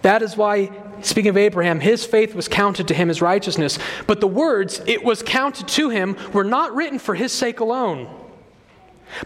That 0.03 0.23
is 0.23 0.37
why, 0.37 0.71
speaking 1.03 1.29
of 1.29 1.37
Abraham, 1.37 1.81
his 1.81 2.07
faith 2.07 2.35
was 2.35 2.49
counted 2.49 2.89
to 2.89 2.95
him 2.95 3.11
as 3.11 3.21
righteousness. 3.21 3.79
But 4.07 4.21
the 4.21 4.29
words, 4.29 4.81
it 4.87 5.05
was 5.05 5.23
counted 5.23 5.69
to 5.69 5.91
him, 5.91 6.17
were 6.33 6.45
not 6.45 6.75
written 6.75 6.99
for 6.99 7.15
his 7.15 7.33
sake 7.33 7.61
alone, 7.61 8.09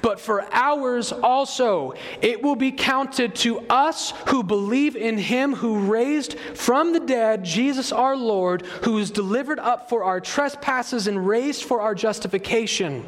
but 0.03 0.21
for 0.21 0.45
ours 0.53 1.13
also. 1.13 1.95
It 2.21 2.43
will 2.43 2.57
be 2.57 2.73
counted 2.73 3.35
to 3.37 3.61
us 3.69 4.13
who 4.29 4.43
believe 4.43 4.97
in 4.97 5.19
him 5.19 5.55
who 5.55 5.91
raised 5.91 6.39
from 6.55 6.93
the 6.93 7.01
dead 7.01 7.45
Jesus 7.45 7.93
our 7.93 8.17
Lord, 8.17 8.63
who 8.83 8.95
was 8.95 9.11
delivered 9.11 9.59
up 9.59 9.89
for 9.89 10.05
our 10.05 10.21
trespasses 10.21 11.07
and 11.07 11.27
raised 11.27 11.65
for 11.65 11.81
our 11.81 11.95
justification. 11.95 13.05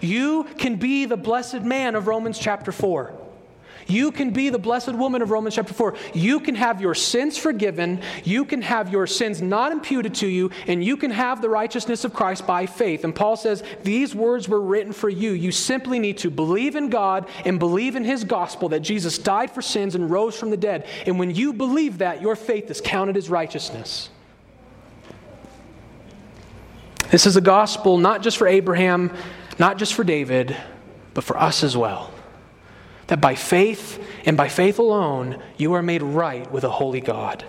You 0.00 0.44
can 0.58 0.76
be 0.76 1.04
the 1.04 1.16
blessed 1.16 1.62
man 1.62 1.94
of 1.94 2.06
Romans 2.06 2.38
chapter 2.38 2.72
4. 2.72 3.25
You 3.86 4.10
can 4.10 4.30
be 4.30 4.50
the 4.50 4.58
blessed 4.58 4.94
woman 4.94 5.22
of 5.22 5.30
Romans 5.30 5.54
chapter 5.54 5.72
4. 5.72 5.94
You 6.12 6.40
can 6.40 6.56
have 6.56 6.80
your 6.80 6.94
sins 6.94 7.38
forgiven. 7.38 8.00
You 8.24 8.44
can 8.44 8.62
have 8.62 8.90
your 8.90 9.06
sins 9.06 9.40
not 9.40 9.70
imputed 9.70 10.14
to 10.16 10.26
you, 10.26 10.50
and 10.66 10.82
you 10.82 10.96
can 10.96 11.12
have 11.12 11.40
the 11.40 11.48
righteousness 11.48 12.04
of 12.04 12.12
Christ 12.12 12.46
by 12.46 12.66
faith. 12.66 13.04
And 13.04 13.14
Paul 13.14 13.36
says, 13.36 13.62
These 13.84 14.14
words 14.14 14.48
were 14.48 14.60
written 14.60 14.92
for 14.92 15.08
you. 15.08 15.30
You 15.32 15.52
simply 15.52 15.98
need 16.00 16.18
to 16.18 16.30
believe 16.30 16.74
in 16.74 16.90
God 16.90 17.28
and 17.44 17.58
believe 17.58 17.94
in 17.94 18.04
his 18.04 18.24
gospel 18.24 18.68
that 18.70 18.80
Jesus 18.80 19.18
died 19.18 19.52
for 19.52 19.62
sins 19.62 19.94
and 19.94 20.10
rose 20.10 20.36
from 20.36 20.50
the 20.50 20.56
dead. 20.56 20.86
And 21.06 21.18
when 21.18 21.32
you 21.32 21.52
believe 21.52 21.98
that, 21.98 22.20
your 22.20 22.34
faith 22.34 22.70
is 22.70 22.80
counted 22.80 23.16
as 23.16 23.30
righteousness. 23.30 24.10
This 27.10 27.24
is 27.24 27.36
a 27.36 27.40
gospel 27.40 27.98
not 27.98 28.22
just 28.22 28.36
for 28.36 28.48
Abraham, 28.48 29.12
not 29.60 29.78
just 29.78 29.94
for 29.94 30.02
David, 30.02 30.56
but 31.14 31.22
for 31.22 31.38
us 31.38 31.62
as 31.62 31.76
well 31.76 32.10
that 33.06 33.20
by 33.20 33.34
faith 33.34 34.02
and 34.24 34.36
by 34.36 34.48
faith 34.48 34.78
alone, 34.78 35.40
you 35.56 35.72
are 35.74 35.82
made 35.82 36.02
right 36.02 36.50
with 36.50 36.64
a 36.64 36.70
holy 36.70 37.00
God. 37.00 37.44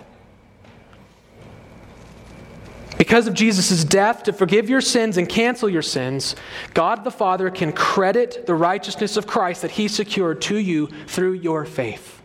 Because 2.98 3.28
of 3.28 3.34
Jesus' 3.34 3.84
death 3.84 4.24
to 4.24 4.32
forgive 4.32 4.68
your 4.68 4.80
sins 4.80 5.16
and 5.16 5.28
cancel 5.28 5.68
your 5.68 5.82
sins, 5.82 6.34
God 6.74 7.04
the 7.04 7.12
Father 7.12 7.48
can 7.48 7.72
credit 7.72 8.44
the 8.44 8.56
righteousness 8.56 9.16
of 9.16 9.26
Christ 9.26 9.62
that 9.62 9.70
He 9.70 9.86
secured 9.86 10.42
to 10.42 10.56
you 10.56 10.88
through 11.06 11.34
your 11.34 11.64
faith. 11.64 12.20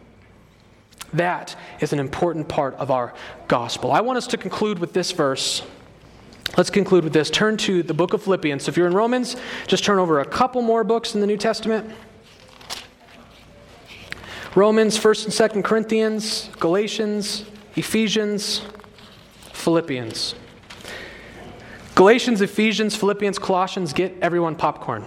That 1.14 1.56
is 1.80 1.94
an 1.94 2.00
important 2.00 2.48
part 2.48 2.74
of 2.76 2.90
our 2.90 3.14
gospel. 3.48 3.92
I 3.92 4.02
want 4.02 4.18
us 4.18 4.26
to 4.28 4.38
conclude 4.38 4.80
with 4.80 4.94
this 4.94 5.12
verse. 5.12 5.62
Let's 6.58 6.72
conclude 6.72 7.04
with 7.04 7.14
this. 7.14 7.30
Turn 7.30 7.56
to 7.58 7.84
the 7.84 7.94
book 7.94 8.14
of 8.14 8.24
Philippians. 8.24 8.68
If 8.68 8.76
you're 8.76 8.88
in 8.88 8.96
Romans, 8.96 9.36
just 9.68 9.84
turn 9.84 10.00
over 10.00 10.22
a 10.22 10.26
couple 10.26 10.64
more 10.64 10.84
books 10.84 11.14
in 11.14 11.22
the 11.22 11.28
New 11.28 11.38
Testament. 11.38 11.94
Romans, 14.56 15.00
1st 15.00 15.26
and 15.26 15.64
2nd 15.64 15.64
Corinthians, 15.64 16.50
Galatians, 16.60 17.44
Ephesians, 17.76 18.62
Philippians. 19.52 20.36
Galatians, 21.96 22.40
Ephesians, 22.40 22.96
Philippians, 22.96 23.40
Colossians, 23.40 23.94
get 23.94 24.16
everyone 24.22 24.56
popcorn. 24.56 25.04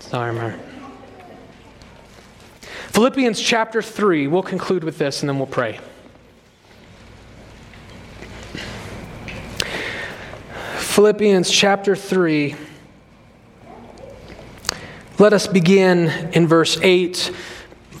Sorry, 0.00 0.32
remember. 0.32 0.58
Philippians 2.88 3.40
chapter 3.40 3.80
3, 3.80 4.26
we'll 4.26 4.42
conclude 4.42 4.82
with 4.82 4.98
this 4.98 5.22
and 5.22 5.28
then 5.28 5.38
we'll 5.38 5.46
pray. 5.46 5.78
Philippians 10.78 11.48
chapter 11.48 11.94
3. 11.94 12.56
Let 15.20 15.32
us 15.32 15.46
begin 15.46 16.08
in 16.32 16.48
verse 16.48 16.76
8 16.82 17.32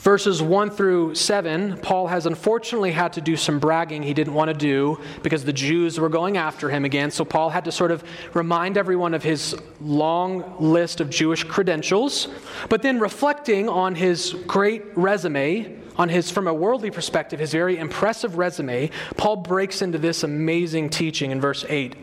Verses 0.04 0.42
1 0.42 0.68
through 0.68 1.14
7, 1.14 1.78
Paul 1.78 2.08
has 2.08 2.26
unfortunately 2.26 2.92
had 2.92 3.14
to 3.14 3.22
do 3.22 3.38
some 3.38 3.58
bragging 3.58 4.02
he 4.02 4.12
didn't 4.12 4.34
want 4.34 4.48
to 4.48 4.54
do 4.54 5.00
because 5.22 5.46
the 5.46 5.52
Jews 5.52 5.98
were 5.98 6.10
going 6.10 6.36
after 6.36 6.68
him 6.68 6.84
again. 6.84 7.10
So 7.10 7.24
Paul 7.24 7.48
had 7.48 7.64
to 7.64 7.72
sort 7.72 7.90
of 7.90 8.04
remind 8.34 8.76
everyone 8.76 9.14
of 9.14 9.22
his 9.22 9.56
long 9.80 10.56
list 10.60 11.00
of 11.00 11.08
Jewish 11.08 11.44
credentials. 11.44 12.28
But 12.68 12.82
then 12.82 13.00
reflecting 13.00 13.66
on 13.66 13.94
his 13.94 14.34
great 14.46 14.82
resume, 14.94 15.74
on 15.96 16.10
his, 16.10 16.30
from 16.30 16.48
a 16.48 16.52
worldly 16.52 16.90
perspective, 16.90 17.40
his 17.40 17.52
very 17.52 17.78
impressive 17.78 18.36
resume, 18.36 18.90
Paul 19.16 19.36
breaks 19.36 19.80
into 19.80 19.96
this 19.96 20.22
amazing 20.22 20.90
teaching 20.90 21.30
in 21.30 21.40
verse 21.40 21.64
8. 21.66 21.96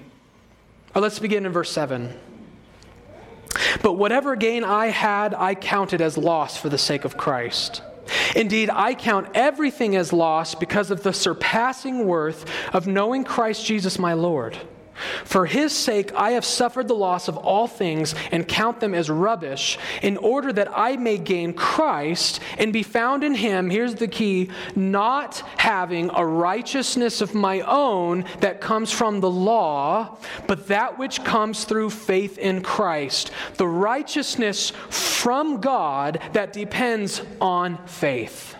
Or 0.95 1.03
let's 1.03 1.19
begin 1.19 1.45
in 1.45 1.51
verse 1.51 1.71
7. 1.71 2.11
But 3.83 3.93
whatever 3.93 4.35
gain 4.35 4.63
I 4.63 4.87
had, 4.87 5.35
I 5.35 5.53
counted 5.53 6.01
as 6.01 6.17
loss 6.17 6.57
for 6.57 6.69
the 6.69 6.79
sake 6.79 7.05
of 7.05 7.15
Christ. 7.15 7.83
Indeed, 8.35 8.69
I 8.69 8.93
count 8.93 9.29
everything 9.33 9.95
as 9.95 10.13
loss 10.13 10.55
because 10.55 10.91
of 10.91 11.03
the 11.03 11.13
surpassing 11.13 12.05
worth 12.05 12.45
of 12.73 12.87
knowing 12.87 13.23
Christ 13.23 13.65
Jesus 13.65 13.99
my 13.99 14.13
Lord. 14.13 14.57
For 15.25 15.45
his 15.45 15.71
sake, 15.71 16.11
I 16.15 16.31
have 16.31 16.45
suffered 16.45 16.87
the 16.87 16.93
loss 16.93 17.27
of 17.27 17.37
all 17.37 17.67
things 17.67 18.13
and 18.31 18.47
count 18.47 18.79
them 18.79 18.93
as 18.93 19.09
rubbish, 19.09 19.79
in 20.01 20.17
order 20.17 20.51
that 20.53 20.77
I 20.77 20.97
may 20.97 21.17
gain 21.17 21.53
Christ 21.53 22.39
and 22.57 22.73
be 22.73 22.83
found 22.83 23.23
in 23.23 23.35
him. 23.35 23.69
Here's 23.69 23.95
the 23.95 24.07
key 24.07 24.49
not 24.75 25.39
having 25.57 26.11
a 26.13 26.25
righteousness 26.25 27.21
of 27.21 27.33
my 27.33 27.61
own 27.61 28.25
that 28.39 28.61
comes 28.61 28.91
from 28.91 29.19
the 29.19 29.29
law, 29.29 30.17
but 30.47 30.67
that 30.67 30.97
which 30.97 31.23
comes 31.23 31.63
through 31.63 31.89
faith 31.89 32.37
in 32.37 32.61
Christ. 32.61 33.31
The 33.57 33.67
righteousness 33.67 34.71
from 34.89 35.61
God 35.61 36.19
that 36.33 36.53
depends 36.53 37.21
on 37.39 37.85
faith. 37.87 38.55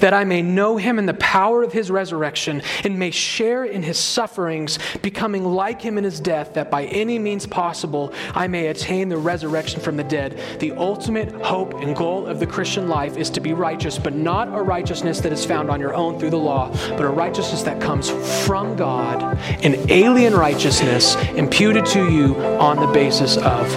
That 0.00 0.14
I 0.14 0.24
may 0.24 0.42
know 0.42 0.76
him 0.76 0.98
in 0.98 1.06
the 1.06 1.14
power 1.14 1.62
of 1.62 1.72
his 1.72 1.90
resurrection 1.90 2.62
and 2.84 2.98
may 2.98 3.10
share 3.10 3.64
in 3.64 3.82
his 3.82 3.98
sufferings, 3.98 4.78
becoming 5.02 5.44
like 5.44 5.82
him 5.82 5.98
in 5.98 6.04
his 6.04 6.20
death, 6.20 6.54
that 6.54 6.70
by 6.70 6.84
any 6.86 7.18
means 7.18 7.46
possible 7.46 8.12
I 8.34 8.46
may 8.46 8.68
attain 8.68 9.08
the 9.08 9.16
resurrection 9.16 9.80
from 9.80 9.96
the 9.96 10.04
dead. 10.04 10.38
The 10.60 10.72
ultimate 10.72 11.32
hope 11.42 11.74
and 11.74 11.96
goal 11.96 12.26
of 12.26 12.40
the 12.40 12.46
Christian 12.46 12.88
life 12.88 13.16
is 13.16 13.30
to 13.30 13.40
be 13.40 13.52
righteous, 13.52 13.98
but 13.98 14.14
not 14.14 14.48
a 14.48 14.62
righteousness 14.62 15.20
that 15.20 15.32
is 15.32 15.44
found 15.44 15.70
on 15.70 15.80
your 15.80 15.94
own 15.94 16.18
through 16.18 16.30
the 16.30 16.36
law, 16.36 16.70
but 16.90 17.02
a 17.02 17.08
righteousness 17.08 17.62
that 17.62 17.80
comes 17.80 18.10
from 18.44 18.76
God, 18.76 19.38
an 19.64 19.90
alien 19.90 20.34
righteousness 20.34 21.16
imputed 21.36 21.86
to 21.86 22.10
you 22.10 22.36
on 22.36 22.76
the 22.76 22.86
basis 22.92 23.36
of 23.36 23.68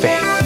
faith. 0.00 0.41